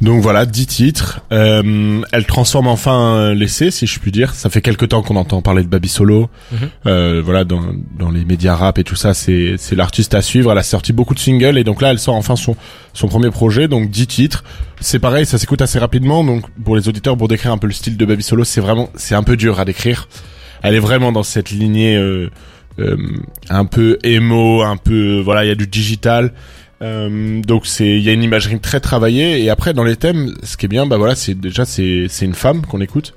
Donc 0.05 0.21
voilà, 0.21 0.45
10 0.45 0.67
titres. 0.67 1.21
Euh, 1.31 2.01
elle 2.11 2.25
transforme 2.27 2.67
enfin 2.67 3.33
l'essai, 3.33 3.71
si 3.71 3.87
je 3.87 3.99
puis 3.99 4.11
dire. 4.11 4.35
Ça 4.35 4.51
fait 4.51 4.61
quelque 4.61 4.85
temps 4.85 5.01
qu'on 5.01 5.15
entend 5.15 5.41
parler 5.41 5.63
de 5.63 5.67
Baby 5.67 5.89
Solo. 5.89 6.29
Mhm. 6.51 6.57
Euh, 6.85 7.21
voilà, 7.25 7.43
dans, 7.43 7.63
dans 7.97 8.11
les 8.11 8.23
médias 8.23 8.55
rap 8.55 8.77
et 8.77 8.83
tout 8.83 8.95
ça, 8.95 9.15
c'est 9.15 9.55
c'est 9.57 9.75
l'artiste 9.75 10.13
à 10.13 10.21
suivre. 10.21 10.51
Elle 10.51 10.59
a 10.59 10.63
sorti 10.63 10.93
beaucoup 10.93 11.15
de 11.15 11.19
singles 11.19 11.57
et 11.57 11.63
donc 11.63 11.81
là, 11.81 11.89
elle 11.89 11.97
sort 11.97 12.13
enfin 12.13 12.35
son 12.35 12.55
son 12.93 13.07
premier 13.07 13.31
projet, 13.31 13.67
donc 13.67 13.89
10 13.89 14.05
titres. 14.05 14.43
C'est 14.79 14.99
pareil, 14.99 15.25
ça 15.25 15.39
s'écoute 15.39 15.63
assez 15.63 15.79
rapidement. 15.79 16.23
Donc 16.23 16.45
pour 16.63 16.75
les 16.75 16.87
auditeurs, 16.87 17.17
pour 17.17 17.27
décrire 17.27 17.51
un 17.51 17.57
peu 17.57 17.65
le 17.65 17.73
style 17.73 17.97
de 17.97 18.05
Baby 18.05 18.21
Solo, 18.21 18.43
c'est 18.43 18.61
vraiment 18.61 18.91
c'est 18.93 19.15
un 19.15 19.23
peu 19.23 19.35
dur 19.35 19.59
à 19.59 19.65
décrire. 19.65 20.07
Elle 20.61 20.75
est 20.75 20.79
vraiment 20.79 21.11
dans 21.11 21.23
cette 21.23 21.49
lignée 21.49 21.97
euh, 21.97 22.29
euh, 22.77 22.95
un 23.49 23.65
peu 23.65 23.97
emo, 24.03 24.61
un 24.61 24.77
peu 24.77 25.19
voilà, 25.19 25.45
il 25.45 25.47
y 25.47 25.51
a 25.51 25.55
du 25.55 25.65
digital. 25.65 26.31
Euh, 26.81 27.41
donc 27.41 27.65
c'est 27.65 27.87
il 27.87 28.03
y 28.03 28.09
a 28.09 28.13
une 28.13 28.23
imagerie 28.23 28.59
très 28.59 28.79
travaillée. 28.79 29.41
Et 29.43 29.49
après 29.49 29.73
dans 29.73 29.83
les 29.83 29.95
thèmes 29.95 30.33
ce 30.43 30.57
qui 30.57 30.65
est 30.65 30.69
bien 30.69 30.85
bah 30.85 30.97
voilà 30.97 31.15
c'est 31.15 31.33
déjà 31.33 31.65
c'est 31.65 32.07
c'est 32.09 32.25
une 32.25 32.33
femme 32.35 32.65
qu'on 32.65 32.81
écoute. 32.81 33.13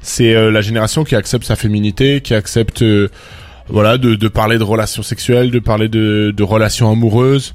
C'est 0.00 0.34
euh, 0.34 0.50
la 0.50 0.60
génération 0.60 1.04
qui 1.04 1.14
accepte 1.14 1.44
sa 1.44 1.56
féminité 1.56 2.20
qui 2.20 2.34
accepte 2.34 2.82
euh, 2.82 3.10
voilà 3.68 3.98
de, 3.98 4.14
de 4.14 4.28
parler 4.28 4.58
de 4.58 4.62
relations 4.62 5.02
sexuelles 5.02 5.50
de 5.50 5.58
parler 5.58 5.88
de, 5.88 6.32
de 6.34 6.42
relations 6.42 6.90
amoureuses. 6.90 7.54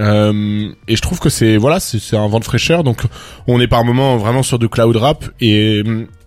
Euh, 0.00 0.72
et 0.88 0.96
je 0.96 1.02
trouve 1.02 1.20
que 1.20 1.28
c'est 1.28 1.56
voilà 1.56 1.80
c'est 1.80 2.16
un 2.16 2.28
vent 2.28 2.40
de 2.40 2.44
fraîcheur. 2.44 2.84
Donc 2.84 3.02
on 3.46 3.60
est 3.60 3.68
par 3.68 3.84
moment 3.84 4.16
vraiment 4.16 4.42
sur 4.42 4.58
du 4.58 4.68
cloud 4.68 4.96
rap 4.96 5.24
et 5.40 5.82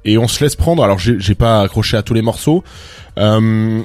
et 0.05 0.17
on 0.17 0.27
se 0.27 0.43
laisse 0.43 0.55
prendre. 0.55 0.83
Alors 0.83 0.99
j'ai 0.99 1.35
pas 1.35 1.61
accroché 1.61 1.97
à 1.97 2.01
tous 2.01 2.13
les 2.13 2.21
morceaux. 2.21 2.63
Euh, 3.17 3.81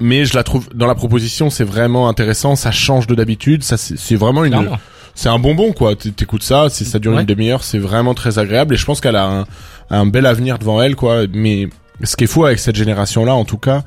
mais 0.00 0.24
je 0.24 0.34
la 0.34 0.42
trouve 0.42 0.68
dans 0.74 0.86
la 0.86 0.94
proposition 0.94 1.50
c'est 1.50 1.64
vraiment 1.64 2.08
intéressant 2.08 2.56
ça 2.56 2.70
change 2.70 3.06
de 3.06 3.14
d'habitude 3.14 3.62
ça 3.62 3.76
c'est 3.76 4.16
vraiment 4.16 4.44
une 4.44 4.68
c'est 5.14 5.28
un 5.28 5.38
bonbon 5.38 5.72
quoi. 5.72 5.94
T'écoutes 5.94 6.42
ça 6.42 6.68
ça 6.68 6.98
dure 6.98 7.12
Ouais. 7.14 7.20
une 7.20 7.26
demi-heure 7.26 7.62
c'est 7.62 7.78
vraiment 7.78 8.14
très 8.14 8.38
agréable 8.40 8.74
et 8.74 8.76
je 8.76 8.84
pense 8.84 9.00
qu'elle 9.00 9.14
a 9.16 9.26
un, 9.28 9.46
un 9.90 10.06
bel 10.06 10.26
avenir 10.26 10.58
devant 10.58 10.82
elle 10.82 10.96
quoi. 10.96 11.22
Mais 11.32 11.68
ce 12.02 12.16
qui 12.16 12.24
est 12.24 12.26
fou 12.26 12.44
avec 12.44 12.58
cette 12.58 12.74
génération 12.74 13.24
là 13.24 13.34
en 13.34 13.44
tout 13.44 13.58
cas 13.58 13.84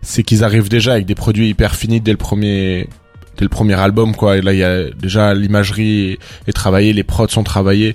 c'est 0.00 0.22
qu'ils 0.22 0.42
arrivent 0.44 0.70
déjà 0.70 0.94
avec 0.94 1.04
des 1.04 1.14
produits 1.14 1.50
hyper 1.50 1.74
finis 1.76 2.00
dès 2.00 2.12
le 2.12 2.16
premier 2.16 2.88
dès 3.36 3.44
le 3.44 3.50
premier 3.50 3.74
album 3.78 4.16
quoi. 4.16 4.38
Et 4.38 4.40
là 4.40 4.54
il 4.54 4.58
y 4.60 4.64
a 4.64 4.88
déjà 4.90 5.34
l'imagerie 5.34 6.18
est, 6.46 6.52
travaillée 6.52 6.94
les 6.94 7.04
prods 7.04 7.28
sont 7.28 7.44
travaillés. 7.44 7.94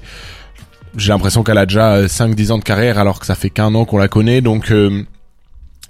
J'ai 0.95 1.09
l'impression 1.09 1.43
qu'elle 1.43 1.57
a 1.57 1.65
déjà 1.65 2.05
5-10 2.05 2.51
ans 2.51 2.57
de 2.59 2.63
carrière 2.63 2.97
alors 2.99 3.19
que 3.19 3.25
ça 3.25 3.33
fait 3.35 3.49
qu'un 3.49 3.73
an 3.75 3.85
qu'on 3.85 3.97
la 3.97 4.07
connaît. 4.07 4.41
Donc 4.41 4.71
euh, 4.71 5.03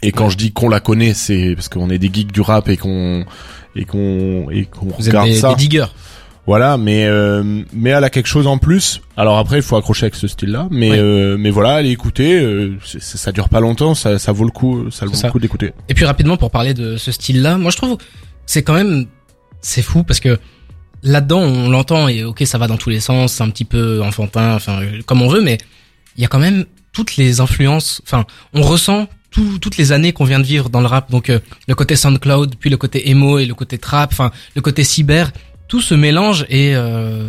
et 0.04 0.12
quand 0.12 0.30
je 0.30 0.38
dis 0.38 0.52
qu'on 0.52 0.70
la 0.70 0.80
connaît 0.80 1.14
c'est 1.14 1.54
parce 1.56 1.70
qu'on 1.70 1.90
est 1.90 1.98
des 1.98 2.10
geeks 2.14 2.32
du 2.32 2.42
rap 2.42 2.70
et 2.70 2.78
qu'on 2.78 3.26
et 3.76 3.86
qu'on 3.86 4.48
et 4.52 4.66
qu'on 4.66 4.88
Vous 4.88 5.08
êtes 5.08 5.14
regarde 5.14 5.28
des, 5.30 5.36
ça 5.36 5.50
des 5.50 5.56
diggers. 5.56 5.86
voilà, 6.46 6.78
mais 6.78 7.06
euh, 7.06 7.64
mais 7.74 7.90
elle 7.92 8.04
a 8.04 8.10
quelque 8.10 8.28
chose 8.28 8.48
en 8.48 8.58
plus. 8.58 9.02
Alors 9.18 9.38
après, 9.38 9.58
il 9.58 9.62
faut 9.64 9.76
accrocher 9.76 10.06
avec 10.06 10.16
ce 10.16 10.28
style-là, 10.28 10.68
mais 10.72 10.92
Ouais. 10.92 10.98
euh, 11.00 11.38
mais 11.38 11.50
voilà, 11.50 11.76
allez 11.76 11.90
écouter. 11.92 12.40
euh, 12.40 12.78
ça 12.84 13.32
dure 13.32 13.50
pas 13.50 13.60
longtemps, 13.60 13.96
ça 13.96 14.18
ça 14.20 14.32
vaut 14.32 14.46
le 14.46 14.52
coup, 14.52 14.90
ça 14.92 15.06
vaut 15.06 15.14
ça. 15.14 15.28
le 15.28 15.32
coup 15.32 15.40
d'écouter. 15.40 15.74
Et 15.90 15.94
puis 15.94 16.06
rapidement 16.06 16.38
pour 16.38 16.52
parler 16.52 16.74
de 16.74 16.98
ce 16.98 17.12
style-là, 17.12 17.58
moi 17.58 17.72
je 17.72 17.78
trouve 17.78 17.98
c'est 18.46 18.64
quand 18.64 18.74
même 18.76 19.06
c'est 19.62 19.82
fou 19.82 20.04
parce 20.04 20.20
que 20.20 20.40
là-dedans 21.04 21.40
on 21.42 21.70
l'entend 21.70 22.08
et 22.08 22.24
ok 22.24 22.44
ça 22.46 22.58
va 22.58 22.68
dans 22.68 22.78
tous 22.78 22.90
les 22.90 23.00
sens, 23.00 23.34
c'est 23.34 23.44
un 23.44 23.50
petit 23.50 23.66
peu 23.66 24.02
enfantin, 24.02 24.56
enfin 24.56 24.80
comme 25.06 25.22
on 25.22 25.28
veut, 25.28 25.42
mais 25.42 25.58
il 26.16 26.22
y 26.22 26.26
a 26.26 26.28
quand 26.28 26.40
même 26.40 26.66
toutes 26.94 27.18
les 27.18 27.42
influences. 27.42 28.02
Enfin, 28.06 28.26
on 28.54 28.62
ressent 28.64 29.08
tout- 29.32 29.60
toutes 29.60 29.78
les 29.78 29.92
années 29.92 30.14
qu'on 30.14 30.26
vient 30.26 30.40
de 30.40 30.46
vivre 30.46 30.70
dans 30.70 30.82
le 30.82 30.88
rap. 30.88 31.12
Donc 31.12 31.30
euh, 31.30 31.40
le 31.68 31.76
côté 31.76 31.96
SoundCloud, 31.96 32.56
puis 32.60 32.70
le 32.70 32.78
côté 32.78 33.10
emo 33.10 33.40
et 33.40 33.46
le 33.46 33.54
côté 33.54 33.78
trap, 33.78 34.12
enfin 34.12 34.32
le 34.56 34.62
côté 34.62 34.84
cyber, 34.84 35.32
tout 35.68 35.82
se 35.82 35.94
mélange 35.96 36.46
et 36.50 36.76
euh, 36.76 37.28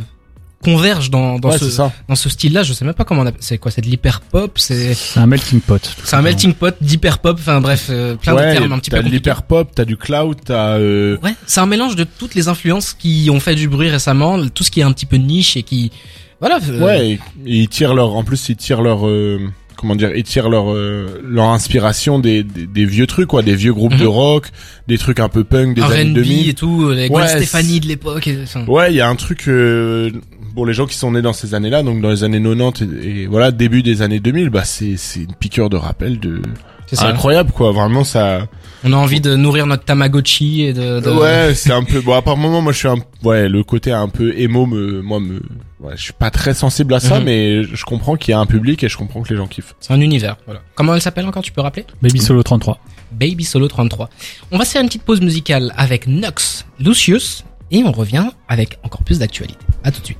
converge 0.62 1.10
dans 1.10 1.38
dans 1.38 1.50
ouais, 1.50 1.58
ce 1.58 1.66
dans 2.08 2.14
ce 2.14 2.28
style-là. 2.28 2.62
Je 2.64 2.72
sais 2.72 2.84
même 2.84 2.94
pas 2.94 3.04
comment 3.04 3.22
on 3.22 3.26
appelle. 3.26 3.40
C'est 3.42 3.58
quoi 3.58 3.70
C'est 3.70 3.80
de 3.80 3.86
l'hyper 3.86 4.20
pop 4.20 4.58
C'est 4.58 4.94
C'est 4.94 5.20
un 5.20 5.26
melting 5.26 5.60
pot. 5.60 5.78
tout 5.78 5.90
c'est 6.04 6.16
un 6.16 6.22
melting 6.22 6.52
pot 6.54 6.74
d'hyper 6.80 7.18
pop. 7.18 7.36
Enfin 7.38 7.60
bref, 7.60 7.86
euh, 7.90 8.16
plein 8.16 8.34
ouais, 8.34 8.54
de 8.54 8.58
termes 8.58 8.72
un 8.72 8.78
petit 8.78 8.90
peu 8.90 8.96
t'as 8.96 9.02
de 9.02 9.08
l'hyper 9.08 9.42
pop, 9.44 9.70
t'as 9.74 9.84
du 9.84 9.96
cloud, 9.96 10.36
t'as 10.44 10.78
euh, 10.78 11.16
Ouais, 11.22 11.34
c'est 11.46 11.60
un 11.60 11.66
mélange 11.66 11.94
de 11.96 12.04
toutes 12.04 12.34
les 12.34 12.48
influences 12.48 12.92
qui 12.92 13.28
ont 13.32 13.40
fait 13.40 13.54
du 13.54 13.68
bruit 13.68 13.88
récemment, 13.88 14.48
tout 14.48 14.64
ce 14.64 14.70
qui 14.70 14.80
est 14.80 14.84
un 14.84 14.92
petit 14.92 15.06
peu 15.06 15.16
niche 15.16 15.56
et 15.56 15.62
qui, 15.62 15.92
voilà. 16.40 16.58
euh, 16.68 16.80
ouais, 16.84 17.08
et, 17.10 17.12
et 17.12 17.18
ils 17.62 17.68
tirent 17.68 17.94
leur, 17.94 18.14
en 18.16 18.24
plus 18.24 18.48
ils 18.48 18.56
tirent 18.56 18.82
leur, 18.82 19.06
euh, 19.06 19.38
comment 19.78 19.94
dire, 19.96 20.10
ils 20.14 20.24
tirent 20.24 20.50
leur 20.50 20.70
euh, 20.72 21.22
leur 21.24 21.46
inspiration 21.50 22.18
des, 22.18 22.42
des 22.42 22.66
des 22.66 22.84
vieux 22.84 23.06
trucs 23.06 23.28
quoi, 23.28 23.42
des 23.42 23.54
vieux 23.54 23.72
groupes 23.72 23.94
Mhm. 23.94 24.00
de 24.00 24.06
rock, 24.06 24.48
des 24.88 24.98
trucs 24.98 25.20
un 25.20 25.28
peu 25.28 25.44
punk 25.44 25.74
des 25.76 25.82
années 25.82 26.10
R&B 26.10 26.14
2000. 26.14 26.48
et 26.50 26.54
tout, 26.54 26.90
les 26.90 27.08
Gwen 27.08 27.22
Ouais, 27.22 27.28
Stefani 27.28 27.80
de 27.80 27.86
l'époque. 27.86 28.28
Ouais, 28.66 28.92
il 28.92 28.96
y 28.96 29.00
a 29.00 29.08
un 29.08 29.14
truc 29.16 29.48
euh, 29.48 30.10
pour 30.54 30.66
les 30.66 30.74
gens 30.74 30.86
qui 30.86 30.96
sont 30.96 31.12
nés 31.12 31.22
dans 31.22 31.32
ces 31.32 31.54
années-là, 31.54 31.82
donc 31.82 32.00
dans 32.02 32.10
les 32.10 32.24
années 32.24 32.42
90 32.42 32.82
et, 33.02 33.22
et 33.22 33.26
voilà 33.26 33.50
début 33.52 33.82
des 33.82 34.02
années 34.02 34.20
2000, 34.20 34.50
bah 34.50 34.64
c'est 34.64 34.96
c'est 34.96 35.20
une 35.20 35.34
piqûre 35.38 35.70
de 35.70 35.76
rappel 35.76 36.18
de 36.18 36.42
c'est 36.90 37.00
incroyable 37.04 37.52
quoi. 37.52 37.70
Vraiment 37.72 38.02
ça. 38.04 38.46
On 38.84 38.92
a 38.92 38.96
envie 38.96 39.20
de 39.20 39.34
nourrir 39.34 39.66
notre 39.66 39.84
Tamagotchi 39.84 40.62
et 40.62 40.72
de. 40.72 41.00
de- 41.00 41.10
Ouais, 41.10 41.54
c'est 41.54 41.72
un 41.72 41.82
peu 41.82 42.00
bon. 42.00 42.14
À 42.14 42.22
part 42.22 42.36
moment, 42.36 42.60
moi 42.62 42.72
je 42.72 42.78
suis 42.78 42.88
un 42.88 42.96
ouais 43.24 43.48
le 43.48 43.64
côté 43.64 43.90
un 43.92 44.08
peu 44.08 44.32
émo 44.38 44.66
me 44.66 45.02
moi 45.02 45.18
me 45.18 45.40
ouais, 45.80 45.94
je 45.96 46.02
suis 46.04 46.12
pas 46.12 46.30
très 46.30 46.54
sensible 46.54 46.94
à 46.94 47.00
ça, 47.00 47.18
Mhm. 47.18 47.24
mais 47.24 47.64
je 47.64 47.84
comprends 47.84 48.16
qu'il 48.16 48.30
y 48.32 48.34
a 48.34 48.38
un 48.38 48.46
public 48.46 48.82
et 48.84 48.88
je 48.88 48.96
comprends 48.96 49.22
que 49.22 49.30
les 49.30 49.36
gens 49.36 49.46
kiffent. 49.48 49.74
C'est 49.80 49.92
un 49.92 50.00
univers. 50.00 50.36
Voilà. 50.46 50.60
Comment 50.76 50.94
elle 50.94 51.02
s'appelle 51.02 51.26
encore 51.26 51.42
Tu 51.42 51.50
peux 51.52 51.60
rappeler? 51.60 51.84
Baby 52.02 52.20
Solo 52.20 52.42
33. 52.42 52.78
Baby 53.10 53.44
Solo 53.44 53.66
33. 53.68 54.10
On 54.52 54.58
va 54.58 54.64
se 54.64 54.70
faire 54.72 54.82
une 54.82 54.88
petite 54.88 55.02
pause 55.02 55.20
musicale 55.22 55.72
avec 55.76 56.06
Nox 56.06 56.64
Lucius 56.78 57.44
et 57.70 57.82
on 57.84 57.90
revient 57.92 58.26
avec 58.48 58.78
encore 58.84 59.02
plus 59.02 59.18
d'actualité. 59.18 59.58
À 59.82 59.90
tout 59.90 60.00
de 60.00 60.06
suite. 60.06 60.18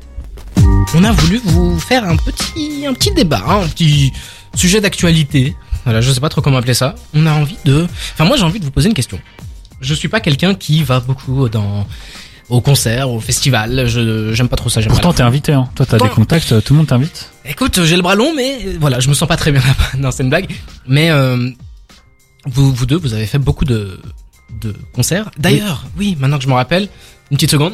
On 0.95 1.05
a 1.05 1.13
voulu 1.13 1.41
vous 1.45 1.79
faire 1.79 2.03
un 2.05 2.17
petit, 2.17 2.85
un 2.87 2.95
petit 2.95 3.13
débat, 3.13 3.43
hein, 3.47 3.61
un 3.65 3.69
petit 3.69 4.13
sujet 4.55 4.81
d'actualité. 4.81 5.55
Voilà, 5.89 6.03
je 6.03 6.13
sais 6.13 6.21
pas 6.21 6.29
trop 6.29 6.43
comment 6.43 6.59
appeler 6.59 6.75
ça. 6.75 6.97
On 7.15 7.25
a 7.25 7.33
envie 7.33 7.57
de, 7.65 7.87
enfin 8.13 8.27
moi 8.27 8.37
j'ai 8.37 8.43
envie 8.43 8.61
de 8.61 8.65
vous 8.67 8.71
poser 8.71 8.91
une 8.91 8.95
question. 8.95 9.19
Je 9.81 9.95
suis 9.95 10.09
pas 10.09 10.21
quelqu'un 10.21 10.55
qui 10.55 10.83
va 10.83 11.01
beaucoup 11.01 11.49
dans 11.49 11.87
au 12.51 12.61
concert, 12.61 13.09
au 13.09 13.21
festival. 13.21 13.87
Je 13.89 14.35
j'aime 14.35 14.51
pas 14.51 14.57
trop 14.57 14.69
ça. 14.69 14.83
j'aime 14.83 14.91
Pourtant, 14.91 15.15
t'es 15.15 15.23
invité, 15.23 15.55
hein. 15.55 15.67
Toi, 15.77 15.87
t'as 15.87 15.97
des 15.97 16.11
contacts, 16.11 16.63
tout 16.63 16.75
le 16.75 16.77
monde 16.77 16.89
t'invite. 16.89 17.31
Écoute, 17.47 17.83
j'ai 17.85 17.97
le 17.97 18.03
bras 18.03 18.17
long, 18.17 18.35
mais 18.37 18.59
euh, 18.67 18.77
voilà, 18.79 19.01
je 19.01 19.09
me 19.09 19.15
sens 19.15 19.27
pas 19.27 19.39
très 19.39 19.51
bien 19.51 19.63
là-bas. 19.63 19.97
Non, 19.97 20.11
c'est 20.11 20.25
une 20.25 20.29
blague. 20.29 20.55
Mais 20.87 21.09
euh, 21.11 21.49
vous, 22.45 22.71
vous 22.71 22.85
deux, 22.85 22.97
vous 22.99 23.15
avez 23.15 23.25
fait 23.25 23.39
beaucoup 23.39 23.65
de, 23.65 23.99
de 24.61 24.75
concerts. 24.93 25.31
D'ailleurs, 25.39 25.87
oui. 25.97 26.19
maintenant 26.21 26.37
que 26.37 26.45
je 26.45 26.49
me 26.51 26.55
rappelle, 26.55 26.89
une 27.31 27.39
petite 27.39 27.51
seconde. 27.53 27.73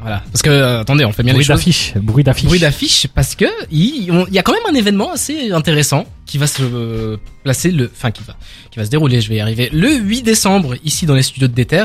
Voilà, 0.00 0.22
parce 0.32 0.42
que 0.42 0.50
euh, 0.50 0.80
attendez, 0.80 1.04
on 1.04 1.12
fait 1.12 1.22
bien 1.22 1.34
Bruit 1.34 1.44
les 1.44 1.46
choses. 1.46 1.58
d'affiche. 1.58 1.92
Bruit 1.94 2.24
d'affiche. 2.24 2.46
Bruit 2.46 2.58
d'affiche, 2.58 3.06
parce 3.14 3.36
que 3.36 3.44
il 3.70 4.10
y 4.30 4.38
a 4.38 4.42
quand 4.42 4.52
même 4.52 4.66
un 4.68 4.74
événement 4.74 5.12
assez 5.12 5.52
intéressant 5.52 6.06
qui 6.32 6.38
va 6.38 6.46
se 6.46 6.62
euh, 6.62 7.18
placer 7.44 7.70
le, 7.70 7.90
enfin 7.94 8.10
qui 8.10 8.22
va, 8.22 8.34
qui 8.70 8.78
va 8.78 8.86
se 8.86 8.90
dérouler. 8.90 9.20
Je 9.20 9.28
vais 9.28 9.34
y 9.36 9.40
arriver 9.40 9.68
le 9.70 9.96
8 9.96 10.22
décembre 10.22 10.76
ici 10.82 11.04
dans 11.04 11.14
les 11.14 11.22
studios 11.22 11.46
de 11.46 11.52
Déter. 11.52 11.84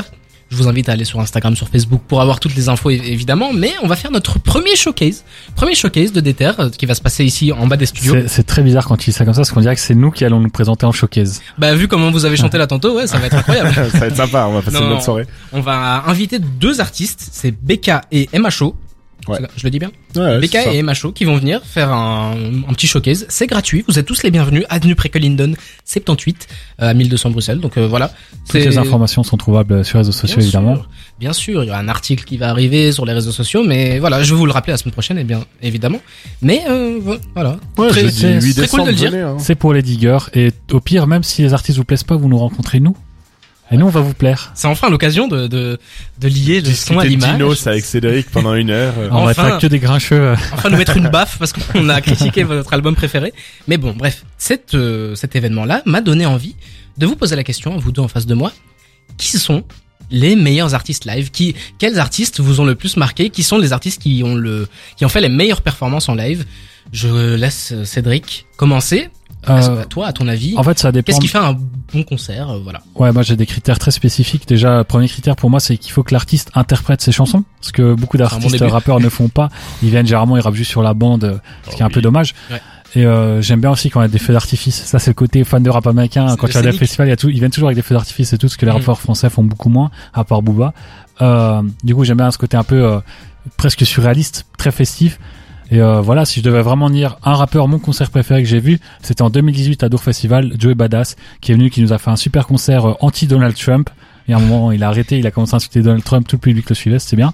Je 0.50 0.56
vous 0.56 0.68
invite 0.68 0.88
à 0.88 0.92
aller 0.92 1.04
sur 1.04 1.20
Instagram, 1.20 1.54
sur 1.54 1.68
Facebook 1.68 2.00
pour 2.08 2.22
avoir 2.22 2.40
toutes 2.40 2.56
les 2.56 2.70
infos 2.70 2.88
évidemment. 2.88 3.52
Mais 3.52 3.72
on 3.82 3.88
va 3.88 3.94
faire 3.94 4.10
notre 4.10 4.38
premier 4.38 4.74
showcase, 4.74 5.22
premier 5.54 5.74
showcase 5.74 6.12
de 6.12 6.20
Déter 6.22 6.52
euh, 6.60 6.70
qui 6.70 6.86
va 6.86 6.94
se 6.94 7.02
passer 7.02 7.26
ici 7.26 7.52
en 7.52 7.66
bas 7.66 7.76
des 7.76 7.84
studios. 7.84 8.14
C'est- 8.26 8.42
très 8.44 8.62
bizarre 8.62 8.86
quand 8.88 8.96
tu 8.96 9.10
dis 9.10 9.12
ça 9.14 9.26
comme 9.26 9.34
ça, 9.34 9.40
parce 9.40 9.50
qu'on 9.50 9.60
dirait 9.60 9.74
que 9.74 9.82
c'est 9.82 9.94
nous 9.94 10.10
qui 10.10 10.24
allons 10.24 10.40
nous 10.40 10.48
présenter 10.48 10.86
en 10.86 10.92
showcase. 10.92 11.42
Bah 11.58 11.74
vu 11.74 11.86
comment 11.88 12.10
vous 12.10 12.24
avez 12.24 12.38
chanté 12.38 12.56
là 12.56 12.66
tantôt, 12.66 12.96
ouais, 12.96 13.06
ça 13.06 13.18
va 13.18 13.26
être 13.26 13.36
incroyable. 13.36 13.74
ça 13.92 13.98
va 13.98 14.06
être 14.06 14.16
sympa, 14.16 14.46
on 14.48 14.54
va 14.54 14.62
passer 14.62 14.78
Non, 14.78 14.84
une 14.84 14.88
bonne 14.94 15.02
soirée. 15.02 15.26
On 15.52 15.60
va 15.60 16.04
inviter 16.06 16.38
deux 16.38 16.80
artistes, 16.80 17.28
c'est 17.32 17.50
Becca 17.50 18.00
et 18.10 18.30
MHO. 18.32 18.74
Ouais. 19.28 19.38
C'est 19.40 19.58
Je 19.60 19.64
le 19.64 19.70
dis 19.70 19.78
bien 19.78 19.90
Ouais, 20.16 20.40
c'est 20.50 20.74
et 20.76 20.82
MHO 20.82 21.12
qui 21.12 21.24
vont 21.24 21.36
venir 21.36 21.60
faire 21.64 21.92
un, 21.92 22.32
un 22.68 22.72
petit 22.72 22.86
showcase. 22.86 23.26
C'est 23.28 23.46
gratuit, 23.46 23.84
vous 23.88 23.98
êtes 23.98 24.06
tous 24.06 24.22
les 24.22 24.30
bienvenus. 24.30 24.64
Avenue 24.68 24.94
Précolindon 24.94 25.52
78 25.84 26.46
euh, 26.82 26.88
à 26.90 26.94
1200 26.94 27.30
Bruxelles. 27.30 27.60
Donc 27.60 27.76
euh, 27.76 27.86
voilà. 27.86 28.10
Toutes 28.46 28.54
les 28.60 28.78
informations 28.78 29.22
sont 29.22 29.36
trouvables 29.36 29.84
sur 29.84 29.98
les 29.98 30.00
réseaux 30.02 30.12
sociaux, 30.12 30.36
Bien 30.38 30.44
évidemment. 30.44 30.74
sûr, 30.76 30.88
bien 31.20 31.32
sûr, 31.32 31.64
il 31.64 31.66
y 31.66 31.70
aura 31.70 31.78
un 31.78 31.88
article 31.88 32.24
qui 32.24 32.36
va 32.36 32.48
arriver 32.50 32.92
sur 32.92 33.04
les 33.04 33.12
réseaux 33.12 33.32
sociaux, 33.32 33.62
mais 33.64 33.98
voilà, 33.98 34.22
je 34.22 34.32
vais 34.32 34.38
vous 34.38 34.46
le 34.46 34.52
rappeler 34.52 34.72
la 34.72 34.76
semaine 34.78 34.92
prochaine, 34.92 35.18
et 35.18 35.24
bien 35.24 35.44
évidemment. 35.62 36.00
Mais 36.42 36.62
euh, 36.68 36.98
voilà, 37.34 37.56
Ouais, 37.76 37.88
très, 37.88 38.02
je 38.02 38.38
dis 38.38 38.46
8 38.46 38.54
très 38.54 38.68
cool 38.68 38.84
de 38.84 38.86
le 38.90 38.94
dire. 38.94 39.12
hein. 39.14 39.36
C'est 39.38 39.54
pour 39.54 39.74
les 39.74 39.82
diggers, 39.82 40.18
et 40.34 40.50
au 40.72 40.80
pire, 40.80 41.06
même 41.06 41.22
si 41.22 41.42
les 41.42 41.52
artistes 41.52 41.76
vous 41.78 41.84
plaisent 41.84 42.04
pas, 42.04 42.16
vous 42.16 42.28
nous 42.28 42.38
rencontrez 42.38 42.80
nous. 42.80 42.96
Et 43.70 43.76
nous, 43.76 43.86
on 43.86 43.90
va 43.90 44.00
vous 44.00 44.14
plaire. 44.14 44.50
C'est 44.54 44.66
enfin 44.66 44.88
l'occasion 44.88 45.28
de, 45.28 45.46
de, 45.46 45.78
de 46.20 46.28
lier 46.28 46.60
le 46.62 46.70
son 46.72 46.98
à 46.98 47.04
l'image. 47.04 47.32
Dinos 47.34 47.66
avec 47.66 47.84
Cédric 47.84 48.30
pendant 48.30 48.54
une 48.54 48.70
heure. 48.70 48.94
euh. 48.98 49.08
On 49.12 49.24
va 49.24 49.32
Enfin. 49.32 49.48
être 49.48 49.58
que 49.60 49.66
des 49.66 49.78
grincheux. 49.78 50.16
euh. 50.20 50.36
enfin 50.52 50.70
nous 50.70 50.78
mettre 50.78 50.96
une 50.96 51.08
baffe 51.10 51.36
parce 51.38 51.52
qu'on 51.52 51.88
a 51.90 52.00
critiqué 52.00 52.44
votre 52.44 52.72
album 52.72 52.94
préféré. 52.96 53.34
Mais 53.66 53.76
bon, 53.76 53.92
bref, 53.92 54.24
cette, 54.38 54.74
euh, 54.74 55.14
cet 55.14 55.36
événement-là 55.36 55.82
m'a 55.84 56.00
donné 56.00 56.24
envie 56.24 56.56
de 56.96 57.04
vous 57.06 57.14
poser 57.16 57.36
la 57.36 57.44
question, 57.44 57.76
vous 57.76 57.92
deux 57.92 58.00
en 58.00 58.08
face 58.08 58.24
de 58.26 58.34
moi, 58.34 58.52
qui 59.18 59.38
sont 59.38 59.64
les 60.10 60.34
meilleurs 60.34 60.74
artistes 60.74 61.04
live? 61.04 61.30
Qui, 61.30 61.54
quels 61.78 61.98
artistes 61.98 62.40
vous 62.40 62.60
ont 62.60 62.64
le 62.64 62.74
plus 62.74 62.96
marqué? 62.96 63.28
Qui 63.28 63.42
sont 63.42 63.58
les 63.58 63.74
artistes 63.74 64.00
qui 64.00 64.22
ont 64.24 64.34
le, 64.34 64.66
qui 64.96 65.04
ont 65.04 65.10
fait 65.10 65.20
les 65.20 65.28
meilleures 65.28 65.60
performances 65.60 66.08
en 66.08 66.14
live? 66.14 66.46
Je 66.92 67.34
laisse 67.34 67.74
Cédric 67.84 68.46
commencer. 68.56 69.10
Euh, 69.50 69.82
que 69.82 69.88
toi, 69.88 70.06
à 70.08 70.12
ton 70.12 70.28
avis, 70.28 70.54
en 70.56 70.62
fait, 70.62 70.78
ça 70.78 70.92
dépend. 70.92 71.06
qu'est-ce 71.06 71.20
qui 71.20 71.28
fait 71.28 71.38
un 71.38 71.56
bon 71.92 72.02
concert 72.02 72.50
euh, 72.50 72.60
Voilà. 72.62 72.80
Ouais, 72.94 73.12
moi 73.12 73.22
j'ai 73.22 73.36
des 73.36 73.46
critères 73.46 73.78
très 73.78 73.90
spécifiques. 73.90 74.46
Déjà, 74.48 74.84
premier 74.84 75.08
critère 75.08 75.36
pour 75.36 75.50
moi, 75.50 75.60
c'est 75.60 75.76
qu'il 75.76 75.92
faut 75.92 76.02
que 76.02 76.12
l'artiste 76.14 76.50
interprète 76.54 77.00
ses 77.00 77.12
chansons, 77.12 77.44
ce 77.60 77.72
que 77.72 77.94
beaucoup 77.94 78.16
d'artistes 78.16 78.62
rappeurs 78.68 79.00
ne 79.00 79.08
font 79.08 79.28
pas. 79.28 79.48
Ils 79.82 79.90
viennent 79.90 80.06
généralement, 80.06 80.36
ils 80.36 80.40
rappent 80.40 80.54
juste 80.54 80.70
sur 80.70 80.82
la 80.82 80.94
bande, 80.94 81.24
euh, 81.24 81.38
ce 81.70 81.76
qui 81.76 81.82
est 81.82 81.84
un 81.84 81.90
peu 81.90 82.00
dommage. 82.02 82.34
Ouais. 82.50 82.60
Et 82.94 83.04
euh, 83.04 83.42
j'aime 83.42 83.60
bien 83.60 83.70
aussi 83.70 83.90
quand 83.90 84.00
il 84.00 84.04
y 84.04 84.06
a 84.06 84.08
des 84.08 84.18
feux 84.18 84.32
d'artifice. 84.32 84.82
Ça, 84.84 84.98
c'est 84.98 85.10
le 85.10 85.14
côté 85.14 85.44
fan 85.44 85.62
de 85.62 85.68
rap 85.68 85.86
américain. 85.86 86.36
Quand 86.38 86.46
tu 86.46 86.54
vas 86.54 86.60
à 86.60 86.62
des 86.62 86.72
festivals, 86.72 87.06
il 87.06 87.10
y 87.10 87.12
a 87.12 87.16
tout, 87.16 87.28
ils 87.28 87.38
viennent 87.38 87.50
toujours 87.50 87.68
avec 87.68 87.76
des 87.76 87.82
feux 87.82 87.94
d'artifice 87.94 88.32
et 88.32 88.38
tout, 88.38 88.48
ce 88.48 88.56
que 88.56 88.64
les 88.64 88.72
Mhm. 88.72 88.78
rappeurs 88.78 88.98
français 89.00 89.28
font 89.28 89.44
beaucoup 89.44 89.68
moins, 89.68 89.90
à 90.14 90.24
part 90.24 90.40
Booba. 90.40 90.72
Euh, 91.20 91.62
du 91.84 91.94
coup, 91.94 92.04
j'aime 92.04 92.16
bien 92.16 92.30
ce 92.30 92.38
côté 92.38 92.56
un 92.56 92.64
peu 92.64 92.82
euh, 92.82 92.98
presque 93.58 93.84
surréaliste, 93.84 94.46
très 94.56 94.70
festif. 94.70 95.18
Et 95.70 95.80
euh, 95.80 96.00
voilà, 96.00 96.24
si 96.24 96.40
je 96.40 96.44
devais 96.44 96.62
vraiment 96.62 96.88
dire 96.88 97.18
un 97.22 97.34
rappeur, 97.34 97.68
mon 97.68 97.78
concert 97.78 98.10
préféré 98.10 98.42
que 98.42 98.48
j'ai 98.48 98.60
vu, 98.60 98.80
c'était 99.02 99.22
en 99.22 99.30
2018 99.30 99.82
à 99.82 99.88
Dour 99.88 100.02
Festival, 100.02 100.52
Joey 100.58 100.74
Badass, 100.74 101.16
qui 101.40 101.52
est 101.52 101.54
venu, 101.54 101.70
qui 101.70 101.82
nous 101.82 101.92
a 101.92 101.98
fait 101.98 102.10
un 102.10 102.16
super 102.16 102.46
concert 102.46 102.86
euh, 102.86 102.94
anti-Donald 103.00 103.54
Trump. 103.54 103.90
Et 104.28 104.32
à 104.32 104.36
un 104.36 104.40
moment, 104.40 104.72
il 104.72 104.82
a 104.82 104.88
arrêté, 104.88 105.18
il 105.18 105.26
a 105.26 105.30
commencé 105.30 105.54
à 105.54 105.56
insulter 105.56 105.82
Donald 105.82 106.04
Trump, 106.04 106.26
tout 106.26 106.36
le 106.36 106.40
public 106.40 106.68
le 106.68 106.74
suivait, 106.74 106.98
c'était 106.98 107.16
bien. 107.16 107.32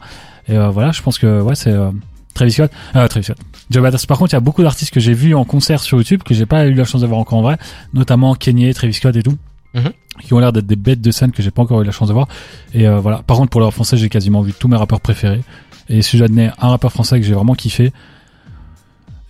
Et 0.48 0.56
euh, 0.56 0.70
voilà, 0.70 0.92
je 0.92 1.02
pense 1.02 1.18
que 1.18 1.40
ouais, 1.40 1.54
c'est 1.54 1.70
euh, 1.70 1.90
Travis 2.34 2.52
Scott. 2.52 2.70
Euh, 2.96 3.08
Travis 3.08 3.24
Scott. 3.24 3.38
Joey 3.70 3.82
Badass. 3.82 4.06
Par 4.06 4.18
contre, 4.18 4.32
il 4.32 4.36
y 4.36 4.36
a 4.36 4.40
beaucoup 4.40 4.62
d'artistes 4.62 4.92
que 4.92 5.00
j'ai 5.00 5.14
vus 5.14 5.34
en 5.34 5.44
concert 5.44 5.80
sur 5.80 5.98
YouTube 5.98 6.22
que 6.24 6.34
j'ai 6.34 6.46
pas 6.46 6.66
eu 6.66 6.74
la 6.74 6.84
chance 6.84 7.00
de 7.00 7.06
voir 7.06 7.20
encore 7.20 7.38
en 7.38 7.42
vrai, 7.42 7.56
notamment 7.94 8.34
Kanye, 8.34 8.74
Travis 8.74 8.94
Scott 8.94 9.16
et 9.16 9.22
tout. 9.22 9.36
Mhm. 9.74 9.90
qui 10.22 10.32
ont 10.32 10.38
l'air 10.38 10.52
d'être 10.52 10.66
des 10.66 10.76
bêtes 10.76 11.00
de 11.00 11.10
scène 11.10 11.32
que 11.32 11.42
j'ai 11.42 11.50
pas 11.50 11.62
encore 11.62 11.82
eu 11.82 11.84
la 11.84 11.90
chance 11.90 12.06
de 12.06 12.12
voir 12.12 12.28
et 12.72 12.86
euh, 12.86 13.00
voilà 13.00 13.24
par 13.26 13.36
contre 13.36 13.50
pour 13.50 13.60
le 13.60 13.64
rap 13.64 13.74
français 13.74 13.96
j'ai 13.96 14.08
quasiment 14.08 14.40
vu 14.40 14.52
tous 14.52 14.68
mes 14.68 14.76
rappeurs 14.76 15.00
préférés 15.00 15.40
et 15.88 16.00
si 16.00 16.16
donner 16.16 16.50
un 16.60 16.68
rappeur 16.68 16.92
français 16.92 17.18
que 17.18 17.26
j'ai 17.26 17.34
vraiment 17.34 17.54
kiffé 17.54 17.92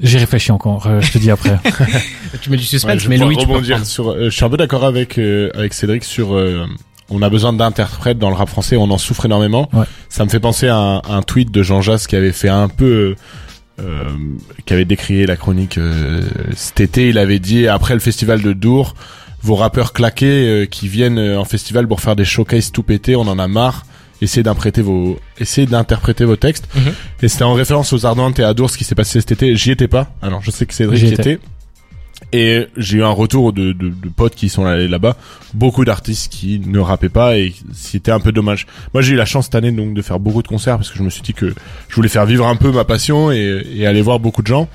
j'ai 0.00 0.18
réfléchi 0.18 0.50
encore 0.52 0.86
euh, 0.86 1.00
je 1.00 1.12
te 1.12 1.18
dis 1.18 1.30
après 1.30 1.58
Tu 2.42 2.50
mets 2.50 2.56
du 2.56 2.62
Ouais, 2.62 2.68
suspense, 2.68 2.98
je 3.02 3.08
mais 3.08 3.16
Louis, 3.16 3.36
tu 3.36 3.46
peux 3.46 3.52
rebondir 3.52 3.76
reprendre. 3.76 3.86
sur. 3.90 4.10
euh, 4.10 4.24
je 4.24 4.30
suis 4.34 4.44
un 4.44 4.50
peu 4.50 4.56
d'accord 4.56 4.84
avec 4.84 5.18
euh, 5.18 5.50
avec 5.54 5.72
Cédric 5.74 6.04
sur. 6.04 6.34
euh, 6.34 6.66
on 7.10 7.20
a 7.22 7.28
besoin 7.30 7.52
d'interprètes 7.52 8.18
dans 8.18 8.30
le 8.30 8.34
rap 8.34 8.48
français. 8.48 8.76
On 8.76 8.90
en 8.90 8.98
souffre 8.98 9.26
énormément. 9.26 9.68
Ouais. 9.72 9.84
Ça 10.08 10.24
me 10.24 10.30
fait 10.30 10.40
penser 10.40 10.68
à 10.68 10.76
un, 10.76 10.96
un 11.08 11.22
tweet 11.22 11.50
de 11.50 11.62
Jean 11.62 11.80
Jass 11.82 12.06
qui 12.06 12.16
avait 12.16 12.32
fait 12.32 12.48
un 12.48 12.68
peu. 12.68 13.14
Euh, 13.80 14.04
qui 14.66 14.72
avait 14.72 14.84
décrié 14.84 15.26
la 15.26 15.36
chronique 15.36 15.78
euh, 15.78 16.22
cet 16.56 16.80
été. 16.80 17.08
Il 17.10 17.18
avait 17.18 17.40
dit 17.40 17.66
après 17.68 17.94
le 17.94 18.00
festival 18.00 18.40
de 18.40 18.52
Dour, 18.52 18.94
vos 19.42 19.54
rappeurs 19.56 19.92
claqués 19.92 20.26
euh, 20.48 20.64
qui 20.66 20.86
viennent 20.88 21.18
euh, 21.18 21.38
en 21.38 21.44
festival 21.44 21.86
pour 21.88 22.00
faire 22.00 22.14
des 22.16 22.24
showcases 22.24 22.70
tout 22.72 22.82
pété, 22.84 23.16
on 23.16 23.22
en 23.28 23.38
a 23.38 23.48
marre. 23.48 23.84
Essayez 24.24 24.42
d'interpréter 24.42 24.82
vos, 24.82 25.18
essayez 25.38 25.66
d'interpréter 25.66 26.24
vos 26.24 26.36
textes. 26.36 26.68
Mhm. 26.74 26.92
Et 27.22 27.28
c'était 27.28 27.44
en 27.44 27.54
référence 27.54 27.92
aux 27.92 28.04
Ardentes 28.06 28.38
et 28.38 28.44
à 28.44 28.54
Dour, 28.54 28.70
ce 28.70 28.76
qui 28.78 28.84
s'est 28.84 28.94
passé 28.94 29.20
cet 29.20 29.32
été. 29.32 29.54
J'y 29.56 29.70
étais 29.70 29.88
pas. 29.88 30.10
Alors 30.22 30.42
je 30.42 30.50
sais 30.50 30.66
que 30.66 30.74
Cédric 30.74 30.98
J'y 30.98 31.06
y 31.06 31.12
étais. 31.12 31.32
était. 31.34 31.40
Et 32.32 32.66
j'ai 32.76 32.98
eu 32.98 33.04
un 33.04 33.10
retour 33.10 33.52
de, 33.52 33.72
de, 33.72 33.88
de 33.90 34.08
potes 34.08 34.34
qui 34.34 34.48
sont 34.48 34.64
allés 34.64 34.88
là-bas, 34.88 35.16
beaucoup 35.52 35.84
d'artistes 35.84 36.32
qui 36.32 36.58
ne 36.58 36.78
rappaient 36.80 37.08
pas 37.08 37.36
et 37.38 37.52
c'était 37.72 38.10
un 38.10 38.18
peu 38.18 38.32
dommage. 38.32 38.66
Moi 38.92 39.02
j'ai 39.02 39.12
eu 39.12 39.16
la 39.16 39.24
chance 39.26 39.44
cette 39.44 39.54
année 39.54 39.70
donc 39.70 39.94
de 39.94 40.02
faire 40.02 40.18
beaucoup 40.18 40.42
de 40.42 40.48
concerts 40.48 40.76
parce 40.76 40.90
que 40.90 40.98
je 40.98 41.02
me 41.02 41.10
suis 41.10 41.22
dit 41.22 41.34
que 41.34 41.54
je 41.88 41.94
voulais 41.94 42.08
faire 42.08 42.26
vivre 42.26 42.46
un 42.46 42.56
peu 42.56 42.72
ma 42.72 42.84
passion 42.84 43.30
et, 43.30 43.64
et 43.76 43.86
aller 43.86 44.02
voir 44.02 44.18
beaucoup 44.20 44.42
de 44.42 44.46
gens. 44.48 44.68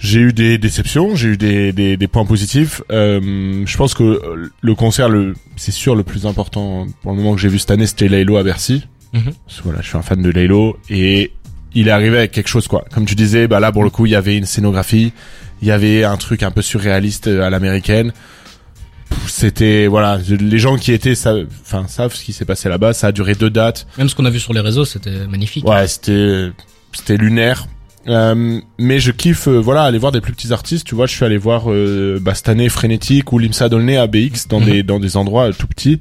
J'ai 0.00 0.20
eu 0.20 0.32
des 0.32 0.58
déceptions, 0.58 1.14
j'ai 1.16 1.28
eu 1.28 1.36
des, 1.36 1.72
des, 1.72 1.96
des 1.96 2.08
points 2.08 2.26
positifs. 2.26 2.82
Euh, 2.90 3.62
je 3.64 3.76
pense 3.76 3.94
que 3.94 4.02
euh, 4.02 4.50
le 4.60 4.74
concert, 4.74 5.08
le, 5.08 5.34
c'est 5.56 5.72
sûr 5.72 5.94
le 5.94 6.02
plus 6.02 6.26
important 6.26 6.86
pour 7.02 7.12
le 7.12 7.16
moment 7.18 7.34
que 7.34 7.40
j'ai 7.40 7.48
vu 7.48 7.58
cette 7.58 7.70
année, 7.70 7.86
c'était 7.86 8.08
Laylo 8.08 8.36
à 8.36 8.42
Bercy. 8.42 8.84
Parce 9.12 9.58
que 9.58 9.62
voilà, 9.64 9.80
je 9.80 9.86
suis 9.86 9.96
un 9.96 10.02
fan 10.02 10.20
de 10.20 10.28
Laylo 10.28 10.76
et 10.90 11.30
il 11.72 11.86
est 11.86 11.92
arrivé 11.92 12.18
avec 12.18 12.32
quelque 12.32 12.48
chose 12.48 12.66
quoi. 12.66 12.84
Comme 12.92 13.06
tu 13.06 13.14
disais, 13.14 13.46
bah 13.46 13.60
là 13.60 13.70
pour 13.70 13.84
le 13.84 13.90
coup, 13.90 14.06
il 14.06 14.12
y 14.12 14.16
avait 14.16 14.36
une 14.36 14.44
scénographie, 14.44 15.12
il 15.62 15.68
y 15.68 15.70
avait 15.70 16.02
un 16.02 16.16
truc 16.16 16.42
un 16.42 16.50
peu 16.50 16.62
surréaliste 16.62 17.28
euh, 17.28 17.42
à 17.42 17.48
l'américaine. 17.50 18.12
C'était 19.28 19.86
voilà, 19.86 20.18
les 20.28 20.58
gens 20.58 20.76
qui 20.76 20.92
étaient, 20.92 21.14
enfin 21.62 21.86
savent 21.86 22.12
ce 22.14 22.24
qui 22.24 22.32
s'est 22.32 22.44
passé 22.44 22.68
là-bas. 22.68 22.92
Ça 22.92 23.06
a 23.08 23.12
duré 23.12 23.34
deux 23.36 23.50
dates. 23.50 23.86
Même 23.96 24.08
ce 24.08 24.16
qu'on 24.16 24.24
a 24.24 24.30
vu 24.30 24.40
sur 24.40 24.52
les 24.52 24.60
réseaux, 24.60 24.84
c'était 24.84 25.26
magnifique. 25.28 25.64
Ouais, 25.66 25.86
c'était 25.86 26.50
c'était 26.92 27.16
lunaire. 27.16 27.66
Euh, 28.06 28.60
mais 28.78 29.00
je 29.00 29.10
kiffe 29.12 29.48
euh, 29.48 29.58
voilà 29.58 29.84
aller 29.84 29.96
voir 29.96 30.12
des 30.12 30.20
plus 30.20 30.34
petits 30.34 30.52
artistes 30.52 30.86
tu 30.86 30.94
vois 30.94 31.06
je 31.06 31.14
suis 31.14 31.24
allé 31.24 31.38
voir 31.38 31.70
euh, 31.72 32.20
cette 32.34 32.50
année 32.50 32.68
Frénétique 32.68 33.32
ou 33.32 33.38
Limsa 33.38 33.70
Dolné 33.70 33.96
à 33.96 34.06
BX 34.06 34.46
dans 34.50 34.60
Mhm. 34.60 34.66
des 34.66 34.82
dans 34.82 35.00
des 35.00 35.16
endroits 35.16 35.48
euh, 35.48 35.52
tout 35.58 35.66
petits. 35.66 36.00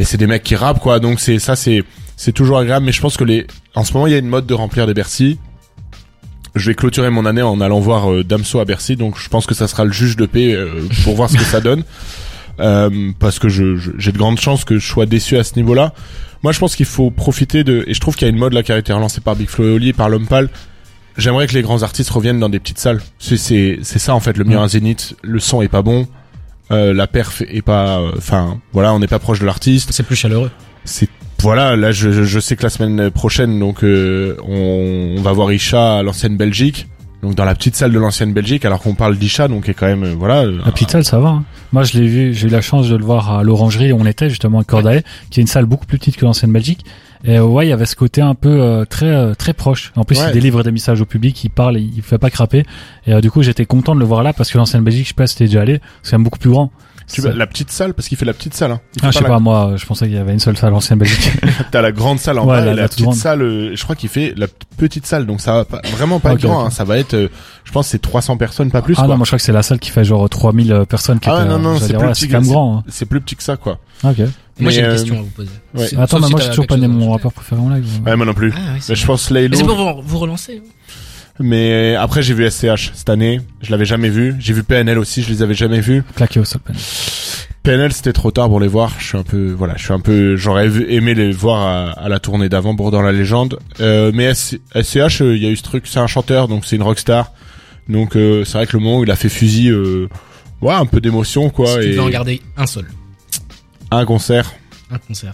Et 0.00 0.04
c'est 0.04 0.16
des 0.16 0.26
mecs 0.26 0.42
qui 0.42 0.56
rappent 0.56 0.80
quoi. 0.80 0.98
Donc 0.98 1.20
c'est 1.20 1.38
ça 1.38 1.54
c'est 1.54 1.84
c'est 2.16 2.32
toujours 2.32 2.58
agréable. 2.58 2.84
Mais 2.86 2.90
je 2.92 3.00
pense 3.00 3.16
que 3.16 3.22
les 3.24 3.46
en 3.76 3.84
ce 3.84 3.92
moment 3.92 4.08
il 4.08 4.12
y 4.12 4.16
a 4.16 4.18
une 4.18 4.26
mode 4.26 4.46
de 4.46 4.54
remplir 4.54 4.86
des 4.88 4.94
Bercy. 4.94 5.38
Je 6.56 6.70
vais 6.70 6.74
clôturer 6.74 7.10
mon 7.10 7.26
année 7.26 7.42
en 7.42 7.60
allant 7.60 7.78
voir 7.80 8.12
euh, 8.12 8.24
Damso 8.24 8.58
à 8.58 8.64
Bercy. 8.64 8.96
Donc 8.96 9.16
je 9.18 9.28
pense 9.28 9.46
que 9.46 9.54
ça 9.54 9.68
sera 9.68 9.84
le 9.84 9.92
juge 9.92 10.16
de 10.16 10.26
paix 10.26 10.52
euh, 10.52 10.68
pour 11.04 11.14
voir 11.14 11.30
ce 11.30 11.36
que 11.36 11.44
ça 11.44 11.60
donne. 11.60 11.84
Euh, 12.60 13.10
parce 13.18 13.40
que 13.40 13.48
je 13.48 13.74
je- 13.74 13.90
j'ai 13.98 14.12
de 14.12 14.16
grandes 14.18 14.38
chances 14.38 14.64
que 14.64 14.78
je 14.78 14.86
sois 14.86 15.06
déçu 15.06 15.36
à 15.36 15.42
ce 15.42 15.56
niveau-là. 15.56 15.92
Moi 16.44 16.52
je 16.52 16.60
pense 16.60 16.76
qu'il 16.76 16.86
faut 16.86 17.10
profiter 17.10 17.64
de 17.64 17.82
et 17.88 17.94
je 17.94 17.98
trouve 17.98 18.14
qu'il 18.14 18.28
y 18.28 18.30
a 18.30 18.32
une 18.32 18.38
mode 18.38 18.52
là 18.52 18.62
qui 18.62 18.70
a 18.70 18.78
été 18.78 18.92
relancée 18.92 19.20
par 19.20 19.34
Big 19.34 19.48
Flo 19.48 19.64
et 19.64 19.70
Oli 19.72 19.92
par 19.92 20.08
L'Homme 20.08 20.28
Pâle 20.28 20.48
J'aimerais 21.16 21.46
que 21.46 21.52
les 21.54 21.62
grands 21.62 21.82
artistes 21.82 22.10
reviennent 22.10 22.40
dans 22.40 22.48
des 22.48 22.58
petites 22.58 22.78
salles. 22.78 23.00
C'est 23.18 23.36
c'est 23.36 23.78
c'est 23.82 23.98
ça 23.98 24.14
en 24.14 24.20
fait 24.20 24.36
le 24.36 24.44
mieux 24.44 24.56
Mm. 24.56 24.62
un 24.62 24.68
zénith. 24.68 25.16
Le 25.22 25.38
son 25.38 25.62
est 25.62 25.68
pas 25.68 25.82
bon, 25.82 26.06
euh, 26.70 26.92
la 26.92 27.06
perf 27.06 27.42
est 27.48 27.62
pas. 27.62 28.00
euh, 28.00 28.12
Enfin 28.16 28.58
voilà, 28.72 28.92
on 28.94 28.98
n'est 28.98 29.06
pas 29.06 29.18
proche 29.20 29.38
de 29.40 29.46
l'artiste. 29.46 29.90
C'est 29.92 30.02
plus 30.02 30.16
chaleureux. 30.16 30.50
C'est 30.84 31.08
voilà. 31.40 31.76
Là 31.76 31.92
je, 31.92 32.10
je- 32.10 32.22
je 32.24 32.40
sais 32.40 32.56
que 32.56 32.62
la 32.64 32.70
semaine 32.70 33.10
prochaine 33.10 33.58
donc 33.60 33.84
euh, 33.84 34.36
on, 34.46 35.16
on 35.18 35.22
va 35.22 35.32
voir 35.32 35.52
Isha 35.52 35.98
à 35.98 36.02
l'ancienne 36.02 36.36
Belgique. 36.36 36.88
Donc 37.22 37.36
dans 37.36 37.46
la 37.46 37.54
petite 37.54 37.74
salle 37.74 37.90
de 37.90 37.98
l'ancienne 37.98 38.34
Belgique, 38.34 38.66
alors 38.66 38.80
qu'on 38.80 38.94
parle 38.94 39.16
d'Isha, 39.16 39.48
donc 39.48 39.66
est 39.70 39.72
quand 39.72 39.86
même 39.86 40.02
euh, 40.04 40.14
voilà. 40.14 40.44
la 40.44 40.70
petite 40.72 40.90
salle 40.90 41.04
ça 41.06 41.18
va 41.20 41.28
hein. 41.30 41.44
moi 41.72 41.82
je 41.82 41.96
l'ai 41.98 42.06
vu 42.06 42.34
j'ai 42.34 42.48
eu 42.48 42.50
la 42.50 42.60
chance 42.60 42.86
de 42.90 42.96
le 42.96 43.02
voir 43.04 43.30
à 43.38 43.42
l'orangerie 43.42 43.92
où 43.92 43.96
on 43.98 44.04
était 44.04 44.28
justement 44.28 44.58
à 44.58 44.64
Cordae 44.64 45.00
qui 45.30 45.40
est 45.40 45.42
une 45.42 45.46
salle 45.46 45.64
beaucoup 45.64 45.86
plus 45.86 45.96
petite 45.98 46.18
que 46.18 46.24
l'ancienne 46.26 46.52
Belgique 46.52 46.84
et 47.24 47.38
euh, 47.38 47.44
ouais 47.44 47.66
il 47.66 47.70
y 47.70 47.72
avait 47.72 47.86
ce 47.86 47.96
côté 47.96 48.20
un 48.20 48.34
peu 48.34 48.60
euh, 48.60 48.84
très 48.84 49.06
euh, 49.06 49.34
très 49.34 49.52
proche. 49.54 49.92
En 49.96 50.04
plus 50.04 50.18
Ouais. 50.20 50.26
il 50.28 50.32
délivre 50.32 50.62
des 50.62 50.70
messages 50.72 51.00
au 51.00 51.06
public 51.06 51.42
il 51.44 51.48
parle 51.50 51.78
il, 51.78 51.92
il 51.96 52.02
fait 52.02 52.18
pas 52.18 52.30
craper. 52.30 52.64
Et 53.06 53.14
euh, 53.14 53.20
du 53.20 53.30
coup 53.30 53.42
j'étais 53.42 53.64
content 53.66 53.94
de 53.94 54.00
le 54.00 54.06
voir 54.06 54.22
là 54.22 54.32
parce 54.32 54.50
que 54.52 54.58
l'ancienne 54.58 54.82
Belgique 54.84 55.04
je 55.04 55.08
sais 55.08 55.14
pas 55.14 55.26
si 55.26 55.36
t'es 55.36 55.46
déjà 55.46 55.62
allé 55.62 55.80
c'est 56.02 56.10
quand 56.12 56.18
même 56.18 56.24
beaucoup 56.24 56.38
plus 56.38 56.50
grand 56.50 56.70
Tu 57.12 57.20
vas- 57.20 57.32
la 57.32 57.46
petite 57.46 57.70
salle 57.70 57.92
parce 57.94 58.08
qu'il 58.08 58.16
fait 58.16 58.24
la 58.24 58.32
petite 58.32 58.54
salle. 58.54 58.72
Hein. 58.72 58.80
Ah, 59.02 59.10
je 59.10 59.18
sais 59.18 59.22
la- 59.22 59.28
pas, 59.28 59.38
moi, 59.38 59.74
je 59.76 59.84
pensais 59.86 60.06
qu'il 60.06 60.14
y 60.14 60.18
avait 60.18 60.32
une 60.32 60.40
seule 60.40 60.56
salle 60.56 60.72
ancienne 60.74 60.98
Belgique. 60.98 61.30
T'as 61.70 61.82
la 61.82 61.92
grande 61.92 62.18
salle 62.18 62.38
en 62.38 62.42
Ouais, 62.46 62.56
bas 62.56 62.64
la- 62.64 62.72
et 62.72 62.74
la, 62.74 62.82
la 62.82 62.88
toute 62.88 62.92
petite 62.92 63.04
grande. 63.04 63.16
salle. 63.16 63.42
euh, 63.42 63.76
je 63.76 63.82
crois 63.84 63.94
qu'il 63.94 64.08
fait 64.08 64.32
la 64.36 64.46
petite 64.76 65.06
salle, 65.06 65.26
donc 65.26 65.40
ça 65.40 65.52
va 65.52 65.64
pas, 65.64 65.80
vraiment 65.92 66.18
pas 66.20 66.30
Ok, 66.32 66.36
être 66.38 66.42
grand. 66.46 66.64
hein, 66.66 66.70
ça 66.70 66.84
va 66.84 66.98
être, 66.98 67.14
euh, 67.14 67.28
je 67.64 67.72
pense, 67.72 67.88
c'est 67.88 68.00
300 68.00 68.36
personnes, 68.36 68.70
pas 68.70 68.80
plus. 68.82 68.94
ah 68.96 69.02
quoi. 69.02 69.08
non, 69.08 69.16
moi 69.18 69.24
je 69.24 69.28
crois 69.30 69.38
que 69.38 69.44
c'est 69.44 69.52
la 69.52 69.62
salle 69.62 69.78
qui 69.78 69.90
fait 69.90 70.04
genre 70.04 70.28
3000 70.28 70.84
personnes 70.88 71.20
qui 71.20 71.28
Ah 71.28 71.40
étaient, 71.40 71.48
non, 71.50 71.58
non, 71.58 71.74
euh, 71.76 71.78
c'est 71.80 71.94
plus 71.96 72.08
petit 72.08 72.28
même 72.28 72.44
ça. 72.44 72.50
grand. 72.50 72.78
hein. 72.78 72.84
C'est 72.88 73.06
plus 73.06 73.20
petit 73.20 73.36
que 73.36 73.42
ça, 73.42 73.56
quoi. 73.56 73.78
Ok. 74.02 74.18
Moi, 74.60 74.70
j'ai 74.70 74.80
une 74.80 74.86
euh, 74.86 74.92
question 74.92 75.18
à 75.18 75.22
vous 75.22 75.30
poser. 75.30 75.50
ouais. 75.74 75.88
Attends, 75.98 76.20
mais 76.20 76.28
moi 76.28 76.40
j'ai 76.40 76.48
toujours 76.48 76.66
pas 76.68 76.76
né 76.76 76.86
mon 76.88 77.10
rappeur 77.12 77.32
préféré 77.32 77.60
en 77.60 77.68
live. 77.70 77.86
Ouais, 78.06 78.14
moi 78.16 78.24
non 78.24 78.34
plus. 78.34 78.52
Ah, 78.56 78.74
ouais, 78.74 78.78
c'est 78.80 78.92
Mais 78.92 78.96
je 78.96 79.06
pense 79.06 79.30
Laylo. 79.30 79.56
c'est 79.58 79.64
pour 79.64 79.76
vous, 79.76 80.02
vous 80.02 80.18
relancer. 80.18 80.62
Mais 81.40 81.94
après, 81.96 82.22
j'ai 82.22 82.32
vu 82.34 82.48
SCH 82.48 82.92
cette 82.94 83.08
année. 83.08 83.40
Je 83.60 83.70
l'avais 83.70 83.84
jamais 83.86 84.08
vu. 84.08 84.36
J'ai 84.38 84.52
vu 84.52 84.62
PNL 84.62 84.98
aussi. 84.98 85.22
Je 85.22 85.30
les 85.30 85.42
avais 85.42 85.54
jamais 85.54 85.80
vus. 85.80 86.02
Claqué 86.14 86.38
au 86.40 86.44
sol. 86.44 86.60
PNL 87.64 87.92
c'était 87.94 88.12
trop 88.12 88.30
tard 88.30 88.48
pour 88.48 88.60
les 88.60 88.68
voir. 88.68 88.92
Je 88.98 89.04
suis 89.06 89.16
un 89.16 89.22
peu 89.22 89.50
voilà, 89.52 89.74
je 89.78 89.84
suis 89.84 89.92
un 89.94 90.00
peu 90.00 90.36
j'aurais 90.36 90.66
aimé 90.90 91.14
les 91.14 91.32
voir 91.32 91.62
à, 91.66 91.90
à 91.92 92.08
la 92.10 92.20
tournée 92.20 92.50
d'avant 92.50 92.76
pour 92.76 92.90
dans 92.90 93.00
la 93.00 93.10
légende. 93.10 93.58
Euh, 93.80 94.12
mais 94.14 94.34
SCH 94.34 95.22
euh, 95.22 95.34
il 95.34 95.42
y 95.42 95.46
a 95.46 95.48
eu 95.48 95.56
ce 95.56 95.62
truc, 95.62 95.86
c'est 95.86 95.98
un 95.98 96.06
chanteur 96.06 96.46
donc 96.46 96.66
c'est 96.66 96.76
une 96.76 96.82
rockstar. 96.82 97.32
Donc 97.88 98.16
euh, 98.16 98.44
c'est 98.44 98.58
vrai 98.58 98.66
que 98.66 98.76
le 98.76 98.82
moment 98.82 98.98
où 98.98 99.04
il 99.04 99.10
a 99.10 99.16
fait 99.16 99.30
fusil 99.30 99.70
euh, 99.70 100.10
ouais, 100.60 100.74
un 100.74 100.84
peu 100.84 101.00
d'émotion 101.00 101.48
quoi 101.48 101.68
si 101.68 101.74
tu 101.76 101.82
et 101.84 101.88
devais 101.92 102.00
en 102.00 102.10
garder 102.10 102.42
un 102.58 102.66
seul, 102.66 102.84
un 103.90 104.04
concert. 104.04 104.52
un 104.90 104.98
concert. 104.98 105.32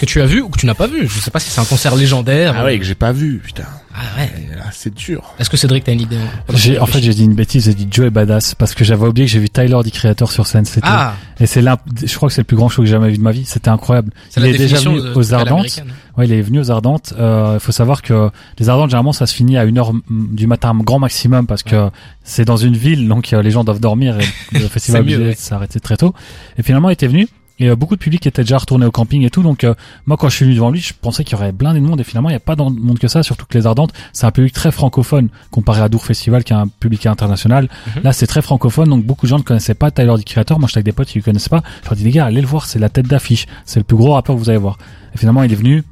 Que 0.00 0.06
tu 0.06 0.22
as 0.22 0.26
vu 0.26 0.40
ou 0.40 0.48
que 0.48 0.58
tu 0.58 0.64
n'as 0.64 0.74
pas 0.74 0.86
vu. 0.86 1.06
Je 1.06 1.18
sais 1.20 1.30
pas 1.30 1.40
si 1.40 1.50
c'est 1.50 1.60
un 1.60 1.64
concert 1.66 1.96
légendaire. 1.96 2.54
Ah 2.56 2.64
ouais, 2.64 2.78
que 2.78 2.84
j'ai 2.84 2.94
pas 2.94 3.12
vu, 3.12 3.42
putain. 3.44 3.66
Ah 4.00 4.20
ouais. 4.20 4.30
Et 4.52 4.54
là, 4.56 4.66
c'est 4.72 4.94
dur. 4.94 5.34
Est-ce 5.40 5.50
que 5.50 5.56
Cédric 5.56 5.82
t'as 5.84 5.92
une 5.92 6.00
idée 6.02 6.16
hein 6.16 6.44
J'ai, 6.54 6.78
en 6.78 6.86
fait, 6.86 7.00
j'ai 7.00 7.12
dit 7.14 7.24
une 7.24 7.34
bêtise, 7.34 7.64
j'ai 7.64 7.74
dit 7.74 7.88
Joe 7.90 8.10
Badass 8.10 8.54
parce 8.54 8.74
que 8.74 8.84
j'avais 8.84 9.06
oublié 9.06 9.26
que 9.26 9.32
j'ai 9.32 9.40
vu 9.40 9.48
Tyler, 9.50 9.76
the 9.84 9.90
Creator 9.90 10.30
sur 10.30 10.46
scène. 10.46 10.64
C'était, 10.64 10.86
Ah, 10.88 11.14
et 11.40 11.46
c'est 11.46 11.60
l'un, 11.62 11.76
je 12.04 12.14
crois 12.16 12.28
que 12.28 12.34
c'est 12.34 12.42
le 12.42 12.46
plus 12.46 12.56
grand 12.56 12.68
show 12.68 12.82
que 12.82 12.86
j'ai 12.86 12.92
jamais 12.92 13.10
vu 13.10 13.18
de 13.18 13.22
ma 13.22 13.32
vie. 13.32 13.44
C'était 13.44 13.70
incroyable. 13.70 14.12
c'est 14.30 14.40
Il 14.40 14.44
la 14.44 14.48
est 14.50 14.58
déjà 14.58 14.78
venu 14.78 15.00
de- 15.00 15.12
aux 15.14 15.22
de 15.24 15.32
Ardentes. 15.34 15.46
l'américaine. 15.48 15.92
Ouais, 16.16 16.26
il 16.26 16.32
est 16.32 16.42
venu 16.42 16.60
aux 16.60 16.70
Ardentes. 16.70 17.12
Euh, 17.18 17.54
Il 17.54 17.60
faut 17.60 17.72
savoir 17.72 18.02
que 18.02 18.30
les 18.58 18.68
Ardentes, 18.68 18.90
généralement, 18.90 19.12
ça 19.12 19.26
se 19.26 19.34
finit 19.34 19.56
à 19.58 19.64
une 19.64 19.78
heure 19.78 19.92
du 20.10 20.46
matin, 20.46 20.74
grand 20.76 20.98
maximum, 20.98 21.46
parce 21.46 21.62
que 21.62 21.90
c'est 22.24 22.44
dans 22.44 22.56
une 22.56 22.76
ville, 22.76 23.08
donc 23.08 23.32
euh, 23.32 23.42
les 23.42 23.50
gens 23.50 23.64
doivent 23.64 23.80
dormir 23.80 24.18
et 24.20 24.58
le 24.58 24.68
festival 24.68 25.02
obligé 25.02 25.18
ouais. 25.18 25.34
de 25.34 25.38
s'arrêter 25.38 25.80
très 25.80 25.96
tôt. 25.96 26.14
Et 26.58 26.62
finalement, 26.62 26.88
il 26.90 26.92
était 26.94 27.06
venu. 27.08 27.26
Et 27.58 27.68
euh, 27.68 27.76
beaucoup 27.76 27.96
de 27.96 28.00
public 28.00 28.26
était 28.26 28.42
déjà 28.42 28.58
retourné 28.58 28.86
au 28.86 28.90
camping 28.90 29.22
et 29.24 29.30
tout. 29.30 29.42
Donc 29.42 29.64
euh, 29.64 29.74
moi, 30.06 30.16
quand 30.16 30.28
je 30.28 30.36
suis 30.36 30.44
venu 30.44 30.54
devant 30.54 30.70
lui, 30.70 30.80
je 30.80 30.92
pensais 30.98 31.24
qu'il 31.24 31.36
y 31.36 31.40
aurait 31.40 31.52
blindé 31.52 31.80
de 31.80 31.84
monde. 31.84 32.00
Et 32.00 32.04
finalement, 32.04 32.28
il 32.28 32.32
n'y 32.32 32.36
a 32.36 32.40
pas 32.40 32.56
tant 32.56 32.70
de 32.70 32.78
monde 32.78 32.98
que 32.98 33.08
ça. 33.08 33.22
Surtout 33.22 33.46
que 33.46 33.56
les 33.56 33.66
Ardentes, 33.66 33.92
c'est 34.12 34.26
un 34.26 34.30
public 34.30 34.52
très 34.52 34.70
francophone 34.70 35.28
comparé 35.50 35.80
à 35.80 35.88
Dour 35.88 36.04
Festival, 36.04 36.44
qui 36.44 36.52
est 36.52 36.56
un 36.56 36.68
public 36.68 37.06
international. 37.06 37.68
Mhm. 37.96 38.02
Là, 38.04 38.12
c'est 38.12 38.26
très 38.26 38.42
francophone. 38.42 38.88
Donc 38.88 39.04
beaucoup 39.04 39.26
de 39.26 39.30
gens 39.30 39.38
ne 39.38 39.42
connaissaient 39.42 39.74
pas 39.74 39.90
Tyler, 39.90 40.14
the 40.18 40.24
Creator. 40.24 40.58
Moi, 40.58 40.68
j'étais 40.68 40.78
avec 40.78 40.86
des 40.86 40.92
potes 40.92 41.08
qui 41.08 41.18
ne 41.18 41.22
connaissaient 41.22 41.50
pas. 41.50 41.62
Je 41.82 41.88
leur 41.88 41.96
dis 41.96 42.04
les 42.04 42.10
gars, 42.10 42.26
allez 42.26 42.40
le 42.40 42.46
voir. 42.46 42.66
C'est 42.66 42.78
la 42.78 42.88
tête 42.88 43.06
d'affiche. 43.06 43.46
C'est 43.64 43.80
le 43.80 43.84
plus 43.84 43.96
gros 43.96 44.12
rappeur 44.12 44.36
que 44.36 44.40
vous 44.40 44.50
allez 44.50 44.58
voir. 44.58 44.78
Et 45.14 45.18
finalement, 45.18 45.42
il 45.42 45.52
est 45.52 45.56
venu 45.56 45.84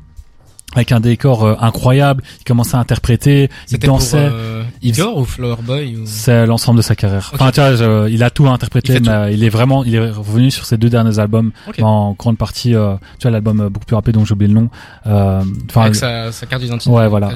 avec 0.74 0.92
un 0.92 1.00
décor 1.00 1.44
euh, 1.44 1.55
incroyable. 1.61 2.22
Il 2.40 2.44
commençait 2.44 2.76
à 2.76 2.81
interpréter. 2.81 3.44
Il 3.44 3.50
C'était 3.70 3.87
pour 3.87 3.96
dansait. 3.98 4.16
euh, 4.31 4.62
Igor 4.83 5.16
ou 5.16 5.24
Flower 5.24 5.57
Boy 5.62 5.96
ou... 5.96 6.02
C'est 6.05 6.44
l'ensemble 6.44 6.76
de 6.79 6.83
sa 6.83 6.94
carrière. 6.94 7.31
Enfin, 7.33 7.50
tu 7.50 7.61
vois, 7.61 7.76
je- 7.76 8.09
il 8.11 8.22
a 8.22 8.31
tout 8.31 8.46
interprété, 8.48 8.96
Il 8.96 9.09
mais 9.09 9.33
il 9.33 9.42
est 9.44 9.48
vraiment, 9.48 9.85
il 9.85 9.94
est 9.94 10.11
revenu 10.11 10.50
sur 10.50 10.66
ses 10.66 10.76
deux 10.76 10.90
derniers 10.90 11.18
albums 11.18 11.52
Ok. 11.68 11.76
en 11.81 12.12
grande 12.18 12.37
partie. 12.37 12.74
euh, 12.74 12.94
tu 13.18 13.22
vois, 13.22 13.31
l'album 13.31 13.61
euh, 13.61 13.68
beaucoup 13.70 13.87
plus 13.87 13.94
rapide 13.96 14.14
dont 14.14 14.24
j'ai 14.24 14.33
oublié 14.35 14.52
le 14.52 14.61
nom. 14.61 14.68
Euh, 15.07 15.42
Enfin, 15.70 15.83
Avec 15.83 15.94
sa, 15.94 16.31
sa 16.33 16.46
carte 16.46 16.62
d'identité. 16.62 16.90
Ouais, 16.90 17.09
voilà. 17.09 17.31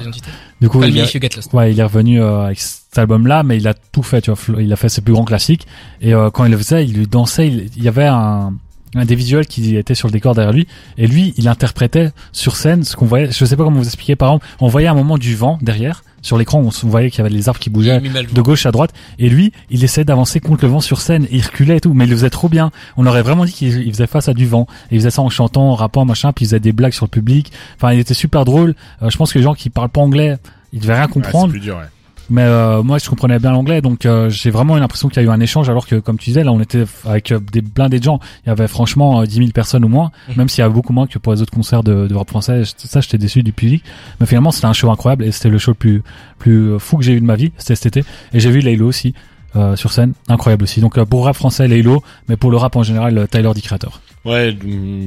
Du 0.59 0.69
coup, 0.69 0.83
il 0.83 0.95
est, 0.97 1.53
ouais, 1.53 1.71
il 1.71 1.79
est 1.79 1.83
revenu 1.83 2.21
euh, 2.21 2.45
avec 2.45 2.59
cet 2.59 2.97
album-là, 2.99 3.41
mais 3.43 3.57
il 3.57 3.67
a 3.67 3.73
tout 3.73 4.03
fait. 4.03 4.21
Tu 4.21 4.29
vois, 4.31 4.61
il 4.61 4.71
a 4.71 4.75
fait 4.75 4.89
ses 4.89 5.01
plus 5.01 5.13
grands 5.13 5.23
classiques. 5.25 5.65
Et 6.01 6.13
euh, 6.13 6.29
quand 6.29 6.45
il 6.45 6.51
le 6.51 6.57
faisait, 6.57 6.85
il 6.85 6.93
lui 6.93 7.07
dansait. 7.07 7.47
Il, 7.47 7.69
il 7.75 7.83
y 7.83 7.87
avait 7.87 8.05
un 8.05 8.53
un 8.95 9.05
des 9.05 9.15
visuels 9.15 9.45
qui 9.47 9.75
était 9.75 9.95
sur 9.95 10.07
le 10.07 10.11
décor 10.11 10.35
derrière 10.35 10.53
lui 10.53 10.67
et 10.97 11.07
lui 11.07 11.33
il 11.37 11.47
interprétait 11.47 12.11
sur 12.31 12.55
scène 12.55 12.83
ce 12.83 12.95
qu'on 12.95 13.05
voyait. 13.05 13.31
Je 13.31 13.45
sais 13.45 13.55
pas 13.55 13.63
comment 13.63 13.79
vous 13.79 13.85
expliquer 13.85 14.15
par 14.15 14.29
exemple 14.29 14.47
on 14.59 14.67
voyait 14.67 14.87
un 14.87 14.93
moment 14.93 15.17
du 15.17 15.35
vent 15.35 15.57
derrière 15.61 16.03
sur 16.21 16.37
l'écran 16.37 16.59
on 16.61 16.87
voyait 16.87 17.09
qu'il 17.09 17.19
y 17.19 17.21
avait 17.21 17.29
les 17.29 17.47
arbres 17.47 17.59
qui 17.59 17.69
bougeaient 17.69 17.99
de 17.99 18.41
gauche 18.41 18.65
à 18.65 18.71
droite 18.71 18.91
et 19.17 19.29
lui 19.29 19.53
il 19.69 19.83
essayait 19.83 20.05
d'avancer 20.05 20.39
contre 20.39 20.65
le 20.65 20.71
vent 20.71 20.81
sur 20.81 20.99
scène 20.99 21.25
et 21.25 21.37
il 21.37 21.41
reculait 21.41 21.77
et 21.77 21.81
tout 21.81 21.93
mais 21.93 22.03
il 22.03 22.09
le 22.09 22.15
faisait 22.15 22.29
trop 22.29 22.49
bien. 22.49 22.71
On 22.97 23.05
aurait 23.05 23.21
vraiment 23.21 23.45
dit 23.45 23.53
qu'il 23.53 23.81
il 23.81 23.91
faisait 23.93 24.07
face 24.07 24.27
à 24.27 24.33
du 24.33 24.45
vent. 24.45 24.67
Et 24.91 24.95
il 24.95 24.99
faisait 24.99 25.11
ça 25.11 25.21
en 25.21 25.29
chantant 25.29 25.69
en 25.69 25.75
rappant 25.75 26.05
machin 26.05 26.33
puis 26.33 26.45
il 26.45 26.47
faisait 26.49 26.59
des 26.59 26.73
blagues 26.73 26.93
sur 26.93 27.05
le 27.05 27.09
public. 27.11 27.51
Enfin 27.77 27.93
il 27.93 27.99
était 27.99 28.13
super 28.13 28.45
drôle. 28.45 28.75
Euh, 29.01 29.09
je 29.09 29.17
pense 29.17 29.31
que 29.33 29.39
les 29.39 29.43
gens 29.43 29.53
qui 29.53 29.69
parlent 29.69 29.89
pas 29.89 30.01
anglais 30.01 30.37
ils 30.73 30.79
devaient 30.79 30.95
rien 30.95 31.07
comprendre. 31.07 31.53
ouais. 31.53 31.85
Mais 32.31 32.41
euh, 32.43 32.81
moi 32.81 32.97
je 32.97 33.07
comprenais 33.07 33.37
bien 33.37 33.51
l'anglais 33.51 33.81
donc 33.81 34.05
euh, 34.05 34.29
j'ai 34.29 34.49
vraiment 34.49 34.77
eu 34.77 34.79
l'impression 34.79 35.09
qu'il 35.09 35.21
y 35.21 35.25
a 35.25 35.29
eu 35.29 35.31
un 35.31 35.39
échange 35.41 35.69
alors 35.69 35.85
que 35.85 35.97
comme 35.97 36.17
tu 36.17 36.29
disais 36.31 36.43
là 36.43 36.51
on 36.51 36.59
était 36.59 36.85
avec 37.05 37.31
euh, 37.31 37.39
des 37.39 37.61
blindés 37.61 37.99
de 37.99 38.03
gens. 38.05 38.19
Il 38.45 38.49
y 38.49 38.51
avait 38.51 38.67
franchement 38.67 39.21
euh, 39.21 39.25
10 39.25 39.35
000 39.35 39.49
personnes 39.51 39.85
ou 39.85 39.89
moins 39.89 40.11
Mhm. 40.29 40.35
même 40.37 40.49
s'il 40.49 40.61
y 40.61 40.65
avait 40.65 40.73
beaucoup 40.73 40.93
moins 40.93 41.05
que 41.05 41.19
pour 41.19 41.33
les 41.33 41.41
autres 41.41 41.51
concerts 41.53 41.83
de, 41.83 42.07
de 42.07 42.15
rap 42.15 42.27
français. 42.29 42.63
Ça 42.77 43.01
j'étais 43.01 43.17
déçu 43.19 43.43
du 43.43 43.51
public. 43.53 43.83
Mais 44.19 44.25
finalement 44.25 44.51
c'était 44.51 44.67
un 44.67 44.73
show 44.73 44.89
incroyable 44.89 45.25
et 45.25 45.31
c'était 45.31 45.49
le 45.49 45.57
show 45.59 45.71
le 45.71 45.75
plus 45.75 46.03
plus 46.39 46.79
fou 46.79 46.97
que 46.97 47.03
j'ai 47.03 47.13
eu 47.13 47.19
de 47.21 47.25
ma 47.25 47.35
vie. 47.35 47.51
C'était 47.57 47.75
cet 47.75 47.97
été. 47.97 48.07
Et 48.33 48.39
j'ai 48.39 48.49
vu 48.49 48.61
Laylo 48.61 48.87
aussi 48.87 49.13
euh, 49.57 49.75
sur 49.75 49.91
scène. 49.91 50.13
Incroyable 50.29 50.63
aussi. 50.63 50.79
Donc 50.79 50.97
euh, 50.97 51.05
pour 51.05 51.25
rap 51.25 51.35
français 51.35 51.67
Laylo 51.67 52.01
mais 52.29 52.37
pour 52.37 52.49
le 52.49 52.57
rap 52.57 52.75
en 52.77 52.83
général 52.83 53.17
euh, 53.17 53.27
Tyler 53.27 53.51
the 53.53 53.61
Creator. 53.61 53.99
Ouais, 54.23 54.55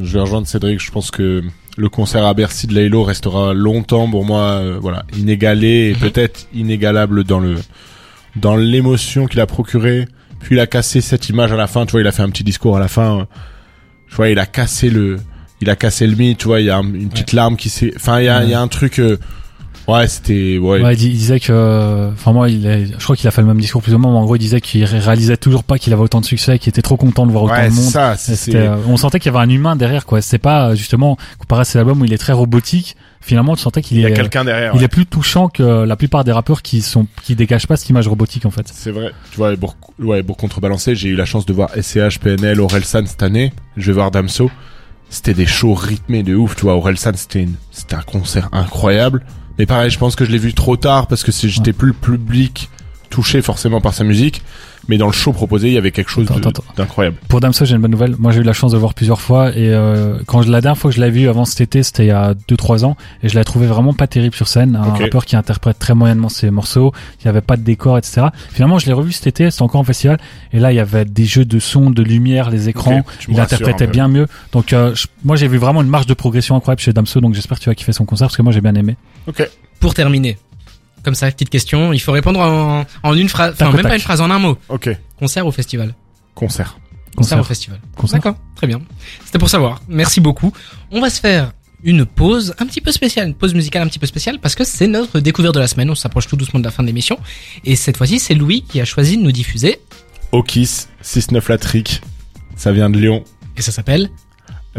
je 0.03 0.13
vais 0.13 0.21
rejoindre 0.21 0.47
Cédric. 0.47 0.81
Je 0.81 0.91
pense 0.91 1.11
que 1.11 1.43
le 1.77 1.89
concert 1.89 2.25
à 2.25 2.35
Bercy 2.35 2.67
de 2.67 2.75
Laylo 2.75 3.03
restera 3.03 3.53
longtemps 3.55 4.09
pour 4.09 4.25
moi, 4.25 4.41
euh, 4.61 4.79
voilà, 4.81 5.05
inégalé 5.17 5.91
et 5.91 5.93
Mhm. 5.95 5.99
peut-être 6.11 6.47
inégalable 6.55 7.25
dans 7.25 7.41
le 7.41 7.57
dans 8.37 8.57
l'émotion 8.57 9.27
qu'il 9.27 9.41
a 9.41 9.47
procuré. 9.47 10.07
Puis 10.41 10.57
il 10.57 10.61
a 10.61 10.67
cassé 10.67 11.01
cette 11.01 11.29
image 11.29 11.53
à 11.53 11.57
la 11.57 11.67
fin. 11.69 11.87
Tu 11.87 11.93
vois, 11.93 12.01
il 12.01 12.07
a 12.07 12.13
fait 12.13 12.23
un 12.23 12.31
petit 12.31 12.45
discours 12.45 12.77
à 12.77 12.81
la 12.81 12.89
fin. 12.89 13.21
euh, 13.21 13.25
Tu 14.11 14.17
vois, 14.17 14.29
il 14.29 14.39
a 14.39 14.47
cassé 14.47 14.91
le, 14.91 15.19
il 15.61 15.71
a 15.71 15.77
cassé 15.77 16.07
le 16.07 16.15
mythe. 16.17 16.39
Tu 16.39 16.47
vois, 16.47 16.61
il 16.61 16.67
y 16.67 16.71
a 16.71 16.77
un- 16.77 16.95
une 16.95 17.09
petite 17.09 17.33
larme 17.33 17.57
qui 17.57 17.69
s'est. 17.69 17.93
Enfin, 17.97 18.21
il 18.21 18.27
y 18.27 18.29
a, 18.29 18.43
il 18.45 18.51
y 18.51 18.55
a 18.55 18.61
un 18.61 18.69
truc. 18.69 18.99
euh, 18.99 19.17
Ouais, 19.87 20.07
c'était. 20.09 20.57
Ouais. 20.59 20.81
Ouais, 20.83 20.95
il, 20.95 20.97
dis- 20.97 21.09
il 21.09 21.13
disait 21.19 21.41
que, 21.41 22.11
enfin 22.13 22.33
moi, 22.33 22.49
il 22.49 22.65
est- 22.67 22.87
je 22.99 23.05
crois 23.05 23.17
qu'il 23.17 23.29
a 23.29 23.31
fait 23.31 23.43
le 23.43 23.47
même 23.47 23.61
discours 23.61 23.83
plus 23.83 23.93
ou 23.95 23.99
moins, 23.99 24.13
mais 24.13 24.19
en 24.19 24.25
gros, 24.25 24.37
il 24.37 24.39
disait 24.39 24.61
qu'il 24.63 24.83
ré- 24.85 24.99
réalisait 24.99 25.37
toujours 25.37 25.63
pas 25.63 25.79
qu'il 25.79 25.93
avait 25.93 26.01
autant 26.03 26.21
de 26.21 26.25
succès, 26.25 26.59
qu'il 26.59 26.71
était 26.71 26.81
trop 26.83 26.97
content 26.97 27.27
de 27.27 27.33
voir 27.33 27.45
autant 27.45 27.55
Ouais, 27.55 27.69
de 27.69 27.75
monde. 27.75 27.85
ça. 27.85 28.17
C'était, 28.17 28.57
euh, 28.57 28.77
on 28.89 28.97
sentait 28.97 29.19
qu'il 29.21 29.31
y 29.31 29.37
avait 29.37 29.45
un 29.45 29.51
humain 29.51 29.77
derrière, 29.77 30.07
quoi. 30.07 30.23
C'est 30.23 30.39
pas 30.39 30.71
euh, 30.71 30.75
justement 30.75 31.19
comparé 31.39 31.61
à 31.61 31.65
cet 31.65 31.77
album 31.77 32.01
où 32.01 32.05
il 32.07 32.13
est 32.15 32.19
très 32.19 32.33
robotique. 32.33 32.97
Finalement, 33.21 33.57
tu 33.57 33.63
sentais 33.63 33.81
qu'il 33.83 33.99
Il 33.99 34.03
y 34.03 34.07
a 34.07 34.11
est, 34.11 34.13
quelqu'un 34.15 34.45
derrière. 34.45 34.73
il 34.75 34.79
ouais. 34.79 34.85
est 34.85 34.89
plus 34.89 35.05
touchant 35.07 35.49
que 35.49 35.63
la 35.85 35.97
plupart 35.97 36.25
des 36.25 36.33
rappeurs 36.33 36.61
qui 36.63 36.81
sont, 36.83 37.07
qui 37.23 37.35
dégagent 37.35 37.67
pas 37.67 37.77
cette 37.77 37.89
image 37.91 38.07
robotique 38.09 38.45
en 38.47 38.51
fait. 38.51 38.67
C'est 38.73 38.91
vrai. 38.91 39.13
Tu 39.31 39.37
vois, 39.39 39.55
pour, 39.57 39.77
ouais, 39.99 40.23
pour 40.23 40.37
contrebalancer, 40.37 40.95
j'ai 40.95 41.09
eu 41.11 41.15
la 41.17 41.25
chance 41.27 41.45
de 41.47 41.53
voir 41.53 41.71
SCH, 41.75 42.19
PNL, 42.21 42.61
Orelsan 42.61 43.05
cette 43.07 43.23
année. 43.23 43.53
Je 43.79 43.87
vais 43.87 43.93
voir 43.95 44.11
Damso. 44.11 44.51
C'était 45.11 45.35
des 45.35 45.47
shows 45.47 45.75
rythmés 45.75 46.23
de 46.23 46.35
ouf. 46.35 46.57
Tu 46.57 46.63
vois, 46.63 46.75
Orelsan, 46.75 47.13
c'était 47.15 47.43
une, 47.43 47.55
c'était 47.71 47.95
un 47.95 48.03
concert 48.03 48.49
incroyable. 48.53 49.23
Mais 49.59 49.67
pareil, 49.67 49.91
je 49.91 49.99
pense 49.99 50.17
que 50.17 50.25
je 50.25 50.31
l'ai 50.31 50.39
vu 50.39 50.53
trop 50.55 50.77
tard 50.77 51.07
parce 51.07 51.23
que 51.23 51.33
j'étais 51.33 51.73
plus 51.73 51.89
le 51.89 51.95
public 51.95 52.71
touché 53.11 53.43
forcément 53.43 53.81
par 53.81 53.95
sa 53.95 54.05
musique. 54.05 54.43
Mais 54.89 54.99
dans 54.99 55.07
le 55.07 55.13
show 55.13 55.33
proposé, 55.33 55.69
il 55.69 55.75
y 55.75 55.79
avait 55.79 55.91
quelque 55.93 56.11
chose 56.11 56.27
d'incroyable. 56.77 57.17
Pour 57.29 57.41
Damso, 57.41 57.65
j'ai 57.65 57.75
une 57.75 57.81
bonne 57.81 57.91
nouvelle. 57.91 58.15
Moi, 58.19 58.33
j'ai 58.33 58.41
eu 58.41 58.45
la 58.45 58.53
chance 58.53 58.73
de 58.73 58.77
le 58.77 58.81
voir 58.81 58.95
plusieurs 58.95 59.21
fois 59.21 59.51
et 59.51 59.69
euh, 59.73 60.19
quand 60.27 60.43
je, 60.43 60.51
la 60.51 60.61
dernière 60.61 60.79
fois 60.79 60.91
que 60.91 60.97
je 60.97 61.01
l'ai 61.01 61.11
vu 61.11 61.29
avant 61.29 61.45
cet 61.45 61.61
été, 61.61 61.83
c'était 61.83 62.05
il 62.05 62.09
y 62.09 62.11
a 62.11 62.35
2-3 62.49 62.85
ans 62.85 62.97
et 63.23 63.29
je 63.29 63.39
l'ai 63.39 63.45
trouvé 63.45 63.67
vraiment 63.67 63.93
pas 63.95 64.07
terrible 64.07 64.35
sur 64.35 64.49
scène. 64.49 64.77
Un 64.77 64.89
Ok. 64.91 64.99
rappeur 65.01 65.25
qui 65.25 65.37
interprète 65.37 65.79
très 65.79 65.95
moyennement 65.95 66.29
ses 66.29 66.51
morceaux, 66.51 66.93
il 67.21 67.27
y 67.27 67.29
avait 67.29 67.41
pas 67.41 67.57
de 67.57 67.63
décor, 67.63 67.99
etc. 67.99 68.27
Finalement, 68.51 68.79
je 68.79 68.87
l'ai 68.87 68.93
revu 68.93 69.13
cet 69.13 69.27
été, 69.27 69.51
c'était 69.51 69.63
encore 69.63 69.81
en 69.81 69.85
festival 69.85 70.19
et 70.53 70.59
là, 70.61 70.73
il 70.73 70.77
y 70.77 70.81
avait 70.81 71.05
des 71.05 71.25
jeux 71.25 71.45
de 71.45 71.59
son, 71.59 71.91
de 71.91 72.03
lumière, 72.03 72.51
les 72.51 72.69
écrans. 72.69 73.03
Il 73.29 73.41
interprétait 73.41 73.87
bien 73.87 74.09
mieux. 74.09 74.27
Donc, 74.53 74.73
euh, 74.73 74.95
je- 74.95 75.07
moi, 75.25 75.37
j'ai 75.37 75.49
vu 75.49 75.57
vraiment 75.59 75.83
une 75.83 75.89
marge 75.89 76.07
de 76.07 76.15
progression 76.15 76.57
incroyable 76.57 76.81
chez 76.81 76.93
Damso. 76.93 77.21
Donc, 77.21 77.35
j'espère 77.35 77.59
que 77.59 77.65
tu 77.65 77.71
vas 77.71 77.75
kiffer 77.75 77.93
son 77.93 78.05
concert 78.05 78.27
parce 78.29 78.37
que 78.37 78.43
moi, 78.43 78.53
j'ai 78.53 78.61
bien 78.61 78.75
aimé. 78.75 78.97
Ok. 79.27 79.49
Pour 79.81 79.93
terminer, 79.93 80.39
comme 81.05 81.15
ça, 81.15 81.31
petite 81.31 81.51
question, 81.51 81.93
il 81.93 82.01
faut 82.01 82.13
répondre 82.13 82.41
en, 82.41 82.85
en 83.03 83.15
une 83.15 83.29
phrase, 83.29 83.53
enfin 83.55 83.69
au 83.69 83.73
même 83.73 83.83
tac. 83.83 83.91
pas 83.91 83.97
une 83.97 84.01
phrase, 84.03 84.21
en 84.21 84.31
un 84.31 84.39
mot. 84.39 84.59
Ok. 84.69 84.91
Concert 85.19 85.47
ou 85.47 85.53
festival 85.53 85.95
Concert. 86.35 86.79
Concert, 87.15 87.39
Concert. 87.39 87.41
ou 87.41 87.45
festival 87.45 87.81
Concert. 87.97 88.19
D'accord, 88.21 88.37
très 88.57 88.67
bien. 88.67 88.81
C'était 89.25 89.39
pour 89.39 89.49
savoir. 89.49 89.81
Merci 89.89 90.21
beaucoup. 90.21 90.53
On 90.91 91.01
va 91.01 91.11
se 91.11 91.21
faire 91.21 91.53
une 91.85 92.07
pause 92.07 92.55
un 92.59 92.67
petit 92.67 92.81
peu 92.81 92.91
spéciale, 92.91 93.29
une 93.29 93.35
pause 93.35 93.55
musicale 93.55 93.83
un 93.83 93.87
petit 93.87 93.99
peu 93.99 94.07
spéciale 94.07 94.39
parce 94.41 94.55
que 94.55 94.65
c'est 94.65 94.87
notre 94.87 95.21
découverte 95.21 95.55
de 95.55 95.61
la 95.61 95.69
semaine. 95.69 95.91
On 95.91 95.95
s'approche 95.95 96.27
tout 96.27 96.37
doucement 96.37 96.59
de 96.59 96.65
la 96.65 96.71
fin 96.71 96.83
de 96.83 96.89
l'émission 96.89 97.19
et 97.65 97.77
cette 97.77 97.97
fois-ci, 97.99 98.19
c'est 98.19 98.35
Louis 98.35 98.63
qui 98.63 98.81
a 98.81 98.85
choisi 98.85 99.17
de 99.19 99.23
nous 99.23 99.33
diffuser 99.33 99.81
Okis, 100.33 100.87
6-9 101.05 101.43
la 101.49 101.59
trick. 101.59 102.01
Ça 102.57 102.73
vient 102.73 102.89
de 102.91 102.99
Lyon. 102.99 103.23
et 103.57 103.63
ça 103.63 103.71
s'appelle, 103.71 104.09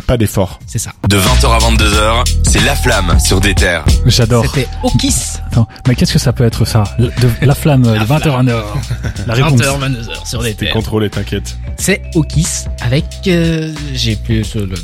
Pas 0.07 0.17
d'effort. 0.17 0.59
c'est 0.67 0.77
ça. 0.77 0.91
De 1.07 1.17
20h 1.17 1.45
à 1.53 1.57
22h, 1.57 2.23
c'est 2.43 2.59
La 2.65 2.75
Flamme 2.75 3.17
sur 3.19 3.39
des 3.39 3.55
terres. 3.55 3.85
J'adore. 4.05 4.45
C'était 4.45 4.67
Okis. 4.83 5.13
Attends, 5.47 5.67
mais 5.87 5.95
qu'est-ce 5.95 6.11
que 6.13 6.19
ça 6.19 6.33
peut 6.33 6.43
être 6.43 6.65
ça? 6.65 6.83
De, 6.99 7.09
La 7.41 7.55
flamme, 7.55 7.83
de 7.83 7.89
20h 7.99 8.29
à 8.31 8.43
1h. 8.43 8.63
La 9.25 9.33
réponse. 9.33 9.59
20h, 9.61 9.79
22h 9.79 10.27
sur 10.27 10.43
des 10.43 10.53
terres. 10.53 10.73
contrôlé, 10.73 11.09
t'inquiète. 11.09 11.57
C'est 11.77 12.01
Okis 12.13 12.65
avec, 12.81 13.05
euh, 13.27 13.71
j'ai 13.93 14.15
plus 14.17 14.53
le, 14.55 14.65
le- 14.65 14.75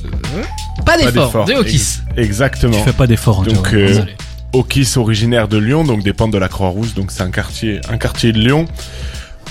pas 0.85 0.97
d'effort, 0.97 1.45
de 1.45 1.53
Okis. 1.55 1.75
Ex- 1.75 2.01
Exactement. 2.15 2.77
Tu 2.77 2.83
fais 2.83 2.93
pas 2.93 3.05
d'effort. 3.07 3.41
hein, 3.41 3.51
Donc, 3.53 3.73
euh. 3.73 4.05
Okis 4.53 4.93
originaire 4.97 5.47
de 5.47 5.57
Lyon, 5.57 5.83
donc 5.83 6.09
pentes 6.13 6.31
de 6.31 6.37
la 6.37 6.47
Croix-Rousse, 6.47 6.93
donc 6.93 7.11
c'est 7.11 7.23
un 7.23 7.31
quartier, 7.31 7.79
un 7.89 7.97
quartier 7.97 8.31
de 8.31 8.39
Lyon. 8.39 8.65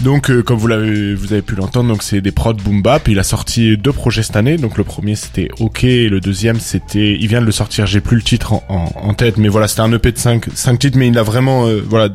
Donc 0.02 0.30
euh, 0.30 0.42
comme 0.42 0.56
vous 0.56 0.66
l'avez, 0.66 1.14
vous 1.14 1.32
avez 1.32 1.42
pu 1.42 1.54
l'entendre, 1.54 1.88
donc 1.88 2.02
c'est 2.02 2.20
des 2.20 2.32
prods 2.32 2.54
boom 2.54 2.80
bap. 2.80 3.08
Il 3.08 3.18
a 3.18 3.22
sorti 3.22 3.76
deux 3.76 3.92
projets 3.92 4.22
cette 4.22 4.36
année. 4.36 4.56
Donc 4.56 4.78
le 4.78 4.84
premier 4.84 5.14
c'était 5.14 5.48
OK, 5.60 5.84
et 5.84 6.08
le 6.08 6.20
deuxième 6.20 6.58
c'était, 6.58 7.16
il 7.18 7.26
vient 7.28 7.40
de 7.40 7.46
le 7.46 7.52
sortir. 7.52 7.86
J'ai 7.86 8.00
plus 8.00 8.16
le 8.16 8.22
titre 8.22 8.54
en, 8.68 9.14
tête, 9.14 9.36
mais 9.36 9.48
voilà, 9.48 9.68
c'était 9.68 9.82
un 9.82 9.92
EP 9.92 10.12
de 10.12 10.18
5 10.18 10.46
cinq 10.54 10.78
titres, 10.78 10.96
mais 10.96 11.08
il 11.08 11.18
a 11.18 11.22
vraiment, 11.22 11.66
euh, 11.66 11.82
voilà, 11.86 12.08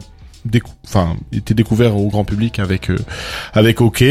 enfin, 0.85 1.15
été 1.31 1.53
découvert 1.53 1.95
au 1.95 2.07
grand 2.07 2.25
public 2.25 2.59
avec 2.59 2.89
euh, 2.89 2.97
avec 3.53 3.81
OK. 3.81 4.03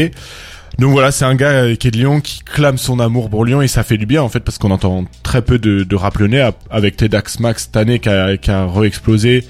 Donc 0.79 0.91
voilà, 0.91 1.11
c'est 1.11 1.25
un 1.25 1.35
gars 1.35 1.51
euh, 1.51 1.75
qui 1.75 1.87
est 1.87 1.91
de 1.91 1.97
Lyon, 1.97 2.19
qui 2.21 2.39
clame 2.39 2.77
son 2.77 2.99
amour 2.99 3.29
pour 3.29 3.45
Lyon 3.45 3.61
et 3.61 3.67
ça 3.67 3.83
fait 3.83 3.97
du 3.97 4.05
bien 4.05 4.21
en 4.21 4.29
fait 4.29 4.41
parce 4.41 4.57
qu'on 4.57 4.71
entend 4.71 5.05
très 5.23 5.41
peu 5.41 5.57
de, 5.57 5.83
de 5.83 5.95
rap 5.95 6.17
lyonnais 6.17 6.49
avec 6.69 6.97
Tedax 6.97 7.39
Max 7.39 7.63
cette 7.63 7.77
année 7.77 7.99
qui 7.99 8.09
a, 8.09 8.37
qui 8.37 8.51
a 8.51 8.65
re-explosé. 8.65 9.45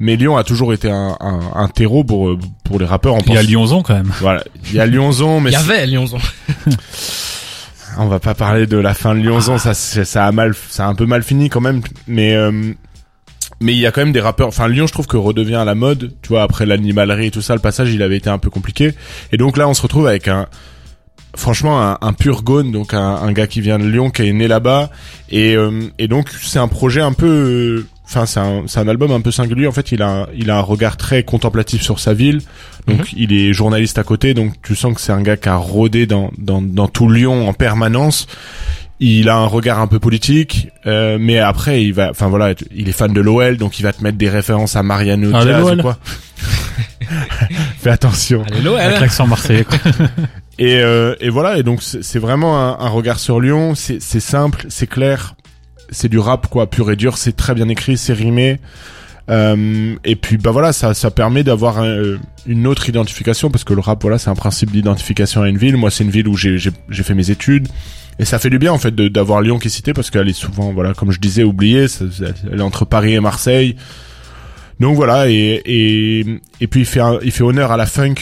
Mais 0.00 0.16
Lyon 0.16 0.36
a 0.36 0.44
toujours 0.44 0.72
été 0.72 0.90
un, 0.90 1.16
un, 1.20 1.40
un 1.54 1.68
terreau 1.68 2.04
pour 2.04 2.28
euh, 2.28 2.38
pour 2.64 2.78
les 2.78 2.86
rappeurs. 2.86 3.14
On 3.14 3.20
Il 3.26 3.34
y 3.34 3.38
a 3.38 3.42
Lyonzon 3.42 3.82
quand 3.82 3.94
même. 3.94 4.12
Voilà, 4.20 4.44
il 4.66 4.74
y 4.74 4.80
a 4.80 4.86
Lyonzon, 4.86 5.40
mais 5.40 5.50
Il 5.50 5.54
y 5.54 5.56
avait 5.56 5.86
Lyonzon. 5.86 6.18
on 7.98 8.06
va 8.06 8.20
pas 8.20 8.34
parler 8.34 8.66
de 8.66 8.76
la 8.76 8.94
fin 8.94 9.14
de 9.14 9.20
Lyonzon, 9.20 9.58
ça 9.58 9.74
ça 9.74 10.26
a 10.26 10.32
mal, 10.32 10.54
ça 10.68 10.86
a 10.86 10.88
un 10.88 10.94
peu 10.94 11.06
mal 11.06 11.22
fini 11.22 11.48
quand 11.48 11.60
même. 11.60 11.82
Mais 12.06 12.34
euh, 12.34 12.72
mais 13.60 13.72
il 13.72 13.78
y 13.78 13.86
a 13.86 13.90
quand 13.92 14.02
même 14.02 14.12
des 14.12 14.20
rappeurs. 14.20 14.48
Enfin, 14.48 14.68
Lyon, 14.68 14.86
je 14.86 14.92
trouve 14.92 15.06
que 15.06 15.16
redevient 15.16 15.56
à 15.56 15.64
la 15.64 15.74
mode. 15.74 16.14
Tu 16.22 16.28
vois, 16.28 16.42
après 16.42 16.64
l'animalerie 16.64 17.26
et 17.26 17.30
tout 17.30 17.42
ça, 17.42 17.54
le 17.54 17.60
passage, 17.60 17.92
il 17.92 18.02
avait 18.02 18.16
été 18.16 18.30
un 18.30 18.38
peu 18.38 18.50
compliqué. 18.50 18.94
Et 19.32 19.36
donc 19.36 19.56
là, 19.56 19.68
on 19.68 19.74
se 19.74 19.82
retrouve 19.82 20.06
avec 20.06 20.28
un, 20.28 20.46
franchement, 21.34 21.82
un, 21.82 21.98
un 22.00 22.12
pur 22.12 22.42
gone, 22.42 22.70
donc 22.70 22.94
un, 22.94 23.00
un 23.16 23.32
gars 23.32 23.48
qui 23.48 23.60
vient 23.60 23.78
de 23.78 23.86
Lyon, 23.88 24.10
qui 24.10 24.22
est 24.22 24.32
né 24.32 24.46
là-bas. 24.46 24.90
Et 25.30 25.56
euh, 25.56 25.88
et 25.98 26.06
donc 26.06 26.28
c'est 26.30 26.60
un 26.60 26.68
projet 26.68 27.00
un 27.00 27.12
peu. 27.12 27.86
Enfin, 28.08 28.24
c'est 28.26 28.40
un, 28.40 28.62
c'est 28.66 28.80
un 28.80 28.88
album 28.88 29.10
un 29.12 29.20
peu 29.20 29.30
singulier. 29.30 29.66
En 29.66 29.72
fait, 29.72 29.92
il 29.92 30.00
a, 30.02 30.08
un- 30.08 30.26
il 30.34 30.50
a 30.50 30.56
un 30.56 30.62
regard 30.62 30.96
très 30.96 31.22
contemplatif 31.24 31.82
sur 31.82 32.00
sa 32.00 32.14
ville. 32.14 32.40
Donc, 32.86 33.12
il 33.14 33.34
est 33.34 33.52
journaliste 33.52 33.98
à 33.98 34.02
côté. 34.02 34.32
Donc, 34.32 34.54
tu 34.62 34.74
sens 34.74 34.94
que 34.94 35.00
c'est 35.02 35.12
un 35.12 35.20
gars 35.20 35.36
qui 35.36 35.50
a 35.50 35.56
rôdé 35.56 36.06
dans, 36.06 36.30
dans, 36.38 36.62
dans 36.62 36.88
tout 36.88 37.10
Lyon 37.10 37.46
en 37.46 37.52
permanence. 37.52 38.26
Il 38.98 39.28
a 39.28 39.36
un 39.36 39.46
regard 39.46 39.78
un 39.78 39.86
peu 39.86 39.98
politique, 40.00 40.68
euh, 40.86 41.18
mais 41.20 41.38
après, 41.38 41.84
il 41.84 41.92
va, 41.92 42.10
enfin 42.10 42.28
voilà, 42.28 42.54
il 42.74 42.88
est 42.88 42.92
fan 42.92 43.12
de 43.12 43.20
l'OL, 43.20 43.56
donc 43.58 43.78
il 43.78 43.82
va 43.82 43.92
te 43.92 44.02
mettre 44.02 44.18
des 44.18 44.28
références 44.28 44.74
à 44.74 44.82
Mariano 44.82 45.30
Ah, 45.34 45.44
Diaz 45.44 45.60
ou 45.78 45.82
quoi. 45.82 45.98
Fais 47.78 47.90
attention. 47.90 48.42
Allez, 48.50 48.60
l'OL. 48.62 48.80
Avec 48.80 49.00
l'accent 49.00 49.26
marseillais. 49.26 49.64
quoi. 49.64 49.78
Et, 50.60 50.80
euh, 50.80 51.14
et 51.20 51.28
voilà, 51.28 51.56
et 51.58 51.62
donc 51.62 51.84
c'est 51.84 52.02
c'est 52.02 52.18
vraiment 52.18 52.58
un, 52.60 52.84
un 52.84 52.88
regard 52.88 53.20
sur 53.20 53.38
Lyon. 53.40 53.76
C'est 53.76 54.02
c'est 54.02 54.18
simple, 54.18 54.66
c'est 54.68 54.88
clair, 54.88 55.36
c'est 55.90 56.08
du 56.08 56.18
rap 56.18 56.46
quoi, 56.48 56.68
pur 56.68 56.90
et 56.90 56.96
dur. 56.96 57.18
C'est 57.18 57.36
très 57.36 57.54
bien 57.54 57.68
écrit, 57.68 57.96
c'est 57.96 58.12
rimé. 58.12 58.58
Euh, 59.30 59.94
et 60.04 60.16
puis 60.16 60.38
bah 60.38 60.50
voilà, 60.52 60.72
ça 60.72 60.94
ça 60.94 61.10
permet 61.10 61.44
d'avoir 61.44 61.80
un- 61.80 62.16
une 62.46 62.66
autre 62.66 62.88
identification 62.88 63.50
parce 63.50 63.62
que 63.64 63.74
le 63.74 63.80
rap 63.80 64.00
voilà, 64.00 64.16
c'est 64.18 64.30
un 64.30 64.34
principe 64.34 64.70
d'identification 64.70 65.42
à 65.42 65.48
une 65.48 65.58
ville. 65.58 65.76
Moi, 65.76 65.90
c'est 65.90 66.04
une 66.04 66.10
ville 66.10 66.28
où 66.28 66.36
j'ai 66.36 66.56
j'ai 66.58 66.70
j'ai 66.88 67.02
fait 67.02 67.14
mes 67.14 67.30
études. 67.30 67.68
Et 68.20 68.24
ça 68.24 68.38
fait 68.38 68.50
du 68.50 68.58
bien 68.58 68.72
en 68.72 68.78
fait 68.78 68.94
d'avoir 68.94 69.42
Lyon 69.42 69.58
qui 69.58 69.68
est 69.68 69.70
cité 69.70 69.92
parce 69.92 70.10
qu'elle 70.10 70.28
est 70.28 70.32
souvent 70.32 70.72
voilà 70.72 70.94
comme 70.94 71.12
je 71.12 71.20
disais 71.20 71.44
oubliée. 71.44 71.86
Elle 72.50 72.58
est 72.60 72.62
entre 72.62 72.84
Paris 72.84 73.14
et 73.14 73.20
Marseille. 73.20 73.76
Donc 74.80 74.96
voilà 74.96 75.28
et 75.28 75.60
et 75.66 76.40
et 76.60 76.66
puis 76.66 76.80
il 76.80 76.86
fait 76.86 77.00
il 77.22 77.30
fait 77.32 77.42
honneur 77.44 77.70
à 77.70 77.76
la 77.76 77.86
funk 77.86 78.14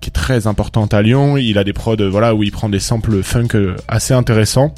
qui 0.00 0.08
est 0.08 0.12
très 0.12 0.46
importante 0.46 0.92
à 0.92 1.02
Lyon. 1.02 1.36
Il 1.36 1.56
a 1.58 1.64
des 1.64 1.72
prods, 1.72 1.96
euh, 2.00 2.08
voilà, 2.08 2.34
où 2.34 2.42
il 2.42 2.52
prend 2.52 2.68
des 2.68 2.78
samples 2.78 3.22
funk 3.22 3.48
euh, 3.54 3.74
assez 3.88 4.12
intéressants. 4.14 4.74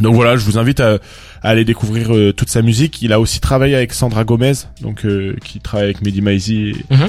Donc 0.00 0.14
voilà, 0.14 0.36
je 0.36 0.44
vous 0.44 0.58
invite 0.58 0.80
à, 0.80 0.94
à 1.42 1.48
aller 1.50 1.64
découvrir 1.64 2.14
euh, 2.14 2.32
toute 2.32 2.48
sa 2.50 2.62
musique. 2.62 3.02
Il 3.02 3.12
a 3.12 3.20
aussi 3.20 3.40
travaillé 3.40 3.74
avec 3.74 3.92
Sandra 3.92 4.24
Gomez, 4.24 4.52
donc 4.80 5.04
euh, 5.04 5.36
qui 5.44 5.60
travaille 5.60 5.86
avec 5.86 6.02
Mehdi 6.02 6.22
Maizi, 6.22 6.68
et- 6.70 6.94
Mhm. 6.94 7.08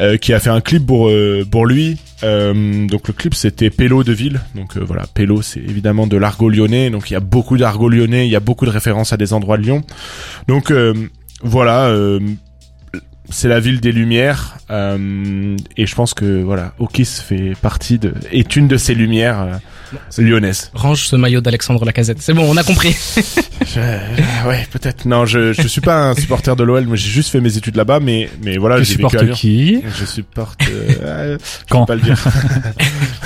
euh, 0.00 0.16
qui 0.16 0.32
a 0.32 0.40
fait 0.40 0.50
un 0.50 0.60
clip 0.60 0.84
pour 0.86 1.08
euh, 1.08 1.44
pour 1.48 1.66
lui. 1.66 1.96
Euh, 2.22 2.86
donc 2.86 3.06
le 3.08 3.14
clip 3.14 3.34
c'était 3.34 3.70
Pélo 3.70 4.02
de 4.04 4.12
ville. 4.12 4.40
Donc 4.54 4.76
voilà, 4.76 5.04
Pélo 5.14 5.42
c'est 5.42 5.60
évidemment 5.60 6.06
de 6.06 6.16
l'argot 6.16 6.48
lyonnais. 6.48 6.90
Donc 6.90 7.10
il 7.10 7.14
y 7.14 7.16
a 7.16 7.20
beaucoup 7.20 7.56
d'argot 7.56 7.88
lyonnais, 7.88 8.26
il 8.26 8.30
y 8.30 8.36
a 8.36 8.40
beaucoup 8.40 8.64
de 8.66 8.70
références 8.70 9.12
à 9.12 9.16
des 9.16 9.32
endroits 9.32 9.56
de 9.56 9.62
Lyon. 9.62 9.82
Donc 10.48 10.70
euh, 10.70 10.92
voilà. 11.42 11.88
C'est 13.30 13.48
la 13.48 13.58
ville 13.60 13.80
des 13.80 13.92
lumières 13.92 14.56
euh, 14.70 15.56
et 15.76 15.86
je 15.86 15.94
pense 15.94 16.12
que 16.14 16.42
voilà 16.42 16.74
Okis 16.78 17.06
fait 17.06 17.52
partie 17.60 17.98
de 17.98 18.12
est 18.30 18.54
une 18.56 18.68
de 18.68 18.76
ces 18.76 18.94
lumières 18.94 19.40
euh, 19.40 20.22
lyonnaises. 20.22 20.70
Range 20.74 21.00
ce 21.06 21.16
maillot 21.16 21.40
d'Alexandre 21.40 21.84
Lacazette. 21.84 22.20
C'est 22.20 22.34
bon, 22.34 22.44
on 22.50 22.56
a 22.56 22.62
compris. 22.62 22.94
Je- 23.64 23.80
je- 23.80 24.48
ouais 24.48 24.66
peut-être 24.70 25.06
non 25.06 25.24
je 25.26 25.52
je 25.52 25.66
suis 25.68 25.80
pas 25.80 26.10
un 26.10 26.14
supporter 26.14 26.54
de 26.56 26.64
l'OL 26.64 26.84
moi 26.86 26.96
j'ai 26.96 27.08
juste 27.08 27.30
fait 27.30 27.40
mes 27.40 27.56
études 27.56 27.76
là-bas 27.76 27.98
mais 28.00 28.28
mais 28.42 28.58
voilà 28.58 28.78
Tu 28.78 28.84
j'ai 28.84 28.96
vécu 28.96 29.16
à 29.16 29.26
qui 29.28 29.80
Je 29.96 30.04
supporte 30.04 30.60
euh, 30.68 31.38
je 31.60 31.64
Quand 31.70 31.86
peux 31.86 31.86
pas 31.86 31.94
le 31.94 32.02
dire. 32.02 32.22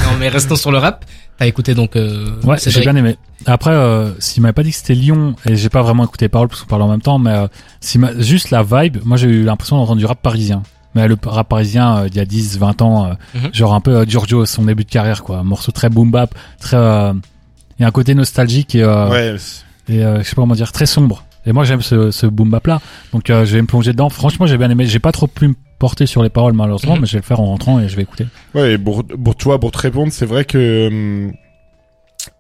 non, 0.05 0.17
mais 0.21 0.29
restons 0.29 0.57
sur 0.57 0.71
le 0.71 0.79
rap. 0.79 1.05
T'as 1.39 1.47
écouté 1.47 1.75
donc. 1.75 1.95
Euh, 1.97 2.27
Ouais, 2.43 2.57
j'ai 2.65 2.81
bien 2.81 2.97
aimé. 2.97 3.17
Après, 3.47 3.71
euh, 3.71 4.11
s'il 4.19 4.43
m'avait 4.43 4.53
pas 4.53 4.65
dit 4.65 4.71
que 4.71 4.77
c'était 4.77 4.95
Lyon, 4.95 5.37
et 5.49 5.55
j'ai 5.55 5.69
pas 5.69 5.83
vraiment 5.83 6.03
écouté 6.05 6.25
les 6.25 6.29
paroles 6.29 6.49
parce 6.49 6.63
qu'on 6.63 6.67
parle 6.67 6.83
en 6.83 6.89
même 6.89 7.01
temps, 7.01 7.21
mais 7.21 7.31
euh, 7.31 7.47
s'il 7.81 8.01
m'a 8.01 8.11
juste 8.21 8.51
la 8.51 8.65
vibe, 8.65 8.97
moi 9.05 9.17
j'ai 9.17 9.29
eu 9.29 9.45
l'impression 9.45 9.77
du 9.97 10.07
rap 10.07 10.21
parisien. 10.23 10.63
Mais 10.95 11.07
le 11.07 11.17
rap 11.25 11.49
parisien 11.49 11.99
euh, 11.99 12.09
il 12.09 12.17
y 12.17 12.21
a 12.21 12.25
10, 12.25 12.59
20 12.59 12.83
ans, 12.83 13.07
euh, 13.07 13.15
Mhm. 13.35 13.55
genre 13.55 13.75
un 13.75 13.81
peu 13.81 13.97
euh, 13.97 14.05
Giorgio, 14.07 14.47
son 14.47 14.65
début 14.65 14.85
de 14.85 14.91
carrière, 14.91 15.23
quoi. 15.23 15.39
Un 15.39 15.45
morceau 15.45 15.71
très 15.73 15.89
boom 15.91 16.11
bap, 16.11 16.35
très... 16.61 16.77
Il 16.77 17.83
y 17.83 17.85
a 17.85 17.89
un 17.89 17.93
côté 17.93 18.15
nostalgique 18.15 18.75
et, 18.75 18.83
euh, 18.83 19.09
ouais 19.09 19.37
c'est- 19.39 19.63
et 19.93 20.05
euh, 20.05 20.19
je 20.19 20.29
sais 20.29 20.35
pas 20.35 20.43
comment 20.43 20.55
dire, 20.55 20.73
très 20.73 20.87
sombre. 20.87 21.25
Et 21.47 21.53
moi 21.53 21.65
j'aime 21.65 21.81
ce, 21.83 22.11
ce 22.11 22.27
boom 22.27 22.51
bap 22.51 22.67
là, 22.67 22.81
donc 23.13 23.31
euh, 23.31 23.45
je 23.47 23.55
vais 23.55 23.63
me 23.63 23.67
plonger 23.67 23.93
dedans. 23.93 24.09
Franchement, 24.11 24.47
j'ai 24.47 24.59
bien 24.59 24.69
aimé. 24.71 24.85
J'ai 24.87 24.99
pas 24.99 25.13
trop 25.13 25.27
pu 25.29 25.49
me 25.49 25.55
porter 25.79 26.07
sur 26.07 26.23
les 26.25 26.29
paroles 26.31 26.55
malheureusement, 26.55 26.95
Mhm. 26.97 27.01
mais 27.03 27.07
je 27.07 27.13
vais 27.13 27.19
le 27.21 27.25
faire 27.25 27.41
en 27.41 27.47
rentrant 27.47 27.79
et 27.81 27.89
je 27.89 27.95
vais 27.97 28.03
écouter. 28.03 28.27
Ouais, 28.55 28.73
et 28.73 28.79
pour, 28.79 29.05
pour 29.05 29.37
toi, 29.37 29.61
pour 29.61 29.71
te 29.71 29.79
répondre, 29.79 30.13
c'est 30.13 30.27
vrai 30.27 30.45
que 30.45 30.89
hum, 30.89 31.33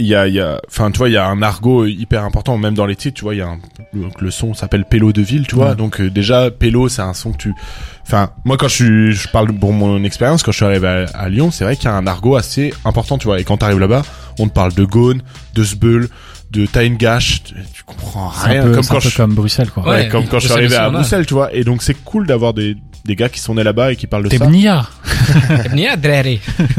il 0.00 0.06
y 0.06 0.14
a, 0.14 0.28
il 0.28 0.34
y 0.34 0.40
a, 0.40 0.60
enfin, 0.68 0.90
tu 0.92 0.98
vois, 0.98 1.08
il 1.08 1.12
y 1.12 1.16
a 1.16 1.26
un 1.26 1.42
argot 1.42 1.84
hyper 1.86 2.22
important, 2.24 2.56
même 2.56 2.74
dans 2.74 2.86
les 2.86 2.94
titres, 2.96 3.16
tu 3.16 3.24
vois, 3.24 3.34
il 3.34 3.38
y 3.38 3.42
a 3.42 3.48
un, 3.48 3.58
donc 3.94 4.20
le 4.20 4.30
son 4.30 4.54
s'appelle 4.54 4.84
Pélo 4.84 5.12
de 5.12 5.22
ville, 5.22 5.46
tu 5.46 5.56
vois, 5.56 5.70
Ouais. 5.70 5.74
donc 5.74 6.00
euh, 6.00 6.08
déjà 6.10 6.50
Pélo, 6.52 6.88
c'est 6.88 7.02
un 7.02 7.14
son 7.14 7.32
que 7.32 7.38
tu, 7.38 7.54
enfin, 8.06 8.30
moi 8.44 8.56
quand 8.56 8.68
je 8.68 8.74
suis, 8.74 9.12
je 9.12 9.28
parle 9.28 9.52
pour 9.52 9.72
mon 9.72 10.04
expérience, 10.04 10.42
quand 10.44 10.52
je 10.52 10.56
suis 10.58 10.64
arrivé 10.66 10.86
à, 10.86 11.06
à 11.18 11.28
Lyon, 11.28 11.50
c'est 11.50 11.64
vrai 11.64 11.74
qu'il 11.74 11.86
y 11.86 11.88
a 11.88 11.94
un 11.96 12.06
argot 12.06 12.36
assez 12.36 12.72
important, 12.84 13.18
tu 13.18 13.26
vois, 13.26 13.40
et 13.40 13.44
quand 13.44 13.56
t'arrives 13.56 13.80
là-bas, 13.80 14.02
on 14.38 14.46
te 14.48 14.52
parle 14.52 14.72
de 14.72 14.84
Gone, 14.84 15.20
de 15.54 15.64
Sbeul, 15.64 16.08
de 16.52 16.64
Taingash, 16.66 17.42
tu, 17.42 17.54
tu 17.74 17.82
comprends 17.84 18.28
rien, 18.28 18.60
un 18.62 18.64
peu, 18.66 18.74
comme 18.76 18.86
quand 18.86 19.00
peu 19.00 19.08
je, 19.08 19.16
comme 19.16 19.34
Bruxelles, 19.34 19.70
quoi. 19.70 19.82
ouais, 19.82 19.90
Ouais, 20.04 20.08
comme 20.08 20.26
quand 20.28 20.38
je 20.38 20.46
suis 20.46 20.52
arrivé 20.54 20.76
à. 20.76 20.90
Bruxelles, 20.90 21.26
tu 21.26 21.34
vois, 21.34 21.52
et 21.52 21.64
donc 21.64 21.82
c'est 21.82 21.94
cool 22.04 22.26
d'avoir 22.26 22.54
des 22.54 22.76
des 23.04 23.16
gars 23.16 23.28
qui 23.30 23.40
sont 23.40 23.54
nés 23.54 23.64
là-bas 23.64 23.92
et 23.92 23.96
qui 23.96 24.06
parlent 24.06 24.24
de 24.24 24.28
ça. 24.36 24.44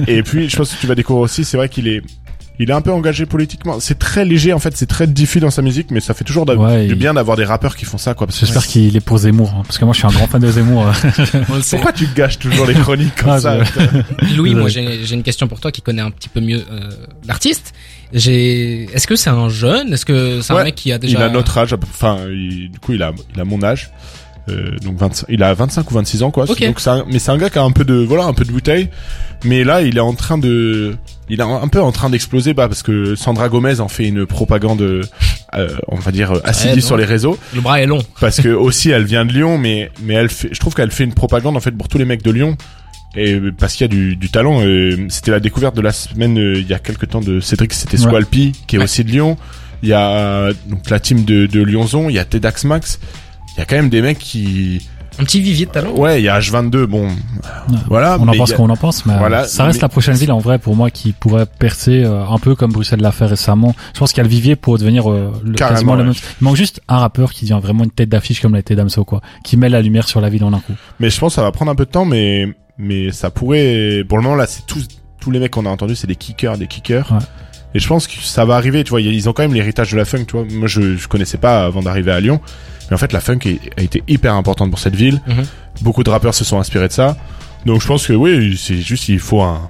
Et 0.08 0.22
puis, 0.22 0.48
je 0.48 0.56
pense 0.56 0.74
que 0.74 0.80
tu 0.80 0.86
vas 0.86 0.94
découvrir 0.94 1.24
aussi, 1.24 1.44
c'est 1.44 1.58
vrai 1.58 1.70
qu'il 1.70 1.88
est, 1.88 2.02
il 2.62 2.70
est 2.70 2.74
un 2.74 2.82
peu 2.82 2.92
engagé 2.92 3.26
politiquement. 3.26 3.80
C'est 3.80 3.98
très 3.98 4.26
léger, 4.26 4.52
en 4.54 4.60
fait, 4.60 4.76
c'est 4.76 4.86
très 4.86 5.08
diffus 5.08 5.40
dans 5.40 5.50
sa 5.50 5.62
musique, 5.62 5.92
mais 5.92 6.02
ça 6.02 6.14
fait 6.14 6.26
toujours 6.26 6.46
Ouais, 6.50 6.86
du 6.88 6.94
il- 6.94 6.96
bien 7.00 7.14
d'avoir 7.14 7.38
des 7.38 7.46
rappeurs 7.46 7.76
qui 7.78 7.86
font 7.86 7.98
ça, 7.98 8.14
quoi. 8.14 8.28
J'espère 8.38 8.68
qu'il 8.68 8.96
est 8.96 9.00
pour 9.00 9.18
Zemmour, 9.20 9.54
hein, 9.58 9.62
parce 9.66 9.78
que 9.78 9.86
moi 9.86 9.94
je 9.94 10.00
suis 10.00 10.08
un 10.08 10.12
grand 10.12 10.28
fan 10.28 10.42
de 10.42 10.52
Zemmour. 10.52 10.86
Pourquoi 11.70 11.94
tu 11.94 12.08
gâches 12.16 12.38
toujours 12.40 12.66
les 12.66 12.74
chroniques 12.74 13.16
comme 13.16 13.30
Ah, 13.30 13.40
ça 13.40 13.58
je- 13.64 14.36
Louis, 14.36 14.54
moi 14.56 14.68
j'ai 14.70 15.14
une 15.14 15.24
question 15.24 15.48
pour 15.48 15.60
toi 15.60 15.72
qui 15.72 15.82
connaît 15.82 16.02
un 16.02 16.12
petit 16.12 16.30
peu 16.30 16.42
mieux 16.42 16.64
euh, 16.72 16.90
l'artiste. 17.28 17.74
J'ai, 18.14 18.86
est-ce 18.94 19.06
que 19.08 19.16
c'est 19.16 19.30
un 19.30 19.50
jeune? 19.50 19.94
Est-ce 19.94 20.06
que 20.06 20.42
c'est 20.42 20.52
un 20.54 20.58
Ouais, 20.58 20.64
mec 20.66 20.76
qui 20.76 20.92
a 20.92 20.96
Il 20.96 21.00
déjà 21.00 21.26
a 21.26 21.30
notre 21.30 21.58
âge, 21.60 21.74
enfin, 21.94 22.18
il- 22.30 22.70
du 22.72 22.80
coup, 22.80 22.94
il 22.94 23.04
a, 23.04 23.12
il 23.36 23.40
a 23.40 23.46
mon 23.46 23.62
âge. 23.64 23.92
Euh, 24.50 24.76
donc 24.84 24.98
25, 24.98 25.28
il 25.30 25.44
a 25.44 25.54
25 25.54 25.92
ou 25.92 25.94
26 25.94 26.24
ans 26.24 26.32
quoi. 26.32 26.50
Ok. 26.50 26.64
Donc 26.66 26.80
c'est 26.80 26.90
un- 26.90 27.06
mais 27.12 27.20
c'est 27.20 27.30
un 27.30 27.38
gars 27.38 27.52
qui 27.52 27.60
a 27.60 27.64
un 27.64 27.70
peu 27.72 27.84
de 27.86 27.94
voilà 27.94 28.24
un 28.26 28.34
peu 28.34 28.46
de 28.46 28.52
bouteille. 28.52 28.90
Mais 29.44 29.64
là 29.64 29.84
il 29.84 29.96
est 29.98 30.02
en 30.02 30.14
train 30.16 30.40
de 30.40 30.96
il 31.30 31.40
est 31.40 31.44
un 31.44 31.68
peu 31.68 31.82
en 31.82 31.92
train 31.92 32.10
d'exploser 32.10 32.54
bah 32.54 32.68
parce 32.68 32.84
que 32.84 33.16
Sandra 33.16 33.50
Gomez 33.50 33.80
en 33.80 33.88
fait 33.88 34.08
une 34.08 34.26
propagande 34.26 34.82
euh, 34.82 35.04
on 35.88 35.96
va 35.98 36.12
dire 36.12 36.32
euh, 36.32 36.40
assidue 36.44 36.76
Ouais, 36.76 36.82
sur 36.82 36.98
les 36.98 37.06
réseaux 37.06 37.38
Le 37.56 37.62
bras 37.62 37.82
est 37.82 37.86
long. 37.86 38.02
parce 38.20 38.42
que 38.42 38.50
aussi 38.68 38.90
elle 38.90 39.06
vient 39.06 39.26
de 39.26 39.32
Lyon 39.34 39.58
mais 39.58 39.92
mais 40.02 40.16
elle 40.16 40.30
fait 40.30 40.50
je 40.52 40.60
trouve 40.60 40.74
qu'elle 40.76 40.92
fait 40.92 41.04
une 41.04 41.14
propagande 41.14 41.56
en 41.56 41.60
fait 41.60 41.72
pour 41.72 41.88
tous 41.88 41.98
les 41.98 42.06
mecs 42.06 42.24
de 42.24 42.32
Lyon 42.32 42.58
et 43.16 43.40
parce 43.58 43.74
qu'il 43.76 43.86
y 43.86 43.90
a 43.90 43.94
du, 43.94 44.16
du 44.16 44.30
talent 44.30 44.62
euh, 44.64 44.96
c'était 45.10 45.32
la 45.32 45.40
découverte 45.40 45.76
de 45.76 45.82
la 45.82 45.92
semaine 45.92 46.38
euh, 46.38 46.58
il 46.60 46.68
y 46.68 46.74
a 46.74 46.80
quelques 46.80 47.10
temps 47.10 47.22
de 47.22 47.40
Cédric 47.40 47.74
c'était 47.74 47.98
Ouais. 48.00 48.10
Swalpi 48.10 48.52
qui 48.68 48.76
est 48.76 48.80
Ouais. 48.80 48.86
aussi 48.86 49.04
de 49.04 49.10
Lyon 49.12 49.38
il 49.82 49.90
y 49.90 49.94
a 49.94 50.10
euh, 50.10 50.54
donc 50.68 50.90
la 50.90 51.00
team 51.00 51.24
de, 51.26 51.46
de 51.46 51.62
Lyonzon 51.62 52.10
il 52.10 52.16
y 52.16 52.20
a 52.20 52.26
Tedax 52.26 52.66
Max 52.66 53.00
il 53.56 53.60
y 53.60 53.62
a 53.62 53.66
quand 53.66 53.76
même 53.76 53.90
des 53.90 54.02
mecs 54.02 54.20
qui 54.20 54.88
Un 55.20 55.24
petit 55.26 55.42
vivier 55.42 55.66
de 55.66 55.72
talent. 55.72 55.92
ouais 55.96 56.22
il 56.22 56.26
y 56.26 56.30
a 56.30 56.40
H22 56.40 56.86
bon 56.86 57.10
voilà 57.88 58.18
on 58.20 58.28
en 58.28 58.34
pense 58.34 58.52
a- 58.52 58.56
qu'on 58.56 58.70
en 58.70 58.76
pense, 58.76 59.06
mais 59.06 59.14
euh, 59.14 59.18
Voilà, 59.18 59.44
ça 59.46 59.66
reste 59.66 59.78
mais- 59.80 59.82
la 59.84 59.90
prochaine 59.90 60.16
ville 60.16 60.32
en 60.32 60.40
vrai 60.40 60.60
pour 60.60 60.76
moi 60.76 60.90
qui 60.92 61.12
pourrait 61.12 61.46
percer 61.46 62.04
euh, 62.04 62.26
un 62.26 62.38
peu 62.38 62.56
comme 62.56 62.72
Bruxelles 62.72 63.02
l'a 63.02 63.12
fait 63.12 63.26
récemment. 63.26 63.76
Je 63.94 64.00
pense 64.00 64.12
qu'il 64.12 64.18
y 64.20 64.22
a 64.22 64.24
le 64.24 64.30
vivier 64.30 64.56
pour 64.56 64.78
devenir 64.78 65.10
euh, 65.12 65.32
le, 65.44 65.54
Carrément, 65.54 65.76
quasiment 65.76 65.96
le 65.96 66.04
même. 66.06 66.14
Il 66.14 66.44
manque 66.44 66.56
juste 66.56 66.82
un 66.88 66.98
rappeur 66.98 67.34
qui 67.34 67.46
devient 67.46 67.60
vraiment 67.62 67.84
une 67.84 67.92
tête 67.92 68.10
d'affiche 68.10 68.42
comme 68.42 68.54
l'a 68.54 68.60
été 68.60 68.76
Damso 68.76 69.04
quoi, 69.04 69.22
qui 69.44 69.58
met 69.58 69.70
la 69.70 69.82
lumière 69.82 70.08
sur 70.08 70.22
la 70.22 70.30
ville 70.30 70.44
en 70.44 70.54
un 70.54 70.60
coup. 70.60 70.74
mais 71.00 71.10
je 71.10 71.20
pense 71.20 71.34
que 71.34 71.36
ça 71.36 71.42
va 71.42 71.52
prendre 71.52 71.72
un 71.72 71.76
peu 71.76 71.86
de 71.86 71.92
temps 71.92 72.06
mais 72.06 72.48
mais 72.78 73.12
ça 73.12 73.30
pourrait 73.30 74.04
pour 74.08 74.18
le 74.18 74.24
moment 74.24 74.36
là 74.36 74.48
c'est 74.48 74.66
tous 74.66 74.88
tous 75.20 75.32
les 75.32 75.40
mecs 75.40 75.52
qu'on 75.52 75.66
a 75.66 75.70
entendus 75.70 75.96
c'est 75.98 76.08
des 76.08 76.16
kickers 76.16 76.58
des 76.58 76.68
kickers 76.68 77.12
Ouais. 77.12 77.18
Et 77.74 77.80
je 77.80 77.88
pense 77.88 78.08
que 78.08 78.14
ça 78.22 78.46
va 78.46 78.56
arriver 78.56 78.84
tu 78.84 78.90
vois 78.92 79.02
ils 79.02 79.30
ont 79.30 79.34
quand 79.34 79.44
même 79.44 79.54
l'héritage 79.54 79.92
de 79.92 79.98
la 79.98 80.06
funk 80.06 80.26
tu 80.26 80.38
vois. 80.38 80.46
Moi 80.52 80.68
je 80.68 80.98
je 80.98 81.08
connaissais 81.08 81.38
pas 81.38 81.66
avant 81.66 81.82
d'arriver 81.82 82.12
à 82.12 82.20
Lyon. 82.20 82.40
Mais 82.90 82.96
en 82.96 82.98
fait 82.98 83.14
la 83.14 83.20
funk 83.22 83.40
a 83.78 83.82
été 83.82 84.04
hyper 84.08 84.34
importante 84.34 84.70
pour 84.70 84.80
cette 84.80 84.96
ville. 84.96 85.22
Mhm. 85.28 85.46
beaucoup 85.82 86.04
de 86.04 86.10
rappeurs 86.10 86.34
se 86.34 86.44
sont 86.44 86.60
inspirés 86.60 86.88
de 86.88 86.94
ça. 86.94 87.18
Donc 87.66 87.82
je 87.82 87.88
pense 87.88 88.08
que 88.08 88.14
oui 88.14 88.58
c'est 88.58 88.78
juste 88.82 89.10
il 89.10 89.20
faut 89.20 89.42
un 89.42 89.70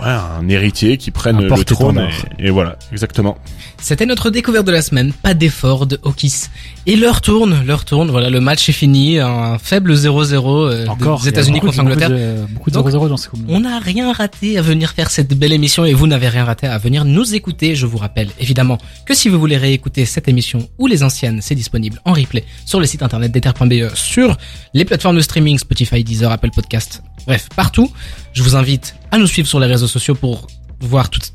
ouais, 0.00 0.06
un 0.08 0.48
héritier 0.48 0.96
qui 0.96 1.10
prenne 1.10 1.40
le 1.40 1.64
trône. 1.64 2.08
Et, 2.38 2.46
et 2.46 2.50
voilà, 2.50 2.76
exactement. 2.92 3.36
C'était 3.80 4.06
notre 4.06 4.30
découverte 4.30 4.66
de 4.66 4.72
la 4.72 4.82
semaine, 4.82 5.12
pas 5.12 5.34
d'effort 5.34 5.86
de 5.86 6.00
Hawkis. 6.02 6.46
Et 6.86 6.96
l'heure 6.96 7.20
tourne, 7.20 7.64
l'heure 7.64 7.84
tourne, 7.84 8.10
voilà, 8.10 8.28
le 8.28 8.40
match 8.40 8.68
est 8.68 8.72
fini, 8.72 9.18
un 9.18 9.58
faible 9.58 9.94
0-0 9.94 10.34
euh, 10.34 10.86
Encore. 10.86 11.20
des 11.20 11.28
États-Unis 11.28 11.60
contre 11.60 11.76
l'Angleterre. 11.78 12.10
Beaucoup 12.50 12.70
de, 12.70 12.74
Donc, 12.74 12.84
beaucoup 12.86 12.98
de 12.98 13.04
0-0 13.04 13.08
dans 13.08 13.16
ces 13.16 13.28
coupes. 13.28 13.40
On 13.48 13.60
n'a 13.60 13.78
rien 13.78 14.12
raté 14.12 14.58
à 14.58 14.62
venir 14.62 14.90
faire 14.92 15.10
cette 15.10 15.32
belle 15.38 15.52
émission 15.52 15.84
et 15.84 15.94
vous 15.94 16.06
n'avez 16.06 16.28
rien 16.28 16.44
raté 16.44 16.66
à 16.66 16.76
venir 16.78 17.04
nous 17.04 17.34
écouter. 17.34 17.76
Je 17.76 17.86
vous 17.86 17.98
rappelle 17.98 18.30
évidemment 18.40 18.78
que 19.06 19.14
si 19.14 19.28
vous 19.28 19.38
voulez 19.38 19.56
réécouter 19.56 20.04
cette 20.06 20.28
émission 20.28 20.68
ou 20.78 20.86
les 20.86 21.02
anciennes, 21.02 21.40
c'est 21.40 21.54
disponible 21.54 22.00
en 22.04 22.12
replay 22.12 22.44
sur 22.64 22.80
le 22.80 22.86
site 22.86 23.02
internet 23.02 23.30
d'Ether.be, 23.30 23.94
sur 23.94 24.36
les 24.74 24.84
plateformes 24.84 25.16
de 25.16 25.22
streaming 25.22 25.58
Spotify, 25.58 26.02
Deezer, 26.02 26.30
Apple 26.32 26.50
Podcast, 26.50 27.02
bref, 27.26 27.48
partout. 27.54 27.90
Je 28.32 28.42
vous 28.42 28.56
invite 28.56 28.94
à 29.10 29.18
nous 29.18 29.26
suivre 29.26 29.48
sur 29.48 29.60
les 29.60 29.66
réseaux 29.66 29.86
sociaux 29.86 30.14
pour 30.14 30.46
voir 30.80 31.10
toute, 31.10 31.32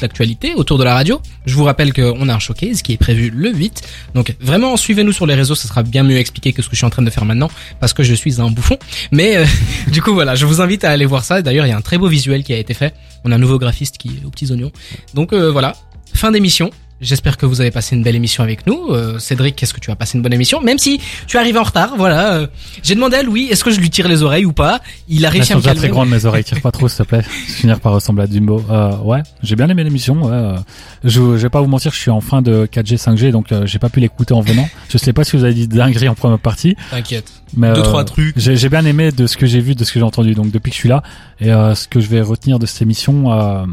l'actualité 0.00 0.54
autour 0.54 0.78
de 0.78 0.84
la 0.84 0.94
radio. 0.94 1.20
Je 1.46 1.54
vous 1.54 1.64
rappelle 1.64 1.92
qu'on 1.92 2.28
a 2.28 2.34
un 2.34 2.38
showcase 2.38 2.82
qui 2.82 2.92
est 2.92 2.96
prévu 2.96 3.30
le 3.30 3.52
8. 3.52 3.82
Donc 4.14 4.34
vraiment, 4.40 4.76
suivez-nous 4.76 5.12
sur 5.12 5.26
les 5.26 5.34
réseaux, 5.34 5.54
ça 5.54 5.68
sera 5.68 5.82
bien 5.82 6.02
mieux 6.02 6.16
expliqué 6.16 6.52
que 6.52 6.62
ce 6.62 6.68
que 6.68 6.74
je 6.74 6.78
suis 6.78 6.86
en 6.86 6.90
train 6.90 7.02
de 7.02 7.10
faire 7.10 7.24
maintenant 7.24 7.50
parce 7.78 7.92
que 7.92 8.02
je 8.02 8.14
suis 8.14 8.40
un 8.40 8.50
bouffon. 8.50 8.78
Mais 9.12 9.36
euh, 9.36 9.46
du 9.92 10.02
coup 10.02 10.12
voilà, 10.12 10.34
je 10.34 10.46
vous 10.46 10.60
invite 10.60 10.84
à 10.84 10.90
aller 10.90 11.06
voir 11.06 11.24
ça. 11.24 11.42
D'ailleurs, 11.42 11.66
il 11.66 11.70
y 11.70 11.72
a 11.72 11.76
un 11.76 11.82
très 11.82 11.98
beau 11.98 12.08
visuel 12.08 12.42
qui 12.42 12.52
a 12.52 12.58
été 12.58 12.74
fait. 12.74 12.94
On 13.24 13.32
a 13.32 13.36
un 13.36 13.38
nouveau 13.38 13.58
graphiste 13.58 13.98
qui 13.98 14.08
est 14.08 14.26
aux 14.26 14.30
petits 14.30 14.50
oignons. 14.50 14.72
Donc 15.14 15.32
euh, 15.32 15.50
voilà, 15.50 15.74
fin 16.14 16.32
d'émission. 16.32 16.70
J'espère 17.00 17.38
que 17.38 17.46
vous 17.46 17.62
avez 17.62 17.70
passé 17.70 17.96
une 17.96 18.02
belle 18.02 18.14
émission 18.14 18.42
avec 18.44 18.66
nous. 18.66 18.88
Euh, 18.90 19.18
Cédric, 19.18 19.62
est-ce 19.62 19.72
que 19.72 19.80
tu 19.80 19.90
as 19.90 19.96
passé 19.96 20.18
une 20.18 20.22
bonne 20.22 20.34
émission? 20.34 20.60
Même 20.60 20.76
si 20.78 21.00
tu 21.26 21.38
es 21.38 21.40
arrivé 21.40 21.58
en 21.58 21.62
retard, 21.62 21.94
voilà. 21.96 22.34
euh, 22.34 22.46
J'ai 22.82 22.94
demandé 22.94 23.16
à 23.16 23.22
Louis, 23.22 23.44
est-ce 23.50 23.64
que 23.64 23.70
je 23.70 23.80
lui 23.80 23.88
tire 23.88 24.06
les 24.06 24.22
oreilles 24.22 24.44
ou 24.44 24.52
pas? 24.52 24.80
Il 25.08 25.24
a 25.24 25.30
réussi 25.30 25.52
à 25.52 25.54
sont 25.54 25.58
me 25.58 25.62
déjà 25.62 25.70
calmer. 25.70 25.80
très 25.80 25.88
grandes 25.88 26.10
mes 26.10 26.26
oreilles, 26.26 26.44
tire 26.44 26.60
pas 26.60 26.70
trop 26.72 26.88
s'il 26.88 26.98
te 26.98 27.02
plaît. 27.04 27.22
Je 27.22 27.28
vais 27.28 27.52
finir 27.60 27.80
par 27.80 27.94
ressembler 27.94 28.24
à 28.24 28.26
Dumbo. 28.26 28.62
Euh, 28.68 28.96
ouais, 28.98 29.22
j'ai 29.42 29.56
bien 29.56 29.68
aimé 29.70 29.82
l'émission. 29.82 30.22
Ouais, 30.24 30.30
euh, 30.30 30.56
je, 31.02 31.10
je 31.10 31.20
vais 31.36 31.48
pas 31.48 31.62
vous 31.62 31.68
mentir, 31.68 31.90
je 31.92 31.98
suis 31.98 32.10
en 32.10 32.20
fin 32.20 32.42
de 32.42 32.66
4G, 32.70 32.98
5G, 33.02 33.30
donc 33.30 33.50
euh, 33.50 33.64
j'ai 33.64 33.78
pas 33.78 33.88
pu 33.88 34.00
l'écouter 34.00 34.34
en 34.34 34.42
venant. 34.42 34.68
Je 34.90 34.98
sais 34.98 35.14
pas 35.14 35.24
si 35.24 35.38
vous 35.38 35.44
avez 35.44 35.54
dit 35.54 35.68
dinguerie 35.68 36.08
en 36.08 36.14
première 36.14 36.38
partie, 36.38 36.76
T'inquiète. 36.90 37.32
mais 37.56 37.72
Deux, 37.72 37.80
euh, 37.80 37.82
trois 37.82 38.04
trucs. 38.04 38.34
J'ai 38.38 38.68
bien 38.68 38.84
aimé 38.84 39.10
de 39.10 39.26
ce 39.26 39.38
que 39.38 39.46
j'ai 39.46 39.60
vu, 39.60 39.74
de 39.74 39.84
ce 39.84 39.92
que 39.92 40.00
j'ai 40.00 40.04
entendu. 40.04 40.34
Donc 40.34 40.50
depuis 40.50 40.68
que 40.68 40.74
je 40.74 40.80
suis 40.80 40.88
là, 40.90 41.02
et 41.40 41.50
euh, 41.50 41.74
ce 41.74 41.88
que 41.88 41.98
je 42.00 42.08
vais 42.08 42.20
retenir 42.20 42.58
de 42.58 42.66
cette 42.66 42.82
émission, 42.82 43.32
euh, 43.32 43.64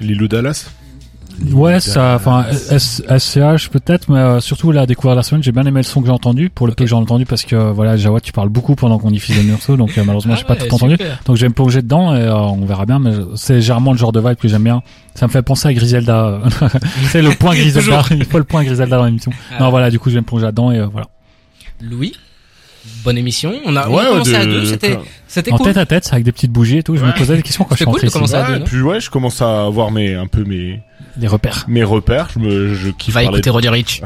Lilou 0.00 0.28
Dallas. 0.28 0.66
Ouais, 1.52 1.80
ça, 1.80 2.14
enfin 2.16 2.46
S- 2.70 3.02
SCH 3.08 3.68
peut-être, 3.70 4.08
mais 4.10 4.18
euh, 4.18 4.40
surtout 4.40 4.72
la 4.72 4.86
découverte 4.86 5.14
de 5.14 5.18
la 5.18 5.22
semaine, 5.22 5.42
j'ai 5.42 5.52
bien 5.52 5.64
aimé 5.66 5.80
le 5.80 5.84
son 5.84 6.00
que 6.00 6.06
j'ai 6.06 6.12
entendu. 6.12 6.50
Pour 6.50 6.66
le 6.66 6.72
peu 6.74 6.84
que 6.84 6.88
j'ai 6.88 6.94
entendu, 6.96 7.26
parce 7.26 7.44
que 7.44 7.54
euh, 7.56 7.72
voilà, 7.72 7.96
Jawad, 7.96 8.22
tu 8.22 8.32
parles 8.32 8.48
beaucoup 8.48 8.74
pendant 8.74 8.98
qu'on 8.98 9.10
diffuse 9.10 9.36
le 9.36 9.42
morceau, 9.50 9.76
donc 9.76 9.96
euh, 9.96 10.02
malheureusement 10.04 10.34
Ah 10.34 10.38
j'ai 10.38 10.44
pas 10.44 10.54
ouais, 10.54 10.68
tout 10.68 10.74
entendu. 10.74 10.92
super. 10.92 11.18
Donc 11.24 11.36
je 11.36 11.42
vais 11.42 11.48
me 11.48 11.54
plonger 11.54 11.82
dedans 11.82 12.14
et 12.14 12.20
euh, 12.20 12.34
on 12.34 12.64
verra 12.64 12.86
bien. 12.86 12.98
Mais 12.98 13.12
c'est 13.36 13.60
généralement 13.60 13.92
le 13.92 13.98
genre 13.98 14.12
de 14.12 14.20
vibe 14.20 14.36
que 14.36 14.48
j'aime 14.48 14.64
bien. 14.64 14.82
Ça 15.14 15.26
me 15.26 15.32
fait 15.32 15.42
penser 15.42 15.68
à 15.68 15.74
Griselda. 15.74 16.40
c'est 17.10 17.22
le 17.22 17.30
point 17.30 17.54
Griselda. 17.54 18.02
Il 18.10 18.24
faut 18.24 18.38
le 18.38 18.44
point 18.44 18.64
Griselda 18.64 18.96
dans 18.96 19.04
l'émission. 19.06 19.32
Ah. 19.52 19.62
Non 19.64 19.70
voilà, 19.70 19.90
du 19.90 19.98
coup 19.98 20.10
je 20.10 20.14
vais 20.14 20.20
me 20.20 20.26
plonger 20.26 20.44
là-dedans 20.44 20.72
et 20.72 20.78
euh, 20.78 20.86
voilà. 20.86 21.06
Louis, 21.80 22.14
bonne 23.04 23.18
émission. 23.18 23.52
On 23.66 23.76
a, 23.76 23.88
on 23.88 23.98
a 23.98 24.04
commencé 24.06 24.34
à 24.34 24.44
deux, 24.46 24.64
c'était, 24.64 24.98
c'était 25.28 25.52
En 25.52 25.56
cool. 25.58 25.66
tête 25.66 25.76
à 25.76 25.84
tête, 25.86 26.08
avec 26.12 26.24
des 26.24 26.32
petites 26.32 26.52
bougies 26.52 26.78
et 26.78 26.82
tout. 26.82 26.96
Je 26.96 27.02
me 27.02 27.08
Ouais. 27.08 27.14
posais 27.14 27.36
des 27.36 27.42
questions 27.42 27.64
quand 27.64 27.72
je 27.74 27.76
suis 27.76 27.84
cool 27.84 27.92
rentré 27.94 28.06
de 28.06 28.10
ici. 28.10 28.14
commencer 28.18 28.34
à 28.34 28.46
deux, 28.46 28.52
Ouais, 28.54 28.58
non 28.60 28.64
puis 28.64 28.80
ouais, 28.80 29.00
je 29.00 29.10
commence 29.10 29.42
à 29.42 29.64
avoir 29.66 29.90
mes 29.90 30.14
un 30.14 30.26
peu 30.26 30.42
mes 30.44 30.80
Les 31.18 31.26
repères. 31.28 31.64
mes 31.68 31.84
repères. 31.84 32.28
Je 32.34 32.38
me 32.38 32.74
je 32.74 32.90
kiffe 32.90 33.14
Va 33.14 33.22
écouter 33.24 33.50
Roddy 33.50 33.68
Rich. 33.68 34.02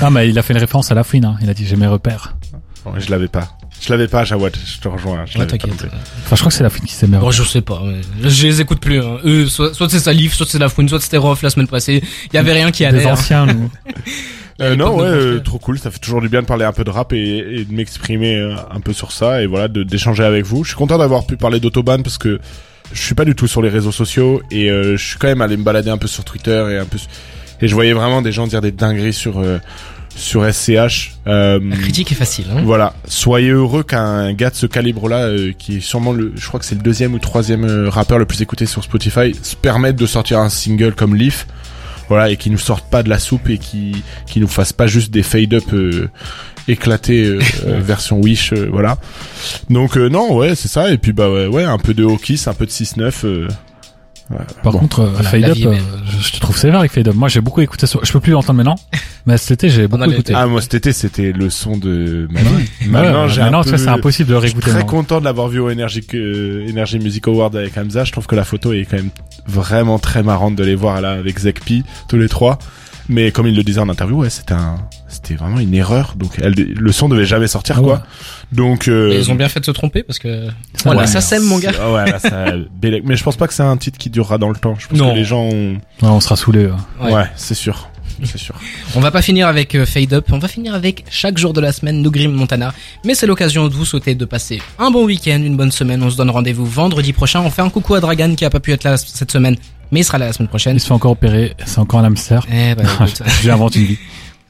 Ah 0.00 0.10
mais 0.10 0.28
il 0.28 0.38
a 0.38 0.42
fait 0.42 0.52
une 0.54 0.60
référence 0.60 0.90
à 0.90 0.94
la 0.94 1.04
fouine. 1.04 1.24
Hein. 1.24 1.36
Il 1.42 1.50
a 1.50 1.54
dit 1.54 1.66
j'ai 1.66 1.76
mes 1.76 1.86
repères. 1.86 2.34
de- 2.52 2.90
Ouais, 2.90 3.00
je 3.00 3.10
l'avais 3.10 3.26
pas. 3.26 3.48
Je 3.80 3.90
l'avais 3.92 4.06
pas, 4.06 4.24
Jawad. 4.24 4.56
Je 4.64 4.78
te 4.80 4.86
rejoins. 4.86 5.24
Je 5.26 5.38
t'inquiète. 5.38 5.76
plus. 5.76 5.88
Enfin 6.24 6.36
je 6.36 6.40
crois 6.40 6.50
que 6.50 6.54
c'est 6.54 6.62
la 6.62 6.70
fouine 6.70 6.84
qui 6.84 6.94
s'est 6.94 7.08
mes 7.08 7.18
Bon, 7.18 7.30
je 7.32 7.42
sais 7.42 7.60
pas. 7.60 7.82
ouais. 7.82 8.00
Je 8.22 8.46
les 8.46 8.60
écoute 8.60 8.80
plus. 8.80 9.00
Hein. 9.00 9.18
Eux, 9.24 9.46
soit, 9.48 9.74
soit 9.74 9.88
c'est 9.90 9.98
Salif, 9.98 10.34
soit 10.34 10.46
c'est 10.48 10.58
la 10.58 10.68
Fouine, 10.68 10.88
soit 10.88 11.00
c'était 11.00 11.16
Rof 11.16 11.42
la 11.42 11.50
semaine 11.50 11.66
passée. 11.66 12.02
Il 12.32 12.36
y 12.36 12.38
avait 12.38 12.52
rien 12.52 12.70
qui 12.70 12.84
allait. 12.84 13.00
Des 13.00 13.06
hein. 13.06 13.12
anciens 13.12 13.46
nous. 13.46 13.70
Euh, 14.58 14.74
non, 14.74 14.96
de 14.96 15.02
ouais, 15.02 15.08
euh, 15.08 15.40
trop 15.40 15.58
cool. 15.58 15.78
Ça 15.78 15.90
fait 15.90 15.98
toujours 15.98 16.22
du 16.22 16.30
bien 16.30 16.40
de 16.40 16.46
parler 16.46 16.64
un 16.64 16.72
peu 16.72 16.82
de 16.82 16.88
rap 16.88 17.12
et, 17.12 17.18
et 17.18 17.64
de 17.66 17.74
m'exprimer 17.74 18.36
euh, 18.36 18.54
un 18.70 18.80
peu 18.80 18.94
sur 18.94 19.12
ça 19.12 19.42
et 19.42 19.46
voilà, 19.46 19.68
de 19.68 19.82
d'échanger 19.82 20.24
avec 20.24 20.46
vous. 20.46 20.64
Je 20.64 20.70
suis 20.70 20.78
content 20.78 20.96
d'avoir 20.96 21.26
pu 21.26 21.36
parler 21.36 21.60
d'autoban 21.60 22.00
parce 22.02 22.16
que 22.16 22.40
je 22.92 23.00
suis 23.00 23.14
pas 23.14 23.24
du 23.24 23.34
tout 23.34 23.46
sur 23.46 23.62
les 23.62 23.68
réseaux 23.68 23.92
sociaux 23.92 24.42
et 24.50 24.70
euh, 24.70 24.96
je 24.96 25.04
suis 25.04 25.18
quand 25.18 25.28
même 25.28 25.42
allé 25.42 25.56
me 25.56 25.62
balader 25.62 25.90
un 25.90 25.98
peu 25.98 26.08
sur 26.08 26.24
Twitter 26.24 26.64
et 26.70 26.78
un 26.78 26.84
peu 26.84 26.98
et 27.60 27.68
je 27.68 27.74
voyais 27.74 27.92
vraiment 27.92 28.22
des 28.22 28.32
gens 28.32 28.46
dire 28.46 28.60
des 28.60 28.72
dingueries 28.72 29.12
sur 29.14 29.38
euh, 29.38 29.58
sur 30.16 30.50
SCH. 30.50 31.12
Euh, 31.26 31.60
La 31.62 31.76
critique 31.76 32.10
est 32.10 32.16
facile. 32.16 32.46
Hein. 32.50 32.62
voilà, 32.64 32.94
soyez 33.06 33.50
heureux 33.50 33.82
qu'un 33.82 34.32
gars 34.32 34.50
de 34.50 34.54
ce 34.54 34.66
calibre-là, 34.66 35.26
euh, 35.26 35.52
qui 35.56 35.76
est 35.76 35.80
sûrement 35.80 36.12
le, 36.12 36.32
je 36.34 36.48
crois 36.48 36.58
que 36.58 36.66
c'est 36.66 36.74
le 36.74 36.80
deuxième 36.80 37.14
ou 37.14 37.18
troisième 37.18 37.64
euh, 37.64 37.88
rappeur 37.90 38.18
le 38.18 38.24
plus 38.24 38.40
écouté 38.42 38.66
sur 38.66 38.82
Spotify, 38.82 39.34
se 39.40 39.54
permette 39.54 39.96
de 39.96 40.06
sortir 40.06 40.38
un 40.40 40.48
single 40.48 40.94
comme 40.94 41.14
Leaf, 41.14 41.46
voilà, 42.08 42.30
et 42.30 42.36
qui 42.36 42.50
nous 42.50 42.58
sorte 42.58 42.88
pas 42.90 43.02
de 43.02 43.08
la 43.08 43.18
soupe 43.18 43.48
et 43.48 43.58
qui 43.58 44.02
qui 44.26 44.40
nous 44.40 44.48
fasse 44.48 44.72
pas 44.72 44.86
juste 44.86 45.10
des 45.12 45.22
fade-up 45.22 45.64
euh, 45.72 46.08
éclatés 46.68 47.24
euh, 47.24 47.40
euh, 47.66 47.80
version 47.80 48.20
Wish, 48.20 48.52
euh, 48.52 48.68
voilà. 48.70 48.98
Donc 49.70 49.96
euh, 49.96 50.08
non, 50.08 50.34
ouais, 50.36 50.54
c'est 50.54 50.68
ça. 50.68 50.90
Et 50.90 50.98
puis 50.98 51.12
bah 51.12 51.30
ouais, 51.30 51.46
ouais, 51.46 51.64
un 51.64 51.78
peu 51.78 51.94
de 51.94 52.04
Hawkis, 52.04 52.42
un 52.46 52.54
peu 52.54 52.66
de 52.66 52.70
6-9. 52.70 53.12
euh, 53.24 53.48
ouais, 54.30 54.36
Par 54.62 54.72
bon. 54.72 54.78
contre, 54.80 55.04
Voilà, 55.04 55.30
Fade 55.30 55.44
Up, 55.44 55.56
euh, 55.66 55.76
je, 56.10 56.26
je 56.28 56.32
te 56.32 56.40
trouve 56.40 56.56
sévère 56.56 56.80
avec 56.80 56.92
Fade 56.92 57.08
Up. 57.08 57.14
Moi 57.14 57.28
j'ai 57.28 57.40
beaucoup 57.40 57.60
écouté. 57.60 57.86
Sur... 57.86 58.04
Je 58.04 58.12
peux 58.12 58.20
plus 58.20 58.32
l'entendre 58.32 58.56
maintenant, 58.58 58.76
mais 59.26 59.36
cet 59.38 59.52
été 59.52 59.68
j'ai 59.68 59.86
beaucoup 59.88 60.10
écouté. 60.10 60.32
Ah 60.36 60.46
moi 60.46 60.60
cet 60.60 60.74
été 60.74 60.92
c'était 60.92 61.32
le 61.32 61.50
son 61.50 61.76
de 61.76 62.26
ma 62.30 62.40
vie. 62.40 62.46
Ouais, 62.48 62.86
Maintenant, 62.88 63.26
maintenant 63.26 63.62
peu- 63.64 63.76
c'est 63.76 63.88
impossible 63.88 64.28
de 64.30 64.34
le 64.34 64.40
Je 64.40 64.46
suis 64.46 64.54
réécouter. 64.54 64.70
très 64.70 64.78
maintenant. 64.80 64.98
content 64.98 65.20
de 65.20 65.24
l'avoir 65.24 65.48
vu 65.48 65.60
au 65.60 65.70
Energy, 65.70 66.04
euh, 66.14 66.68
Energy 66.70 66.98
Music 66.98 67.26
Award 67.28 67.54
avec 67.56 67.76
Hamza. 67.78 68.04
Je 68.04 68.12
trouve 68.12 68.26
que 68.26 68.34
la 68.36 68.44
photo 68.44 68.72
est 68.72 68.84
quand 68.90 68.96
même 68.96 69.10
vraiment 69.48 69.98
très 69.98 70.22
marrante 70.22 70.56
de 70.56 70.64
les 70.64 70.74
voir 70.74 71.00
là 71.00 71.12
avec 71.12 71.38
Zekpi, 71.38 71.84
tous 72.08 72.16
les 72.18 72.28
trois. 72.28 72.58
Mais 73.08 73.30
comme 73.30 73.46
il 73.46 73.54
le 73.54 73.62
disait 73.62 73.78
en 73.80 73.88
interview, 73.88 74.16
ouais, 74.22 74.30
c'était 74.30 74.54
un, 74.54 74.78
c'était 75.06 75.34
vraiment 75.34 75.60
une 75.60 75.74
erreur. 75.74 76.14
Donc, 76.16 76.32
elle, 76.42 76.54
le 76.54 76.90
son 76.92 77.08
devait 77.08 77.24
jamais 77.24 77.46
sortir, 77.46 77.76
Ah 77.78 77.82
quoi. 77.82 78.02
Donc, 78.50 78.88
euh, 78.88 79.10
Mais 79.10 79.16
ils 79.18 79.30
ont 79.30 79.36
bien 79.36 79.48
fait 79.48 79.60
de 79.60 79.64
se 79.64 79.70
tromper 79.70 80.02
parce 80.02 80.18
que. 80.18 80.46
Ça, 80.48 80.52
Voilà, 80.86 81.02
ouais, 81.02 81.06
ça 81.06 81.20
sème, 81.20 81.44
mon 81.44 81.58
gars. 81.60 81.70
Ouais, 81.92 82.10
là, 82.10 82.18
ça, 82.18 82.46
mais 82.82 83.16
je 83.16 83.22
pense 83.22 83.36
pas 83.36 83.46
que 83.46 83.54
c'est 83.54 83.62
un 83.62 83.76
titre 83.76 83.96
qui 83.96 84.10
durera 84.10 84.38
dans 84.38 84.48
le 84.48 84.56
temps. 84.56 84.74
Je 84.76 84.88
pense 84.88 84.98
Non. 84.98 85.12
que 85.12 85.16
les 85.16 85.24
gens 85.24 85.42
ont... 85.42 85.74
Ouais, 85.74 86.08
on 86.08 86.18
sera 86.18 86.34
saoulé. 86.34 86.68
Ouais. 87.00 87.12
Ouais, 87.12 87.26
c'est 87.36 87.54
sûr. 87.54 87.88
C'est 88.24 88.38
sûr. 88.38 88.54
On 88.94 89.00
va 89.00 89.10
pas 89.10 89.22
finir 89.22 89.46
avec 89.48 89.74
euh, 89.74 89.84
Fade 89.86 90.12
Up, 90.14 90.26
on 90.32 90.38
va 90.38 90.48
finir 90.48 90.74
avec 90.74 91.04
chaque 91.10 91.36
jour 91.38 91.52
de 91.52 91.60
la 91.60 91.72
semaine 91.72 92.00
No 92.02 92.10
Grim 92.10 92.32
Montana. 92.32 92.72
Mais 93.04 93.14
c'est 93.14 93.26
l'occasion 93.26 93.68
de 93.68 93.74
vous 93.74 93.84
souhaiter 93.84 94.14
de 94.14 94.24
passer 94.24 94.60
un 94.78 94.90
bon 94.90 95.04
week-end, 95.04 95.40
une 95.42 95.56
bonne 95.56 95.72
semaine. 95.72 96.02
On 96.02 96.10
se 96.10 96.16
donne 96.16 96.30
rendez-vous 96.30 96.66
vendredi 96.66 97.12
prochain. 97.12 97.40
On 97.40 97.50
fait 97.50 97.62
un 97.62 97.70
coucou 97.70 97.94
à 97.94 98.00
Dragan 98.00 98.34
qui 98.34 98.44
a 98.44 98.50
pas 98.50 98.60
pu 98.60 98.72
être 98.72 98.84
là 98.84 98.96
cette 98.96 99.30
semaine, 99.30 99.56
mais 99.90 100.00
il 100.00 100.04
sera 100.04 100.18
là 100.18 100.26
la 100.26 100.32
semaine 100.32 100.48
prochaine. 100.48 100.76
Il 100.76 100.80
se 100.80 100.86
fait 100.86 100.94
encore 100.94 101.12
opérer. 101.12 101.54
C'est 101.64 101.78
encore 101.78 102.00
un 102.00 102.04
hamster. 102.04 102.44
Eh 102.50 102.74
ben, 102.74 102.84
écoute, 103.00 103.22
J'invente 103.42 103.76
une 103.76 103.84
vie. 103.84 103.98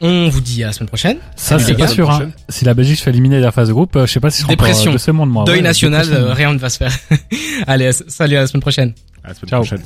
on 0.00 0.28
vous 0.28 0.40
dit 0.40 0.62
à 0.62 0.68
la 0.68 0.72
semaine 0.72 0.88
prochaine. 0.88 1.16
Ça, 1.36 1.58
c'est 1.58 1.74
pas 1.74 1.88
sûr. 1.88 2.10
Hein. 2.10 2.30
Si 2.48 2.64
la 2.64 2.74
Belgique 2.74 2.98
se 2.98 3.02
fait 3.04 3.10
éliminer 3.10 3.38
de 3.38 3.44
la 3.44 3.52
phase 3.52 3.68
de 3.68 3.72
groupe, 3.72 3.96
euh, 3.96 4.06
je 4.06 4.12
sais 4.12 4.20
pas 4.20 4.30
si 4.30 4.42
encore 4.44 4.50
Dépression. 4.50 4.90
euh, 4.90 4.94
de 4.94 4.98
ce 4.98 5.10
monde, 5.10 5.30
moi. 5.30 5.44
Deuil 5.44 5.56
Ouais, 5.56 5.62
national, 5.62 6.06
euh, 6.12 6.32
rien 6.32 6.52
ne 6.52 6.58
va 6.58 6.68
se 6.68 6.78
faire. 6.78 6.92
Allez, 7.66 7.90
salut 7.92 8.36
à 8.36 8.40
la 8.42 8.46
semaine 8.46 8.60
prochaine. 8.60 8.92
À 9.24 9.28
la 9.28 9.34
semaine 9.34 9.48
Ciao. 9.50 9.60
prochaine. 9.62 9.80